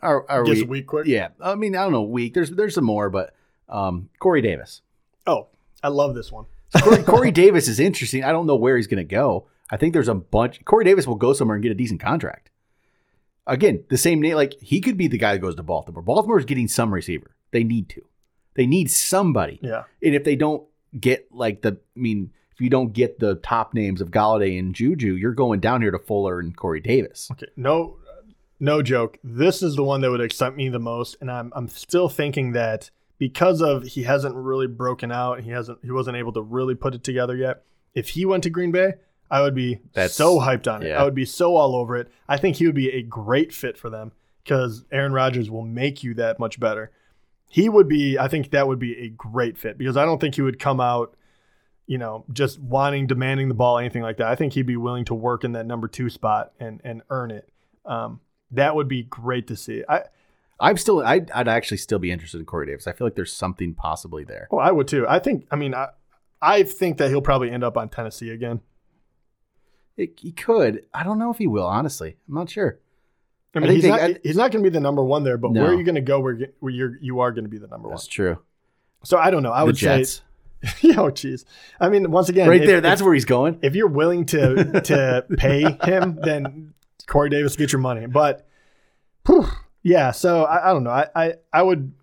are 0.02 0.30
are 0.30 0.44
Gets 0.44 0.62
we? 0.62 0.68
weak 0.68 0.88
quick. 0.88 1.08
Yeah. 1.08 1.30
I 1.40 1.56
mean, 1.56 1.76
I 1.76 1.84
don't 1.84 1.92
know. 1.94 2.04
Weak. 2.04 2.34
There's 2.34 2.52
there's 2.52 2.76
some 2.76 2.84
more, 2.86 3.10
but 3.10 3.34
um, 3.70 4.10
Corey 4.20 4.42
Davis. 4.42 4.82
Oh, 5.26 5.48
I 5.84 5.88
love 5.90 6.16
this 6.16 6.32
one. 6.32 6.46
Corey, 6.82 7.04
Corey 7.04 7.32
Davis 7.32 7.68
is 7.68 7.80
interesting. 7.80 8.24
I 8.24 8.32
don't 8.32 8.46
know 8.46 8.56
where 8.56 8.78
he's 8.78 8.88
going 8.88 8.98
to 8.98 9.04
go. 9.04 9.48
I 9.72 9.78
think 9.78 9.94
there's 9.94 10.08
a 10.08 10.16
bunch. 10.16 10.64
Corey 10.66 10.86
Davis 10.86 11.08
will 11.08 11.16
go 11.16 11.34
somewhere 11.34 11.56
and 11.56 11.64
get 11.64 11.72
a 11.72 11.76
decent 11.76 12.00
contract. 12.00 12.52
Again, 13.48 13.84
the 13.90 13.98
same 13.98 14.22
name. 14.22 14.36
Like 14.36 14.54
he 14.62 14.82
could 14.82 14.98
be 14.98 15.08
the 15.08 15.18
guy 15.18 15.34
that 15.34 15.40
goes 15.40 15.56
to 15.56 15.64
Baltimore. 15.64 16.04
Baltimore 16.04 16.40
is 16.40 16.46
getting 16.46 16.68
some 16.68 16.94
receiver. 16.94 17.36
They 17.52 17.64
need 17.64 17.90
to. 17.90 18.02
They 18.56 18.66
need 18.66 18.92
somebody. 18.92 19.60
Yeah. 19.62 19.84
And 20.04 20.16
if 20.16 20.24
they 20.24 20.36
don't 20.36 20.64
get 21.00 21.28
like 21.32 21.62
the, 21.62 21.80
I 21.96 22.00
mean, 22.00 22.32
if 22.54 22.62
you 22.62 22.70
don't 22.70 22.92
get 22.94 23.20
the 23.20 23.36
top 23.36 23.74
names 23.74 24.02
of 24.02 24.12
Golladay 24.12 24.60
and 24.60 24.76
Juju, 24.76 25.14
you're 25.14 25.34
going 25.34 25.60
down 25.60 25.82
here 25.82 25.92
to 25.92 26.00
Fuller 26.00 26.40
and 26.40 26.56
Corey 26.56 26.82
Davis. 26.82 27.30
Okay. 27.32 27.48
No, 27.56 27.98
no 28.60 28.82
joke. 28.82 29.18
This 29.24 29.64
is 29.64 29.76
the 29.76 29.84
one 29.84 30.02
that 30.02 30.12
would 30.12 30.20
excite 30.22 30.56
me 30.58 30.68
the 30.70 30.80
most, 30.80 31.16
and 31.22 31.32
I'm 31.32 31.54
I'm 31.56 31.70
still 31.70 32.10
thinking 32.10 32.52
that 32.54 32.90
because 33.18 33.62
of 33.62 33.84
he 33.84 34.04
hasn't 34.04 34.36
really 34.36 34.68
broken 34.68 35.12
out, 35.12 35.42
he 35.42 35.52
hasn't 35.52 35.80
he 35.84 35.92
wasn't 35.92 36.18
able 36.18 36.34
to 36.34 36.42
really 36.42 36.76
put 36.76 36.94
it 36.94 37.04
together 37.04 37.36
yet. 37.36 37.64
If 37.94 38.10
he 38.10 38.26
went 38.26 38.44
to 38.44 38.50
Green 38.50 38.72
Bay, 38.72 38.94
I 39.32 39.42
would 39.42 39.56
be 39.56 39.80
That's- 39.94 40.16
so 40.16 40.40
hyped 40.40 40.72
on 40.72 40.84
it. 40.84 40.90
yeah. 40.90 41.00
I 41.02 41.06
would 41.06 41.16
be 41.16 41.26
so 41.26 41.56
all 41.56 41.76
over 41.76 41.96
it. 41.96 42.12
I 42.28 42.38
think 42.38 42.58
he 42.58 42.66
would 42.66 42.76
be 42.76 42.90
a 42.90 43.02
great 43.02 43.54
fit 43.54 43.78
for 43.78 43.90
them 43.90 44.12
because 44.44 44.84
Aaron 44.92 45.14
Rodgers 45.14 45.50
will 45.50 45.66
make 45.66 46.04
you 46.04 46.14
that 46.16 46.40
much 46.40 46.60
better. 46.60 46.92
He 47.50 47.68
would 47.68 47.90
be. 47.90 48.18
I 48.18 48.30
think 48.30 48.52
that 48.52 48.68
would 48.68 48.80
be 48.80 48.98
a 49.00 49.10
great 49.10 49.58
fit 49.58 49.78
because 49.78 49.98
I 49.98 50.06
don't 50.06 50.22
think 50.22 50.36
he 50.36 50.42
would 50.42 50.60
come 50.60 50.80
out 50.80 51.16
you 51.90 51.98
know, 51.98 52.24
just 52.32 52.60
wanting, 52.60 53.08
demanding 53.08 53.48
the 53.48 53.56
ball, 53.56 53.80
anything 53.80 54.04
like 54.04 54.18
that. 54.18 54.28
I 54.28 54.36
think 54.36 54.54
he'd 54.54 54.68
be 54.68 54.78
willing 54.78 55.06
to 55.06 55.16
work 55.16 55.44
in 55.44 55.54
that 55.54 55.66
number 55.66 55.88
two 55.88 56.08
spot 56.08 56.54
and 56.60 56.80
and 56.84 57.02
earn 57.10 57.32
it. 57.32 57.50
Um, 57.84 58.20
that 58.52 58.76
would 58.76 58.88
be 58.88 59.02
great 59.02 59.48
to 59.48 59.56
see. 59.56 59.84
I 59.90 60.04
I'm 60.60 60.78
still, 60.78 61.02
I'd, 61.02 61.32
I'd 61.32 61.48
actually 61.48 61.78
still 61.78 61.98
be 61.98 62.12
interested 62.12 62.40
in 62.40 62.46
Corey 62.46 62.68
Davis. 62.68 62.86
I 62.86 62.92
feel 62.92 63.08
like 63.08 63.16
there's 63.16 63.34
something 63.34 63.74
possibly 63.74 64.24
there. 64.24 64.48
oh, 64.52 64.58
I 64.60 64.72
would 64.72 64.88
too. 64.88 65.08
I 65.08 65.18
think. 65.18 65.48
I 65.50 65.56
mean, 65.56 65.74
I 65.74 65.88
I 66.40 66.62
think 66.62 67.00
that 67.00 67.10
he'll 67.10 67.22
probably 67.22 67.50
end 67.50 67.64
up 67.64 67.76
on 67.76 67.90
Tennessee 67.90 68.30
again. 68.30 68.62
It, 69.98 70.20
he 70.20 70.32
could. 70.32 70.86
I 70.94 71.04
don't 71.04 71.18
know 71.18 71.32
if 71.32 71.40
he 71.40 71.48
will, 71.48 71.66
honestly. 71.66 72.18
I'm 72.28 72.36
not 72.36 72.52
sure. 72.52 72.80
I 73.56 73.58
I 73.58 73.62
mean, 73.62 73.68
think 73.70 73.76
he's 73.76 73.84
they- 73.84 73.90
not 73.90 74.00
I- 74.02 74.20
he's 74.24 74.38
not 74.38 74.52
going 74.52 74.64
to 74.64 74.70
be 74.70 74.74
the 74.74 74.80
number 74.80 75.04
one 75.04 75.24
there, 75.24 75.38
but 75.38 75.52
where 75.54 75.66
are 75.68 75.74
you 75.74 75.84
going 75.84 75.96
to 75.96 76.02
go 76.02 76.20
where, 76.20 76.34
you- 76.34 76.54
where 76.60 76.72
you're 76.72 76.98
you 77.02 77.20
are 77.22 77.32
going 77.32 77.46
to 77.46 77.50
be 77.50 77.58
the 77.58 77.68
number 77.68 77.90
That's 77.90 78.04
one? 78.04 78.06
That's 78.06 78.08
true. 78.08 78.38
So 79.04 79.18
I 79.18 79.32
don't 79.32 79.44
know. 79.44 79.52
I 79.52 79.62
the 79.62 79.66
would 79.68 79.76
Jets. 79.76 80.22
say, 80.64 80.90
oh, 80.98 81.10
jeez. 81.10 81.46
I 81.80 81.88
mean, 81.90 82.12
once 82.12 82.28
again, 82.30 82.50
right 82.50 82.62
if- 82.62 82.68
there. 82.68 82.82
That's 82.82 83.02
if, 83.02 83.06
where 83.06 83.14
he's 83.14 83.26
going. 83.26 83.60
if 83.62 83.76
you're 83.76 83.88
willing 83.88 84.26
to 84.28 84.82
to 84.84 85.26
pay 85.38 85.64
him, 85.84 86.20
then 86.22 86.74
Corey 87.08 87.30
Davis 87.30 87.56
get 87.56 87.72
your 87.72 87.80
money. 87.80 88.06
But 88.08 88.46
whew, 89.26 89.46
yeah, 89.84 90.12
so 90.12 90.44
I, 90.44 90.70
I 90.70 90.74
don't 90.74 90.84
know. 90.84 90.90
I, 90.92 91.08
I 91.16 91.34
I 91.54 91.62
would 91.64 91.94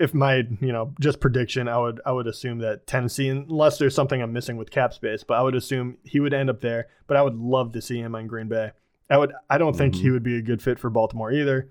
if 0.00 0.14
my 0.14 0.36
you 0.60 0.72
know 0.72 0.94
just 1.00 1.20
prediction, 1.20 1.68
I 1.68 1.78
would 1.78 2.00
I 2.06 2.12
would 2.12 2.26
assume 2.26 2.58
that 2.60 2.86
Tennessee, 2.86 3.28
unless 3.28 3.78
there's 3.78 3.94
something 3.94 4.20
I'm 4.22 4.32
missing 4.32 4.56
with 4.56 4.70
cap 4.70 4.94
space, 4.94 5.22
but 5.22 5.34
I 5.34 5.42
would 5.42 5.54
assume 5.54 5.98
he 6.02 6.18
would 6.18 6.32
end 6.34 6.48
up 6.50 6.60
there. 6.60 6.88
But 7.06 7.16
I 7.18 7.22
would 7.22 7.36
love 7.36 7.72
to 7.72 7.82
see 7.82 7.98
him 8.00 8.14
on 8.14 8.26
Green 8.26 8.48
Bay. 8.48 8.70
I 9.10 9.16
would. 9.16 9.32
I 9.48 9.58
don't 9.58 9.76
think 9.76 9.94
Mhm. 9.94 10.00
he 10.00 10.10
would 10.10 10.22
be 10.22 10.36
a 10.36 10.42
good 10.42 10.60
fit 10.62 10.78
for 10.78 10.90
Baltimore 10.90 11.32
either. 11.32 11.70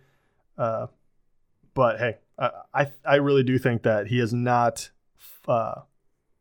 Uh, 0.58 0.88
but 1.73 2.00
hey, 2.00 2.17
I, 2.39 2.52
I 2.73 2.91
I 3.06 3.15
really 3.17 3.43
do 3.43 3.58
think 3.60 3.84
that 3.84 4.08
he 4.08 4.19
is 4.19 4.34
not. 4.34 4.89
Uh, 5.47 5.82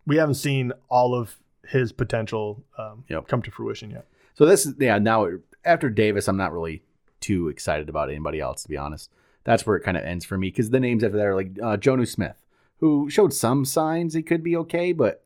we 0.06 0.16
haven't 0.16 0.34
seen 0.34 0.72
all 0.88 1.14
of 1.14 1.36
his 1.68 1.92
potential 1.92 2.64
um, 2.78 3.04
Yep. 3.08 3.28
come 3.28 3.42
to 3.42 3.50
fruition 3.50 3.90
yet. 3.90 4.06
So 4.34 4.46
this 4.46 4.64
is 4.66 4.74
yeah. 4.78 4.98
Now 4.98 5.28
after 5.64 5.90
Davis, 5.90 6.28
I'm 6.28 6.36
not 6.36 6.52
really 6.52 6.82
too 7.20 7.48
excited 7.48 7.88
about 7.88 8.08
anybody 8.08 8.40
else 8.40 8.62
to 8.62 8.68
be 8.68 8.76
honest. 8.76 9.10
That's 9.44 9.66
where 9.66 9.76
it 9.76 9.82
kind 9.82 9.96
of 9.96 10.02
ends 10.04 10.24
for 10.24 10.36
me 10.38 10.48
because 10.48 10.70
the 10.70 10.80
names 10.80 11.04
after 11.04 11.16
that 11.18 11.26
are 11.26 11.34
like 11.34 11.58
uh, 11.62 11.76
Jonnu 11.76 12.06
Smith, 12.08 12.36
who 12.78 13.08
showed 13.10 13.32
some 13.32 13.64
signs 13.64 14.14
he 14.14 14.22
could 14.22 14.42
be 14.42 14.56
okay, 14.56 14.92
but 14.92 15.24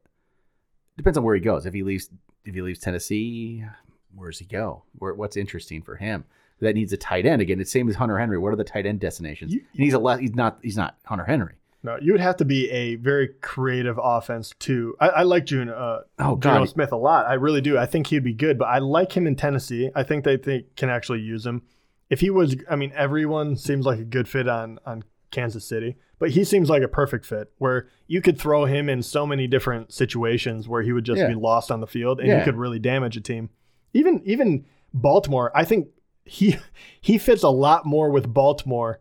depends 0.97 1.17
on 1.17 1.25
where 1.25 1.35
he 1.35 1.41
goes. 1.41 1.65
If 1.65 1.75
he 1.75 1.83
leaves, 1.83 2.11
if 2.45 2.55
he 2.55 2.61
leaves 2.63 2.79
Tennessee, 2.81 3.65
where 4.15 4.31
does 4.31 4.39
he 4.39 4.45
go? 4.45 4.83
Where 4.99 5.15
what's 5.15 5.37
interesting 5.37 5.83
for 5.83 5.97
him? 5.97 6.25
That 6.61 6.75
needs 6.75 6.93
a 6.93 6.99
tight 6.99 7.25
end 7.25 7.41
again. 7.41 7.59
It's 7.61 7.73
same 7.73 7.89
as 7.89 7.95
Hunter 7.97 8.19
Henry. 8.19 8.37
What 8.39 8.53
are 8.53 8.57
the 8.57 8.65
tight 8.65 8.85
end 8.87 9.01
destinations? 9.01 9.53
You- 9.55 9.61
and 9.75 9.83
he's 9.85 9.95
a 9.95 9.99
le- 9.99 10.19
he's 10.19 10.35
not 10.35 10.59
he's 10.63 10.77
not 10.77 10.97
Hunter 11.07 11.25
Henry. 11.25 11.55
No, 11.83 11.97
you 11.99 12.13
would 12.13 12.21
have 12.21 12.37
to 12.37 12.45
be 12.45 12.71
a 12.71 12.97
very 12.97 13.29
creative 13.41 13.99
offense 14.03 14.53
too. 14.59 14.95
I, 15.01 15.09
I 15.09 15.23
like 15.23 15.47
June, 15.47 15.71
uh, 15.71 16.01
Oh, 16.19 16.37
God. 16.37 16.69
Smith 16.69 16.93
a 16.93 16.97
lot. 16.97 17.25
I 17.25 17.35
really 17.35 17.63
do. 17.63 17.79
I 17.79 17.87
think 17.87 18.09
he'd 18.09 18.23
be 18.23 18.35
good, 18.35 18.59
but 18.59 18.67
I 18.67 18.81
like 18.81 19.17
him 19.17 19.27
in 19.27 19.35
Tennessee. 19.35 19.91
I 19.95 20.03
think 20.03 20.25
they 20.25 20.37
think 20.37 20.77
can 20.77 20.91
actually 20.91 21.21
use 21.21 21.47
him. 21.47 21.63
If 22.11 22.21
he 22.21 22.29
was, 22.29 22.55
I 22.69 22.77
mean, 22.77 22.93
everyone 22.95 23.57
seems 23.57 23.87
like 23.87 23.99
a 23.99 24.05
good 24.05 24.29
fit 24.29 24.47
on 24.47 24.79
on 24.85 25.05
Kansas 25.31 25.65
City, 25.65 25.97
but 26.19 26.29
he 26.33 26.45
seems 26.45 26.69
like 26.69 26.83
a 26.83 26.89
perfect 26.89 27.25
fit 27.25 27.51
where 27.57 27.89
you 28.09 28.21
could 28.21 28.39
throw 28.39 28.67
him 28.67 28.91
in 28.91 29.03
so 29.03 29.25
many 29.27 29.47
different 29.47 29.91
situations 29.91 30.69
where 30.69 30.83
he 30.83 30.93
would 30.93 31.05
just 31.05 31.21
Yeah. 31.21 31.29
be 31.29 31.35
lost 31.35 31.71
on 31.71 31.81
the 31.81 31.87
field 31.87 32.19
and 32.21 32.29
Yeah. 32.29 32.41
he 32.41 32.45
could 32.45 32.57
really 32.57 32.79
damage 32.79 33.17
a 33.17 33.23
team. 33.23 33.49
Even 33.93 34.23
even 34.25 34.65
Baltimore, 34.93 35.51
I 35.55 35.65
think 35.65 35.89
he 36.25 36.57
he 37.01 37.19
fits 37.19 37.43
a 37.43 37.49
lot 37.49 37.87
more 37.87 38.11
with 38.11 38.33
Baltimore 38.33 39.01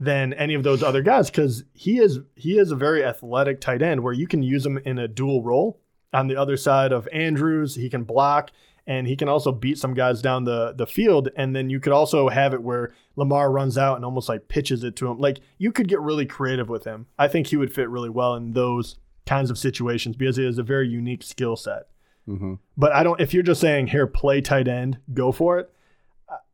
than 0.00 0.32
any 0.34 0.54
of 0.54 0.62
those 0.62 0.82
other 0.82 1.02
guys 1.02 1.30
because 1.30 1.64
he 1.72 1.98
is 1.98 2.20
he 2.36 2.58
is 2.58 2.70
a 2.70 2.76
very 2.76 3.04
athletic 3.04 3.60
tight 3.60 3.82
end 3.82 4.02
where 4.02 4.12
you 4.12 4.26
can 4.26 4.42
use 4.42 4.64
him 4.64 4.78
in 4.78 4.98
a 4.98 5.08
dual 5.08 5.42
role 5.42 5.80
on 6.12 6.28
the 6.28 6.36
other 6.36 6.56
side 6.56 6.92
of 6.92 7.08
Andrews. 7.12 7.74
He 7.74 7.90
can 7.90 8.04
block 8.04 8.50
and 8.86 9.06
he 9.06 9.16
can 9.16 9.28
also 9.28 9.52
beat 9.52 9.78
some 9.78 9.94
guys 9.94 10.22
down 10.22 10.44
the 10.44 10.72
the 10.72 10.86
field. 10.86 11.28
And 11.36 11.54
then 11.54 11.68
you 11.68 11.80
could 11.80 11.92
also 11.92 12.28
have 12.28 12.54
it 12.54 12.62
where 12.62 12.92
Lamar 13.16 13.50
runs 13.50 13.76
out 13.76 13.96
and 13.96 14.04
almost 14.04 14.28
like 14.28 14.48
pitches 14.48 14.84
it 14.84 14.96
to 14.96 15.08
him. 15.08 15.18
Like 15.18 15.40
you 15.58 15.72
could 15.72 15.88
get 15.88 16.00
really 16.00 16.26
creative 16.26 16.68
with 16.68 16.84
him. 16.84 17.06
I 17.18 17.28
think 17.28 17.48
he 17.48 17.56
would 17.56 17.72
fit 17.72 17.88
really 17.88 18.10
well 18.10 18.34
in 18.34 18.52
those 18.52 18.96
kinds 19.26 19.50
of 19.50 19.58
situations 19.58 20.16
because 20.16 20.36
he 20.36 20.44
has 20.44 20.58
a 20.58 20.62
very 20.62 20.88
unique 20.88 21.22
skill 21.22 21.56
set. 21.56 21.88
Mm-hmm. 22.28 22.54
But 22.76 22.92
I 22.92 23.02
don't. 23.02 23.20
If 23.20 23.32
you're 23.34 23.42
just 23.42 23.60
saying 23.60 23.86
here, 23.88 24.06
play 24.06 24.40
tight 24.40 24.68
end, 24.68 24.98
go 25.14 25.32
for 25.32 25.58
it. 25.58 25.70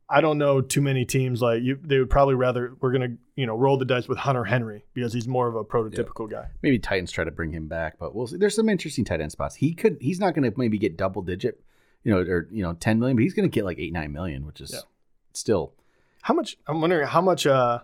I- 0.08 0.20
don't 0.20 0.38
know 0.38 0.60
too 0.60 0.80
many 0.82 1.04
teams 1.04 1.42
like 1.42 1.62
you. 1.62 1.78
They 1.82 1.98
would 1.98 2.10
probably 2.10 2.34
rather 2.37 2.74
we're 2.80 2.92
gonna 2.92 3.16
you 3.34 3.46
know 3.46 3.56
roll 3.56 3.76
the 3.76 3.84
dice 3.84 4.06
with 4.06 4.18
Hunter 4.18 4.44
Henry 4.44 4.84
because 4.94 5.12
he's 5.12 5.26
more 5.26 5.48
of 5.48 5.56
a 5.56 5.64
prototypical 5.64 6.30
guy. 6.30 6.46
maybe 6.62 6.78
Titans 6.78 7.10
try 7.10 7.24
to 7.24 7.30
bring 7.32 7.50
him 7.50 7.66
back, 7.66 7.98
but 7.98 8.14
we'll 8.14 8.26
see. 8.28 8.37
There's 8.37 8.54
some 8.54 8.68
interesting 8.68 9.04
tight 9.04 9.20
end 9.20 9.32
spots. 9.32 9.56
He 9.56 9.74
could. 9.74 9.96
He's 10.00 10.20
not 10.20 10.34
going 10.34 10.48
to 10.48 10.56
maybe 10.56 10.78
get 10.78 10.96
double 10.96 11.22
digit, 11.22 11.60
you 12.04 12.12
know, 12.12 12.18
or 12.20 12.46
you 12.52 12.62
know, 12.62 12.74
ten 12.74 13.00
million, 13.00 13.16
but 13.16 13.22
he's 13.24 13.34
going 13.34 13.48
to 13.50 13.52
get 13.52 13.64
like 13.64 13.78
eight 13.80 13.92
nine 13.92 14.12
million, 14.12 14.46
which 14.46 14.60
is 14.60 14.70
Yeah. 14.72 14.80
still 15.32 15.72
How 16.22 16.34
much? 16.34 16.58
I'm 16.68 16.80
wondering 16.80 17.06
how 17.08 17.20
much. 17.22 17.46
Uh, 17.46 17.80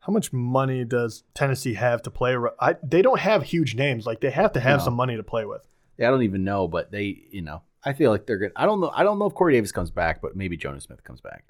how 0.00 0.12
much 0.12 0.32
money 0.32 0.84
does 0.84 1.22
Tennessee 1.34 1.74
have 1.74 2.02
to 2.02 2.10
play? 2.10 2.34
I, 2.60 2.76
they 2.82 3.00
don't 3.02 3.20
have 3.20 3.42
huge 3.42 3.74
names. 3.74 4.06
Like 4.06 4.20
they 4.20 4.30
have 4.30 4.52
to 4.52 4.60
have 4.60 4.78
No. 4.80 4.84
some 4.86 4.94
money 4.94 5.16
to 5.16 5.22
play 5.22 5.44
with. 5.44 5.66
I 6.00 6.04
don't 6.04 6.22
even 6.22 6.44
know, 6.44 6.68
but 6.68 6.90
they, 6.90 7.22
you 7.30 7.42
know, 7.42 7.62
I 7.84 7.92
feel 7.92 8.10
like 8.10 8.26
they're 8.26 8.38
good. 8.38 8.52
I 8.56 8.66
don't 8.66 8.80
know. 8.80 8.90
I 8.94 9.02
don't 9.02 9.18
know 9.18 9.26
if 9.26 9.34
Corey 9.34 9.54
Davis 9.54 9.72
comes 9.72 9.90
back, 9.90 10.20
but 10.22 10.36
maybe 10.36 10.56
Jonnu 10.56 10.82
Smith 10.82 11.02
comes 11.04 11.20
back. 11.20 11.44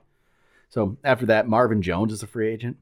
So 0.68 0.96
after 1.04 1.26
that, 1.26 1.48
Marvin 1.48 1.82
Jones 1.82 2.12
is 2.12 2.22
a 2.22 2.26
free 2.26 2.48
agent. 2.48 2.76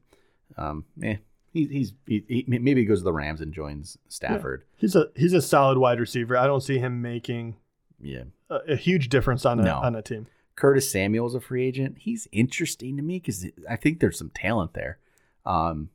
Um, 0.57 0.85
eh, 1.01 1.17
he, 1.53 1.65
he's 1.67 1.93
he, 2.05 2.23
he, 2.27 2.45
maybe 2.47 2.81
he 2.81 2.85
goes 2.85 2.99
to 2.99 3.03
the 3.05 3.13
Rams 3.13 3.41
and 3.41 3.53
joins 3.53 3.97
Stafford. 4.09 4.63
He's 4.77 4.95
a 4.95 5.07
he's 5.15 5.33
a 5.33 5.41
solid 5.41 5.77
wide 5.77 5.99
receiver. 5.99 6.37
I 6.37 6.47
don't 6.47 6.61
see 6.61 6.79
him 6.79 7.01
making 7.01 7.55
Yeah. 8.01 8.23
a, 8.49 8.55
a 8.69 8.75
huge 8.75 9.09
difference 9.09 9.45
on 9.45 9.59
a 9.59 9.63
No. 9.63 9.75
on 9.77 9.95
a 9.95 10.01
team. 10.01 10.27
Curtis 10.55 10.89
Samuel 10.91 11.27
is 11.27 11.35
a 11.35 11.39
free 11.39 11.65
agent. 11.65 11.97
He's 11.99 12.27
interesting 12.31 12.97
to 12.97 13.03
me 13.03 13.19
because 13.19 13.45
I 13.69 13.75
think 13.75 13.99
there's 13.99 14.17
some 14.17 14.31
talent 14.31 14.73
there. 14.73 14.99
Um, 15.45 15.89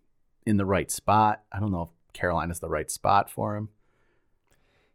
in 0.46 0.56
the 0.56 0.64
right 0.64 0.90
spot. 0.90 1.42
I 1.52 1.60
don't 1.60 1.70
know 1.70 1.82
if 1.82 2.12
Carolina's 2.14 2.58
the 2.60 2.68
right 2.68 2.90
spot 2.90 3.30
for 3.30 3.54
him. 3.56 3.68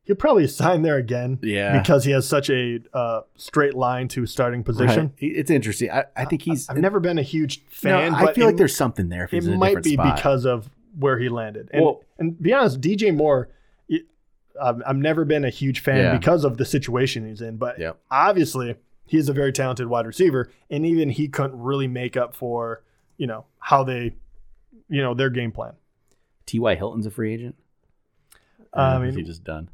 He'll 0.08 0.16
probably 0.16 0.48
sign 0.48 0.82
there 0.84 0.96
again. 0.98 1.38
Yeah. 1.44 1.78
Because 1.78 2.06
he 2.06 2.12
has 2.12 2.26
such 2.28 2.50
a 2.50 2.80
uh, 2.94 3.22
straight 3.36 3.74
line 3.76 4.08
to 4.10 4.26
starting 4.26 4.64
position. 4.64 5.08
Right. 5.08 5.14
It's 5.20 5.52
interesting. 5.52 5.92
I, 5.92 6.06
I 6.16 6.24
think 6.26 6.42
he's. 6.44 6.70
I've 6.70 6.78
never 6.78 7.00
been 7.02 7.18
a 7.20 7.24
huge 7.24 7.66
fan. 7.68 8.14
no. 8.14 8.18
I 8.18 8.32
feel 8.34 8.46
it- 8.46 8.48
like 8.52 8.58
there's 8.58 8.76
something 8.76 9.10
there. 9.10 9.26
If 9.26 9.34
it 9.34 9.44
might 9.58 9.84
be 9.84 9.94
spot. 9.94 10.16
because 10.16 10.46
of 10.46 10.70
where 10.98 11.20
he 11.20 11.28
landed. 11.30 11.70
And, 11.74 11.84
Well- 11.84 12.04
and 12.18 12.42
be 12.42 12.54
honest, 12.54 12.80
DJ 12.82 13.14
Moore, 13.16 13.50
I've, 14.60 14.82
I've 14.88 14.96
never 14.96 15.26
been 15.26 15.44
a 15.46 15.50
huge 15.52 15.82
fan 15.82 15.98
Yeah. 15.98 16.18
because 16.18 16.44
of 16.44 16.58
the 16.58 16.66
situation 16.66 17.28
he's 17.28 17.42
in. 17.42 17.58
But 17.58 17.78
Yep. 17.78 18.00
obviously, 18.10 18.76
he's 19.06 19.30
a 19.30 19.34
very 19.34 19.52
talented 19.52 19.88
wide 19.88 20.08
receiver, 20.08 20.50
and 20.70 20.86
even 20.86 21.10
he 21.10 21.28
couldn't 21.28 21.60
really 21.60 21.88
make 21.88 22.16
up 22.18 22.34
for 22.34 22.82
you 23.18 23.28
know 23.28 23.46
how 23.60 23.84
they, 23.84 24.16
you 24.90 25.02
know, 25.02 25.14
their 25.14 25.30
game 25.30 25.52
plan. 25.52 25.74
T.Y. 26.46 26.76
Hilton's 26.76 27.06
a 27.06 27.12
free 27.12 27.34
agent. 27.34 27.56
Uh, 28.74 28.80
I 28.80 29.00
mean- 29.00 29.14
he 29.16 29.22
just 29.24 29.44
done. 29.44 29.70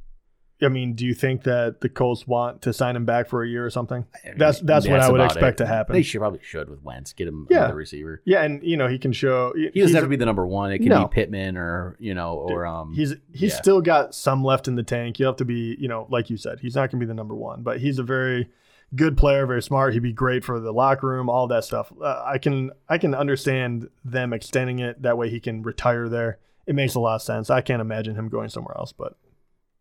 I 0.63 0.69
mean, 0.69 0.93
do 0.93 1.05
you 1.05 1.13
think 1.13 1.43
that 1.43 1.81
the 1.81 1.89
Colts 1.89 2.25
want 2.25 2.61
to 2.63 2.73
sign 2.73 2.95
him 2.95 3.05
back 3.05 3.27
for 3.27 3.43
a 3.43 3.47
year 3.47 3.65
or 3.65 3.69
something? 3.69 4.05
Mean, 4.25 4.37
That's 4.37 4.59
that's 4.61 4.87
what 4.87 4.99
I 4.99 5.09
would 5.11 5.21
expect 5.21 5.59
it. 5.59 5.63
to 5.65 5.67
happen. 5.67 5.93
They 5.93 6.01
should 6.01 6.19
probably 6.19 6.39
should 6.43 6.69
with 6.69 6.81
Wentz 6.83 7.13
get 7.13 7.27
him 7.27 7.47
Yeah. 7.49 7.59
another 7.59 7.75
receiver. 7.75 8.21
yeah, 8.25 8.43
and 8.43 8.63
you 8.63 8.77
know 8.77 8.87
he 8.87 8.97
can 8.97 9.11
show. 9.11 9.53
He 9.55 9.79
doesn't 9.81 9.95
have 9.95 10.03
to 10.05 10.09
be 10.09 10.15
the 10.15 10.25
number 10.25 10.45
one. 10.47 10.71
It 10.71 10.79
can 10.79 10.89
No. 10.89 11.07
be 11.07 11.13
Pittman 11.13 11.57
or 11.57 11.95
you 11.99 12.13
know 12.13 12.33
or 12.35 12.65
um. 12.65 12.93
He's 12.93 13.15
he's 13.33 13.51
yeah. 13.51 13.61
still 13.61 13.81
got 13.81 14.15
some 14.15 14.43
left 14.43 14.67
in 14.67 14.75
the 14.75 14.83
tank. 14.83 15.19
You 15.19 15.25
have 15.25 15.37
to 15.37 15.45
be, 15.45 15.75
you 15.79 15.87
know, 15.87 16.07
like 16.09 16.29
you 16.29 16.37
said, 16.37 16.59
he's 16.61 16.75
not 16.75 16.91
going 16.91 16.99
to 16.99 17.05
be 17.05 17.07
the 17.07 17.13
number 17.13 17.35
one, 17.35 17.61
but 17.63 17.79
he's 17.79 17.99
a 17.99 18.03
very 18.03 18.49
good 18.95 19.17
player, 19.17 19.45
very 19.47 19.61
smart. 19.63 19.93
He'd 19.93 20.03
be 20.03 20.13
great 20.13 20.43
for 20.45 20.59
the 20.59 20.71
locker 20.71 21.07
room, 21.07 21.27
all 21.29 21.47
that 21.47 21.63
stuff. 21.63 21.91
Uh, 22.01 22.21
I 22.25 22.37
can 22.37 22.71
I 22.87 22.97
can 22.97 23.13
understand 23.15 23.89
them 24.05 24.33
extending 24.33 24.79
it 24.79 25.01
that 25.01 25.17
way. 25.17 25.29
He 25.29 25.39
can 25.39 25.63
retire 25.63 26.07
there. 26.09 26.37
It 26.65 26.75
makes 26.75 26.95
a 26.95 26.99
lot 26.99 27.15
of 27.15 27.21
sense. 27.21 27.49
I 27.49 27.59
can't 27.61 27.81
imagine 27.81 28.15
him 28.15 28.29
going 28.29 28.47
somewhere 28.49 28.77
else, 28.77 28.93
but 28.93 29.17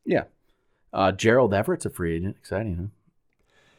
yeah. 0.04 0.24
Uh, 0.92 1.12
Gerald 1.12 1.54
Everett's 1.54 1.86
a 1.86 1.90
free 1.90 2.16
agent. 2.16 2.36
Exciting, 2.38 2.76
huh? 2.76 2.84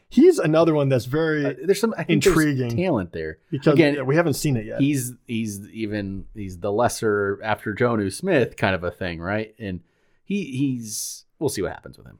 he's 0.08 0.38
another 0.38 0.74
one 0.74 0.88
that's 0.88 1.06
very 1.06 1.44
Uh, 1.46 1.54
there's 1.64 1.80
some 1.80 1.94
I 1.98 2.04
think 2.04 2.22
there's 2.22 2.36
Intriguing. 2.36 2.76
talent 2.76 3.12
there. 3.12 3.38
because 3.50 3.72
again, 3.74 3.94
yeah, 3.94 4.02
we 4.02 4.16
haven't 4.16 4.34
seen 4.34 4.56
it 4.56 4.64
yet. 4.66 4.80
He's 4.80 5.12
he's 5.26 5.68
even 5.70 6.26
he's 6.34 6.58
the 6.58 6.70
lesser 6.72 7.40
after 7.42 7.74
Jonnu 7.74 8.12
Smith 8.12 8.56
kind 8.56 8.74
of 8.74 8.84
a 8.84 8.90
thing, 8.90 9.20
right? 9.20 9.54
And 9.58 9.80
he 10.24 10.44
he's 10.56 11.24
we'll 11.38 11.48
see 11.50 11.62
what 11.62 11.72
happens 11.72 11.98
with 11.98 12.06
him. 12.06 12.18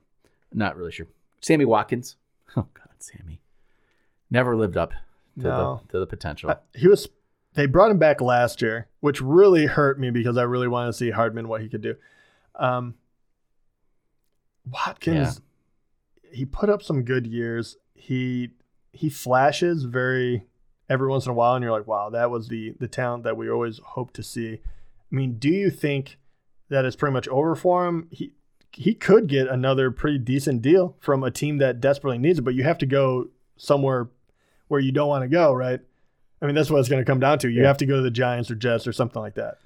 Not 0.52 0.76
really 0.76 0.92
sure. 0.92 1.06
Sammy 1.40 1.64
Watkins. 1.64 2.16
Oh 2.56 2.66
God, 2.72 2.88
Sammy. 2.98 3.40
Never 4.30 4.54
lived 4.56 4.76
up 4.76 4.90
to 4.90 4.96
No. 5.48 5.80
the 5.88 5.92
to 5.92 5.98
the 6.00 6.06
potential. 6.06 6.50
Uh, 6.50 6.56
he 6.74 6.86
was 6.86 7.08
they 7.54 7.66
brought 7.66 7.90
him 7.90 7.98
back 7.98 8.20
last 8.20 8.62
year, 8.62 8.86
which 9.00 9.20
really 9.20 9.66
hurt 9.66 9.98
me 9.98 10.10
because 10.10 10.36
I 10.36 10.42
really 10.44 10.68
wanted 10.68 10.88
to 10.88 10.92
see 10.92 11.10
Hardman 11.10 11.48
what 11.48 11.60
he 11.62 11.68
could 11.68 11.80
do. 11.82 11.96
Um, 12.56 12.94
Watkins, 14.70 15.40
he 16.32 16.44
put 16.44 16.68
up 16.70 16.82
some 16.82 17.02
good 17.02 17.26
years. 17.26 17.76
He 17.94 18.50
he 18.92 19.08
flashes 19.08 19.84
very 19.84 20.46
every 20.88 21.08
once 21.08 21.26
in 21.26 21.30
a 21.30 21.34
while, 21.34 21.54
and 21.54 21.62
you're 21.62 21.72
like, 21.72 21.86
wow, 21.86 22.10
that 22.10 22.30
was 22.30 22.48
the 22.48 22.74
the 22.78 22.88
talent 22.88 23.24
that 23.24 23.36
we 23.36 23.50
always 23.50 23.78
hoped 23.78 24.14
to 24.14 24.22
see. 24.22 24.60
I 25.12 25.14
mean, 25.14 25.38
do 25.38 25.48
you 25.48 25.70
think 25.70 26.18
that 26.70 26.84
is 26.84 26.96
pretty 26.96 27.12
much 27.12 27.28
over 27.28 27.54
for 27.54 27.86
him? 27.86 28.08
He 28.10 28.32
he 28.72 28.94
could 28.94 29.28
get 29.28 29.46
another 29.48 29.90
pretty 29.90 30.18
decent 30.18 30.60
deal 30.62 30.96
from 31.00 31.22
a 31.22 31.30
team 31.30 31.58
that 31.58 31.80
desperately 31.80 32.18
needs 32.18 32.38
it, 32.40 32.42
but 32.42 32.54
you 32.54 32.64
have 32.64 32.78
to 32.78 32.86
go 32.86 33.28
somewhere 33.56 34.08
where 34.68 34.80
you 34.80 34.90
don't 34.90 35.08
want 35.08 35.22
to 35.22 35.28
go, 35.28 35.52
right? 35.52 35.80
I 36.42 36.46
mean, 36.46 36.54
that's 36.56 36.70
what 36.70 36.80
it's 36.80 36.88
going 36.88 37.00
to 37.00 37.06
come 37.10 37.20
down 37.20 37.38
to. 37.40 37.48
You 37.48 37.60
Yeah. 37.62 37.68
have 37.68 37.76
to 37.78 37.86
go 37.86 37.96
to 37.96 38.02
the 38.02 38.10
Giants 38.10 38.50
or 38.50 38.56
Jets 38.56 38.86
or 38.88 38.92
something 38.92 39.22
like 39.22 39.34
that. 39.36 39.58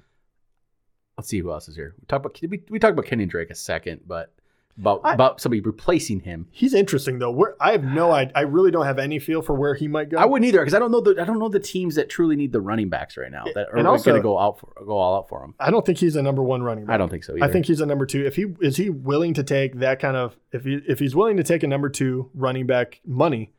Let's 1.17 1.27
see 1.29 1.39
who 1.39 1.51
else 1.51 1.67
is 1.67 1.75
here. 1.75 1.95
We 1.99 2.05
talk 2.05 2.19
about 2.23 2.39
we, 2.41 2.63
we 2.69 2.79
talked 2.79 2.93
about 2.93 3.05
Kenyan 3.05 3.27
Drake 3.29 3.49
a 3.49 3.55
second, 3.55 4.01
but 4.05 4.33
about 4.79 5.01
I- 5.03 5.13
about 5.13 5.41
somebody 5.41 5.61
replacing 5.61 6.21
him. 6.21 6.47
He's 6.51 6.73
interesting 6.73 7.19
though. 7.19 7.31
Where 7.31 7.55
I 7.61 7.71
have 7.73 7.83
no, 7.83 8.11
I, 8.11 8.31
I 8.33 8.41
really 8.41 8.71
don't 8.71 8.85
have 8.85 8.97
any 8.99 9.19
feel 9.19 9.41
for 9.41 9.53
where 9.53 9.75
he 9.75 9.87
might 9.87 10.09
go. 10.09 10.17
I 10.17 10.25
wouldn't 10.25 10.47
either 10.47 10.59
because 10.59 10.73
I 10.73 10.79
don't 10.79 10.91
know 10.91 11.01
the 11.01 11.21
I 11.21 11.25
don't 11.25 11.39
know 11.39 11.49
the 11.49 11.59
teams 11.59 11.95
that 11.95 12.09
truly 12.09 12.35
need 12.35 12.51
the 12.51 12.61
running 12.61 12.89
backs 12.89 13.17
right 13.17 13.31
now 13.31 13.43
that 13.55 13.67
are 13.73 13.77
going 13.83 13.99
to 14.15 14.21
go 14.21 14.39
out 14.39 14.59
for, 14.59 14.71
go 14.85 14.97
all 14.97 15.17
out 15.17 15.29
for 15.29 15.43
him. 15.43 15.53
I 15.59 15.69
don't 15.71 15.85
think 15.85 15.97
he's 15.97 16.15
a 16.15 16.21
number 16.21 16.41
one 16.43 16.63
running 16.63 16.85
back. 16.85 16.93
I 16.95 16.97
don't 16.97 17.09
think 17.09 17.23
so 17.23 17.35
either. 17.35 17.45
I 17.45 17.51
think 17.51 17.65
he's 17.65 17.81
a 17.81 17.85
number 17.85 18.05
two. 18.05 18.25
If 18.25 18.35
he 18.35 18.45
is 18.61 18.77
he 18.77 18.89
willing 18.89 19.33
to 19.35 19.43
take 19.43 19.79
that 19.79 19.99
kind 19.99 20.15
of 20.17 20.37
if 20.51 20.63
he 20.63 20.79
if 20.87 20.99
he's 20.99 21.15
willing 21.15 21.37
to 21.37 21.43
take 21.43 21.63
a 21.63 21.67
number 21.67 21.89
two 21.89 22.29
running 22.33 22.65
back 22.65 23.01
money, 23.05 23.51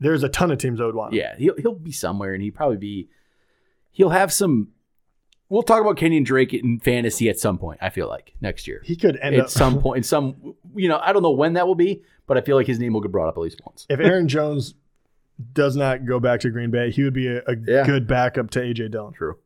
there's 0.00 0.22
a 0.22 0.28
ton 0.28 0.50
of 0.50 0.58
teams 0.58 0.78
that 0.78 0.86
would 0.86 0.94
want. 0.94 1.12
him. 1.12 1.18
Yeah, 1.20 1.36
he'll 1.36 1.56
he'll 1.56 1.74
be 1.78 1.92
somewhere, 1.92 2.34
and 2.34 2.42
he 2.42 2.50
probably 2.50 2.76
be. 2.78 3.08
He'll 3.92 4.10
have 4.10 4.32
some. 4.32 4.68
We'll 5.54 5.62
talk 5.62 5.80
about 5.80 5.96
Kenyan 5.96 6.24
Drake 6.24 6.52
in 6.52 6.80
fantasy 6.80 7.28
at 7.28 7.38
some 7.38 7.58
point. 7.58 7.78
I 7.80 7.88
feel 7.88 8.08
like 8.08 8.34
next 8.40 8.66
year, 8.66 8.82
he 8.84 8.96
could 8.96 9.16
end 9.18 9.36
at 9.36 9.42
up 9.42 9.50
some 9.50 9.80
point, 9.84 9.98
in 9.98 10.02
some 10.02 10.56
you 10.74 10.88
know, 10.88 10.98
I 11.00 11.12
don't 11.12 11.22
know 11.22 11.30
when 11.30 11.52
that 11.52 11.68
will 11.68 11.76
be, 11.76 12.02
but 12.26 12.36
I 12.36 12.40
feel 12.40 12.56
like 12.56 12.66
his 12.66 12.80
name 12.80 12.92
will 12.92 13.00
get 13.00 13.12
brought 13.12 13.28
up 13.28 13.36
at 13.36 13.40
least 13.40 13.60
once. 13.64 13.86
if 13.88 14.00
Aaron 14.00 14.26
Jones 14.26 14.74
does 15.52 15.76
not 15.76 16.06
go 16.06 16.18
back 16.18 16.40
to 16.40 16.50
Green 16.50 16.72
Bay, 16.72 16.90
he 16.90 17.04
would 17.04 17.14
be 17.14 17.28
a, 17.28 17.38
a 17.46 17.54
Yeah. 17.66 17.86
good 17.86 18.08
backup 18.08 18.50
to 18.50 18.60
AJ 18.60 18.90
Dillon. 18.90 19.14
True. 19.14 19.38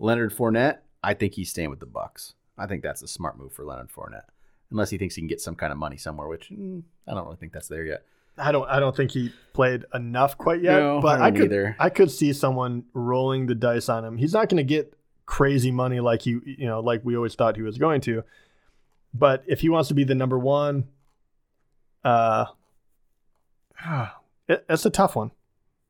Leonard 0.00 0.32
Fournette, 0.34 0.78
I 1.04 1.14
think 1.14 1.34
he's 1.34 1.50
staying 1.50 1.70
with 1.70 1.78
the 1.78 1.86
Bucs. 1.86 2.34
I 2.58 2.66
think 2.66 2.82
that's 2.82 3.02
a 3.02 3.06
smart 3.08 3.38
move 3.38 3.52
for 3.52 3.64
Leonard 3.64 3.90
Fournette, 3.92 4.24
unless 4.72 4.90
he 4.90 4.98
thinks 4.98 5.14
he 5.14 5.20
can 5.20 5.28
get 5.28 5.40
some 5.40 5.54
kind 5.54 5.70
of 5.72 5.78
money 5.78 5.96
somewhere, 5.98 6.26
which 6.26 6.50
mm, 6.50 6.82
I 7.06 7.14
don't 7.14 7.24
really 7.26 7.36
think 7.36 7.52
that's 7.52 7.68
there 7.68 7.84
yet. 7.84 8.02
I 8.36 8.50
don't 8.50 8.68
I 8.68 8.80
don't 8.80 8.96
think 8.96 9.12
he 9.12 9.32
played 9.52 9.84
enough 9.94 10.36
quite 10.36 10.60
yet, 10.62 10.80
No, 10.80 11.00
but 11.00 11.20
I 11.20 11.26
I 11.26 11.30
could 11.30 11.42
either. 11.44 11.76
I 11.78 11.90
could 11.90 12.10
see 12.10 12.32
someone 12.32 12.82
rolling 12.92 13.46
the 13.46 13.54
dice 13.54 13.88
on 13.88 14.04
him. 14.04 14.16
He's 14.16 14.32
not 14.32 14.48
going 14.48 14.56
to 14.56 14.64
get 14.64 14.92
crazy 15.26 15.70
money 15.70 16.00
like 16.00 16.22
he 16.22 16.38
you 16.44 16.66
know 16.66 16.80
like 16.80 17.00
we 17.04 17.16
always 17.16 17.34
thought 17.34 17.56
he 17.56 17.62
was 17.62 17.78
going 17.78 18.00
to. 18.02 18.22
But 19.12 19.44
if 19.46 19.60
he 19.60 19.68
wants 19.68 19.88
to 19.88 19.94
be 19.94 20.04
the 20.04 20.14
number 20.14 20.38
1 20.38 20.84
uh 22.04 22.46
it, 24.48 24.64
it's 24.68 24.84
a 24.86 24.90
tough 24.90 25.16
one. 25.16 25.30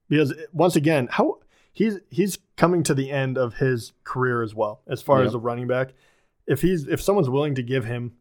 Because 0.08 0.34
once 0.52 0.76
again, 0.76 1.08
how 1.10 1.38
he's 1.72 1.98
he's 2.10 2.38
coming 2.56 2.82
to 2.84 2.94
the 2.94 3.10
end 3.10 3.36
of 3.38 3.54
his 3.54 3.92
career 4.04 4.42
as 4.42 4.54
well 4.54 4.80
as 4.86 5.02
far 5.02 5.20
Yeah. 5.20 5.26
as 5.28 5.34
a 5.34 5.38
running 5.38 5.66
back. 5.66 5.94
If 6.46 6.60
he's 6.62 6.86
if 6.86 7.00
someone's 7.00 7.30
willing 7.30 7.54
to 7.56 7.62
give 7.62 7.84
him 7.84 8.12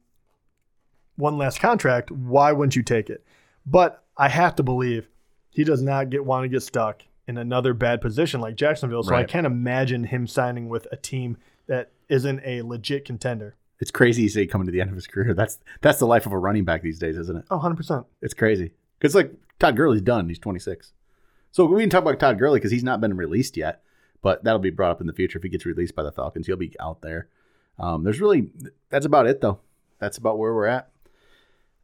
one 1.16 1.38
last 1.38 1.60
contract, 1.60 2.10
why 2.12 2.52
wouldn't 2.52 2.76
you 2.76 2.84
take 2.84 3.10
it? 3.10 3.24
But 3.66 4.04
I 4.18 4.30
have 4.30 4.56
to 4.56 4.64
believe 4.64 5.08
he 5.50 5.64
does 5.64 5.82
not 5.82 6.10
get 6.10 6.26
want 6.26 6.44
to 6.46 6.48
get 6.50 6.62
stuck 6.64 7.04
in 7.28 7.38
another 7.38 7.74
bad 7.74 8.02
position 8.02 8.42
like 8.42 8.56
Jacksonville. 8.56 9.04
So 9.04 9.16
I 9.16 9.24
can't 9.24 9.46
imagine 9.46 10.06
him 10.06 10.28
signing 10.28 10.70
with 10.70 10.88
a 10.92 10.98
team 10.98 11.38
that 11.68 11.92
isn't 12.10 12.42
a 12.46 12.62
legit 12.62 13.06
contender. 13.06 13.56
It's 13.80 13.92
crazy 13.92 14.24
you 14.24 14.30
say 14.30 14.46
coming 14.46 14.66
to 14.66 14.72
the 14.72 14.82
end 14.82 14.90
of 14.90 14.96
his 14.96 15.08
career. 15.08 15.34
That's 15.34 15.60
that's 15.82 16.00
the 16.00 16.08
life 16.08 16.26
of 16.26 16.32
a 16.32 16.38
running 16.38 16.66
back 16.66 16.82
these 16.82 17.00
days, 17.00 17.18
isn't 17.18 17.38
it? 17.38 17.46
Oh, 17.50 17.60
100%. 17.60 18.06
It's 18.22 18.34
crazy. 18.34 18.72
Because 19.00 19.16
like 19.16 19.34
Todd 19.60 19.76
Gurley's 19.76 20.02
done. 20.02 20.28
He's 20.28 20.40
26. 20.40 20.94
So 21.52 21.66
we 21.66 21.82
can 21.82 21.90
talk 21.90 22.02
about 22.02 22.20
Todd 22.20 22.40
Gurley 22.40 22.60
because 22.60 22.72
he's 22.72 22.84
not 22.84 23.02
been 23.02 23.16
released 23.16 23.58
yet, 23.58 23.84
but 24.22 24.44
that'll 24.44 24.60
be 24.60 24.70
brought 24.70 24.92
up 24.92 25.02
in 25.02 25.08
the 25.08 25.14
future 25.14 25.38
if 25.38 25.44
he 25.44 25.50
gets 25.50 25.66
released 25.66 25.96
by 25.96 26.04
the 26.04 26.12
Falcons. 26.12 26.48
He'll 26.48 26.56
be 26.56 26.74
out 26.80 27.02
there. 27.02 27.28
Um, 27.78 28.04
there's 28.04 28.22
really 28.22 28.50
that's 28.90 29.06
about 29.06 29.28
it 29.28 29.42
though. 29.42 29.60
That's 30.00 30.18
about 30.18 30.38
where 30.38 30.54
we're 30.54 30.66
at. 30.68 30.90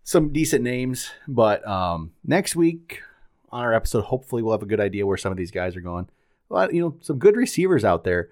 Some 0.03 0.33
decent 0.33 0.63
names, 0.63 1.11
but 1.27 1.65
um, 1.67 2.13
next 2.25 2.55
week 2.55 3.01
on 3.51 3.63
our 3.63 3.73
episode, 3.73 4.05
hopefully 4.05 4.41
we'll 4.41 4.53
have 4.53 4.63
a 4.63 4.67
good 4.67 4.79
idea 4.79 5.05
where 5.05 5.17
some 5.17 5.31
of 5.31 5.37
these 5.37 5.51
guys 5.51 5.75
are 5.75 5.81
going. 5.81 6.07
Lot, 6.49 6.73
you 6.73 6.81
know, 6.81 6.95
some 7.01 7.19
good 7.19 7.35
receivers 7.35 7.85
out 7.85 8.03
there, 8.03 8.29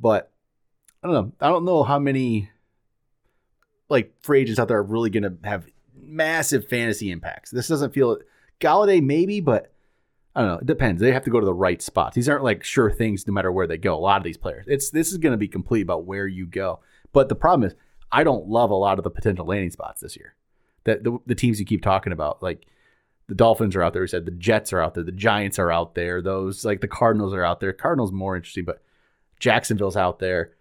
but 0.00 0.30
I 1.02 1.08
don't 1.08 1.14
know. 1.14 1.32
I 1.40 1.48
don't 1.48 1.64
know 1.64 1.82
how 1.82 1.98
many 1.98 2.50
like 3.88 4.12
free 4.22 4.40
agents 4.40 4.60
out 4.60 4.68
there 4.68 4.78
are 4.78 4.82
really 4.82 5.10
going 5.10 5.24
to 5.24 5.36
have 5.44 5.66
massive 5.94 6.68
fantasy 6.68 7.10
impacts. 7.10 7.50
This 7.50 7.68
doesn't 7.68 7.94
feel 7.94 8.18
Golladay 8.60 9.02
maybe, 9.02 9.40
but 9.40 9.72
I 10.34 10.42
don't 10.42 10.50
know. 10.50 10.58
It 10.58 10.66
depends. 10.66 11.00
They 11.00 11.12
have 11.12 11.24
to 11.24 11.30
go 11.30 11.40
to 11.40 11.46
the 11.46 11.54
right 11.54 11.82
spots. 11.82 12.14
These 12.14 12.28
aren't 12.28 12.44
like 12.44 12.62
sure 12.62 12.90
things 12.90 13.26
no 13.26 13.32
matter 13.32 13.50
where 13.50 13.66
they 13.66 13.78
go. 13.78 13.96
A 13.96 13.98
lot 13.98 14.18
of 14.18 14.24
these 14.24 14.36
players. 14.36 14.66
It's 14.68 14.90
this 14.90 15.10
is 15.10 15.18
going 15.18 15.32
to 15.32 15.38
be 15.38 15.48
complete 15.48 15.82
about 15.82 16.04
where 16.04 16.26
you 16.26 16.46
go. 16.46 16.80
But 17.12 17.28
the 17.28 17.34
problem 17.34 17.68
is 17.68 17.74
I 18.12 18.24
don't 18.24 18.48
love 18.48 18.70
a 18.70 18.74
lot 18.74 18.98
of 18.98 19.04
the 19.04 19.10
potential 19.10 19.46
landing 19.46 19.70
spots 19.70 20.00
this 20.00 20.16
year. 20.16 20.34
That 20.84 21.02
the, 21.02 21.18
the 21.26 21.34
teams 21.34 21.58
you 21.58 21.66
keep 21.66 21.82
talking 21.82 22.12
about, 22.12 22.42
like 22.42 22.66
the 23.28 23.34
Dolphins 23.34 23.76
are 23.76 23.82
out 23.82 23.92
there. 23.92 24.02
We 24.02 24.08
said 24.08 24.24
the 24.24 24.30
Jets 24.32 24.72
are 24.72 24.80
out 24.80 24.94
there. 24.94 25.04
The 25.04 25.12
Giants 25.12 25.58
are 25.58 25.70
out 25.70 25.94
there. 25.94 26.20
Those 26.20 26.64
like 26.64 26.80
the 26.80 26.88
Cardinals 26.88 27.34
are 27.34 27.44
out 27.44 27.60
there. 27.60 27.72
Cardinals 27.72 28.10
more 28.10 28.36
interesting, 28.36 28.64
but 28.64 28.82
Jacksonville's 29.38 29.96
out 29.96 30.18
there. 30.18 30.52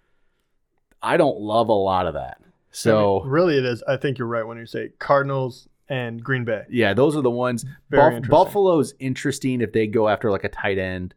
I 1.02 1.18
don't 1.18 1.40
love 1.40 1.70
a 1.70 1.74
lot 1.74 2.08
of 2.08 2.14
that. 2.14 2.42
So 2.72 3.22
I 3.22 3.24
mean, 3.24 3.32
really, 3.32 3.58
it 3.58 3.66
is. 3.66 3.84
I 3.88 3.98
think 3.98 4.18
you're 4.18 4.28
right 4.28 4.46
when 4.46 4.58
you 4.58 4.66
say 4.66 4.92
Cardinals 5.00 5.68
and 5.90 6.22
Green 6.22 6.44
Bay. 6.44 6.66
Yeah, 6.70 6.94
those 6.94 7.16
are 7.16 7.22
the 7.22 7.32
ones. 7.32 7.64
Buff- 7.90 8.14
interesting. 8.14 8.30
Buffalo's 8.30 8.94
interesting 9.00 9.62
if 9.62 9.72
they 9.72 9.88
go 9.88 10.10
after 10.10 10.30
like 10.30 10.44
a 10.44 10.50
tight 10.50 10.78
end. 10.78 11.14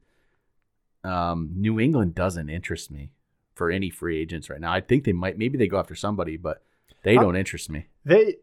Um, 1.02 1.50
New 1.56 1.80
England 1.80 2.14
doesn't 2.14 2.48
interest 2.48 2.90
me 2.90 3.10
for 3.54 3.70
any 3.70 3.90
free 3.90 4.18
agents 4.18 4.48
right 4.48 4.60
now. 4.60 4.72
I 4.72 4.80
think 4.80 5.04
they 5.04 5.12
might, 5.12 5.36
maybe 5.36 5.58
they 5.58 5.66
go 5.66 5.78
after 5.78 5.94
somebody, 5.94 6.36
but 6.36 6.62
they 7.02 7.14
don't 7.14 7.36
interest 7.36 7.70
me. 7.70 7.86
They 8.04 8.36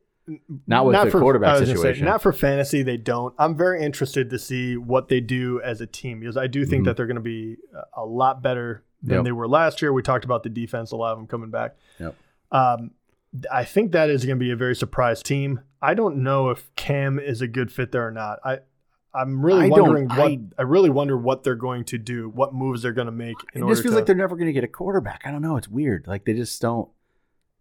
Not 0.68 0.86
with 0.86 0.96
the 1.12 1.20
quarterback 1.20 1.56
I 1.56 1.60
say, 1.60 1.66
situation. 1.74 2.06
not 2.06 2.22
for 2.22 2.34
fantasy, 2.34 2.84
they 2.84 2.98
don't. 2.98 3.34
I'm 3.40 3.56
very 3.56 3.82
interested 3.82 4.30
to 4.32 4.38
see 4.40 4.76
what 4.76 5.08
they 5.08 5.22
do 5.22 5.62
as 5.62 5.80
a 5.82 5.88
team 5.88 6.20
because 6.20 6.36
I 6.38 6.48
do 6.48 6.66
think 6.66 6.82
Mhm. 6.82 6.86
that 6.86 6.98
they're 6.98 7.08
going 7.08 7.16
to 7.16 7.22
be 7.22 7.58
a 7.96 8.06
lot 8.06 8.42
better 8.42 8.84
than 9.02 9.16
Yep. 9.18 9.24
they 9.26 9.32
were 9.32 9.48
last 9.48 9.82
year. 9.82 9.94
We 9.94 10.02
talked 10.02 10.26
about 10.26 10.44
the 10.44 10.50
defense, 10.50 10.92
a 10.92 10.96
lot 10.98 11.14
of 11.14 11.18
them 11.20 11.28
coming 11.28 11.50
back. 11.50 11.76
Yep. 12.00 12.16
Um, 12.52 12.92
I 13.52 13.64
think 13.64 13.92
that 13.92 14.10
is 14.10 14.26
going 14.26 14.38
to 14.38 14.44
be 14.44 14.52
a 14.52 14.56
very 14.56 14.76
surprise 14.76 15.22
team. 15.24 15.62
I 15.82 15.94
don't 15.94 16.18
know 16.24 16.50
if 16.50 16.74
Cam 16.76 17.20
is 17.20 17.42
a 17.42 17.48
good 17.48 17.72
fit 17.72 17.92
there 17.92 18.06
or 18.08 18.12
not. 18.12 18.40
I 18.44 18.60
I'm 19.14 19.44
really 19.44 19.66
I 19.66 19.70
wondering 19.70 20.10
what 20.10 20.20
I- 20.20 20.40
I, 20.60 20.62
really 20.64 20.90
wonder 20.92 21.18
what 21.18 21.44
they're 21.44 21.56
going 21.56 21.86
to 21.86 21.98
do, 21.98 22.30
what 22.30 22.54
moves 22.54 22.84
they're 22.84 22.92
going 22.92 23.08
to 23.08 23.12
make 23.12 23.38
in 23.54 23.64
It 23.64 23.68
just 23.70 23.82
feels 23.82 23.94
to. 23.94 23.98
like 24.00 24.06
they're 24.06 24.16
never 24.16 24.36
going 24.36 24.46
to 24.48 24.54
get 24.54 24.64
a 24.64 24.68
quarterback. 24.68 25.24
I 25.26 25.32
don't 25.32 25.42
know. 25.42 25.58
It's 25.58 25.68
weird. 25.68 26.06
Like 26.06 26.26
they 26.26 26.34
just 26.34 26.62
don't 26.62 26.90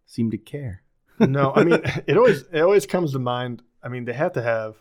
seem 0.05 0.31
to 0.33 0.37
care. 0.39 0.83
No, 1.21 1.53
I 1.55 1.65
mean 1.65 1.81
it 2.07 2.17
always 2.17 2.43
it 2.53 2.61
always 2.61 2.87
comes 2.87 3.13
to 3.13 3.19
mind. 3.19 3.63
I 3.83 3.89
mean 3.89 4.05
they 4.05 4.13
have 4.13 4.33
to 4.35 4.43
have 4.43 4.77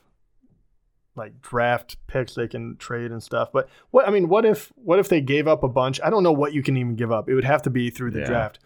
like 1.16 1.42
draft 1.42 1.96
picks 2.08 2.36
they 2.36 2.48
can 2.48 2.76
trade 2.78 3.12
and 3.12 3.24
stuff. 3.24 3.50
But 3.54 3.70
what 3.92 4.08
I 4.08 4.12
mean, 4.12 4.28
what 4.28 4.46
if 4.46 4.72
what 4.76 5.00
if 5.00 5.08
they 5.10 5.22
gave 5.22 5.48
up 5.48 5.64
a 5.64 5.68
bunch? 5.70 6.00
I 6.04 6.10
don't 6.10 6.24
know 6.24 6.34
what 6.34 6.54
you 6.54 6.62
can 6.62 6.76
even 6.78 6.96
give 6.96 7.12
up. 7.12 7.30
It 7.30 7.36
would 7.36 7.46
have 7.46 7.62
to 7.64 7.70
be 7.70 7.90
through 7.90 8.12
the 8.12 8.20
Yeah. 8.20 8.26
draft. 8.26 8.60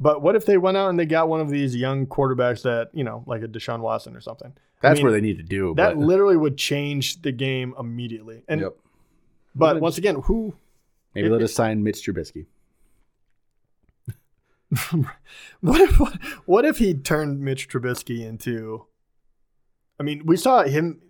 But 0.00 0.22
what 0.22 0.34
if 0.36 0.44
they 0.44 0.58
went 0.58 0.76
out 0.76 0.90
and 0.90 0.98
they 0.98 1.06
got 1.06 1.28
one 1.28 1.40
of 1.40 1.48
these 1.48 1.74
young 1.74 2.06
quarterbacks 2.06 2.62
that 2.62 2.90
you 2.92 3.04
know, 3.04 3.22
like 3.26 3.42
a 3.42 3.48
Deshaun 3.48 3.80
Watson 3.80 4.14
or 4.16 4.20
something? 4.20 4.52
I 4.82 4.88
That's 4.88 4.98
mean, 4.98 5.04
where 5.04 5.12
they 5.12 5.20
need 5.22 5.38
to 5.38 5.44
do. 5.44 5.72
That 5.76 5.94
but, 5.94 6.04
literally 6.04 6.36
would 6.36 6.58
change 6.58 7.22
the 7.22 7.32
game 7.32 7.74
immediately. 7.78 8.42
And 8.48 8.60
Yep. 8.60 8.76
but 9.54 9.80
once 9.80 9.96
again, 9.96 10.16
who 10.24 10.54
maybe 11.14 11.28
let 11.30 11.40
us 11.40 11.54
sign 11.54 11.82
Mitch 11.82 12.04
Trubisky. 12.06 12.46
what 15.60 15.80
if 15.80 15.98
what, 16.46 16.64
if 16.64 16.78
he 16.78 16.94
turned 16.94 17.40
Mitch 17.40 17.68
Trubisky 17.68 18.20
into? 18.20 18.86
I 19.98 20.02
mean, 20.02 20.22
we 20.26 20.36
saw 20.36 20.64
him, 20.64 21.00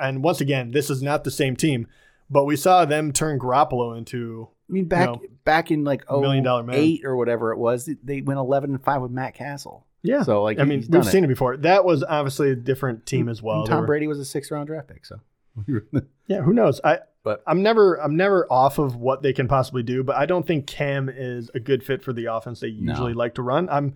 and 0.00 0.22
once 0.22 0.40
again, 0.40 0.72
this 0.72 0.90
is 0.90 1.02
not 1.02 1.22
the 1.24 1.30
same 1.30 1.54
team, 1.56 1.86
but 2.28 2.44
we 2.44 2.56
saw 2.56 2.84
them 2.84 3.12
turn 3.12 3.38
Garoppolo 3.38 3.96
into. 3.96 4.48
I 4.68 4.72
mean, 4.72 4.86
back 4.86 5.06
No. 5.10 5.20
back 5.44 5.70
in 5.70 5.84
like 5.84 6.04
oh 6.08 6.20
Million 6.20 6.42
dollar 6.42 6.64
man. 6.64 6.74
eight 6.76 7.02
or 7.04 7.14
whatever 7.16 7.52
it 7.52 7.58
was, 7.58 7.88
they 8.02 8.20
went 8.22 8.38
eleven 8.38 8.70
and 8.70 8.82
five 8.82 9.00
with 9.00 9.12
Matt 9.12 9.34
Cassel. 9.34 9.86
Yeah, 10.02 10.22
So 10.22 10.42
like, 10.42 10.58
I 10.60 10.64
mean, 10.64 10.84
we've 10.88 11.02
it. 11.02 11.04
seen 11.10 11.24
it 11.24 11.28
before. 11.28 11.56
That 11.56 11.84
was 11.84 12.04
obviously 12.04 12.50
a 12.50 12.56
different 12.56 13.06
team 13.06 13.28
as 13.28 13.42
well. 13.42 13.60
And 13.60 13.66
Tom 13.68 13.80
were- 13.80 13.86
Brady 13.86 14.06
was 14.06 14.18
a 14.20 14.24
six 14.24 14.50
round 14.50 14.66
draft 14.68 14.88
pick, 14.88 15.04
so 15.04 15.20
Yeah, 16.28 16.40
who 16.42 16.52
knows? 16.52 16.80
I 16.82 16.98
But- 17.22 17.42
I'm 17.46 17.62
never 17.62 17.94
I'm 17.96 18.16
never 18.16 18.46
off 18.52 18.78
of 18.78 18.96
what 18.96 19.22
they 19.22 19.32
can 19.32 19.46
possibly 19.48 19.82
do, 19.82 20.02
but 20.02 20.16
I 20.16 20.26
don't 20.26 20.46
think 20.46 20.66
Cam 20.66 21.08
is 21.08 21.50
a 21.54 21.60
good 21.60 21.82
fit 21.84 22.02
for 22.02 22.12
the 22.12 22.26
offense 22.26 22.60
they 22.60 22.72
No. 22.72 22.92
usually 22.92 23.14
like 23.14 23.34
to 23.36 23.42
run. 23.42 23.68
I'm 23.68 23.94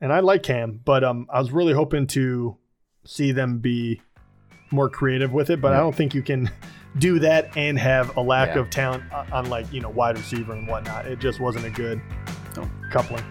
and 0.00 0.12
I 0.12 0.20
like 0.20 0.42
Cam, 0.42 0.80
but 0.84 1.04
um 1.04 1.26
I 1.32 1.38
was 1.38 1.52
really 1.52 1.72
hoping 1.74 2.06
to 2.08 2.56
see 3.04 3.30
them 3.32 3.58
be 3.60 4.00
more 4.72 4.88
creative 4.88 5.32
with 5.32 5.50
it, 5.50 5.60
but 5.60 5.72
I 5.72 5.78
don't 5.78 5.94
think 5.94 6.14
you 6.14 6.22
can 6.22 6.50
do 6.98 7.18
that 7.20 7.56
and 7.56 7.78
have 7.78 8.16
a 8.16 8.20
lack 8.20 8.54
Yeah. 8.54 8.62
of 8.62 8.70
talent 8.70 9.04
on 9.32 9.48
like, 9.48 9.72
you 9.72 9.80
know, 9.80 9.88
wide 9.90 10.16
receiver 10.18 10.52
and 10.52 10.66
whatnot. 10.68 11.06
It 11.06 11.18
just 11.20 11.38
wasn't 11.40 11.64
a 11.66 11.70
good 11.70 12.00
No. 12.56 12.68
coupling. 12.90 13.22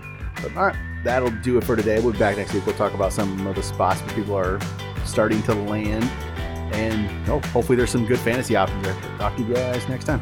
But, 0.41 0.55
all 0.55 0.67
right, 0.67 0.76
that'll 1.03 1.32
do 1.41 1.57
it 1.57 1.65
for 1.65 1.76
today. 1.76 1.99
We'll 1.99 2.13
be 2.13 2.20
back 2.20 2.38
next 2.38 2.53
week. 2.53 2.65
We'll 2.65 2.76
talk 2.76 2.93
about 2.93 3.11
some 3.11 3.45
of 3.45 3.55
the 3.55 3.63
spots 3.63 4.01
where 4.01 4.15
people 4.15 4.36
are 4.38 4.59
starting 5.05 5.41
to 5.43 5.53
land, 5.53 6.09
and 6.74 7.30
oh, 7.30 7.39
hopefully 7.49 7.76
there's 7.76 7.91
some 7.91 8.05
good 8.05 8.20
fantasy 8.20 8.55
options 8.55 8.84
there. 8.84 8.95
Talk 9.17 9.36
to 9.38 9.43
you 9.43 9.53
guys 9.53 9.88
next 9.88 10.05
time. 10.05 10.22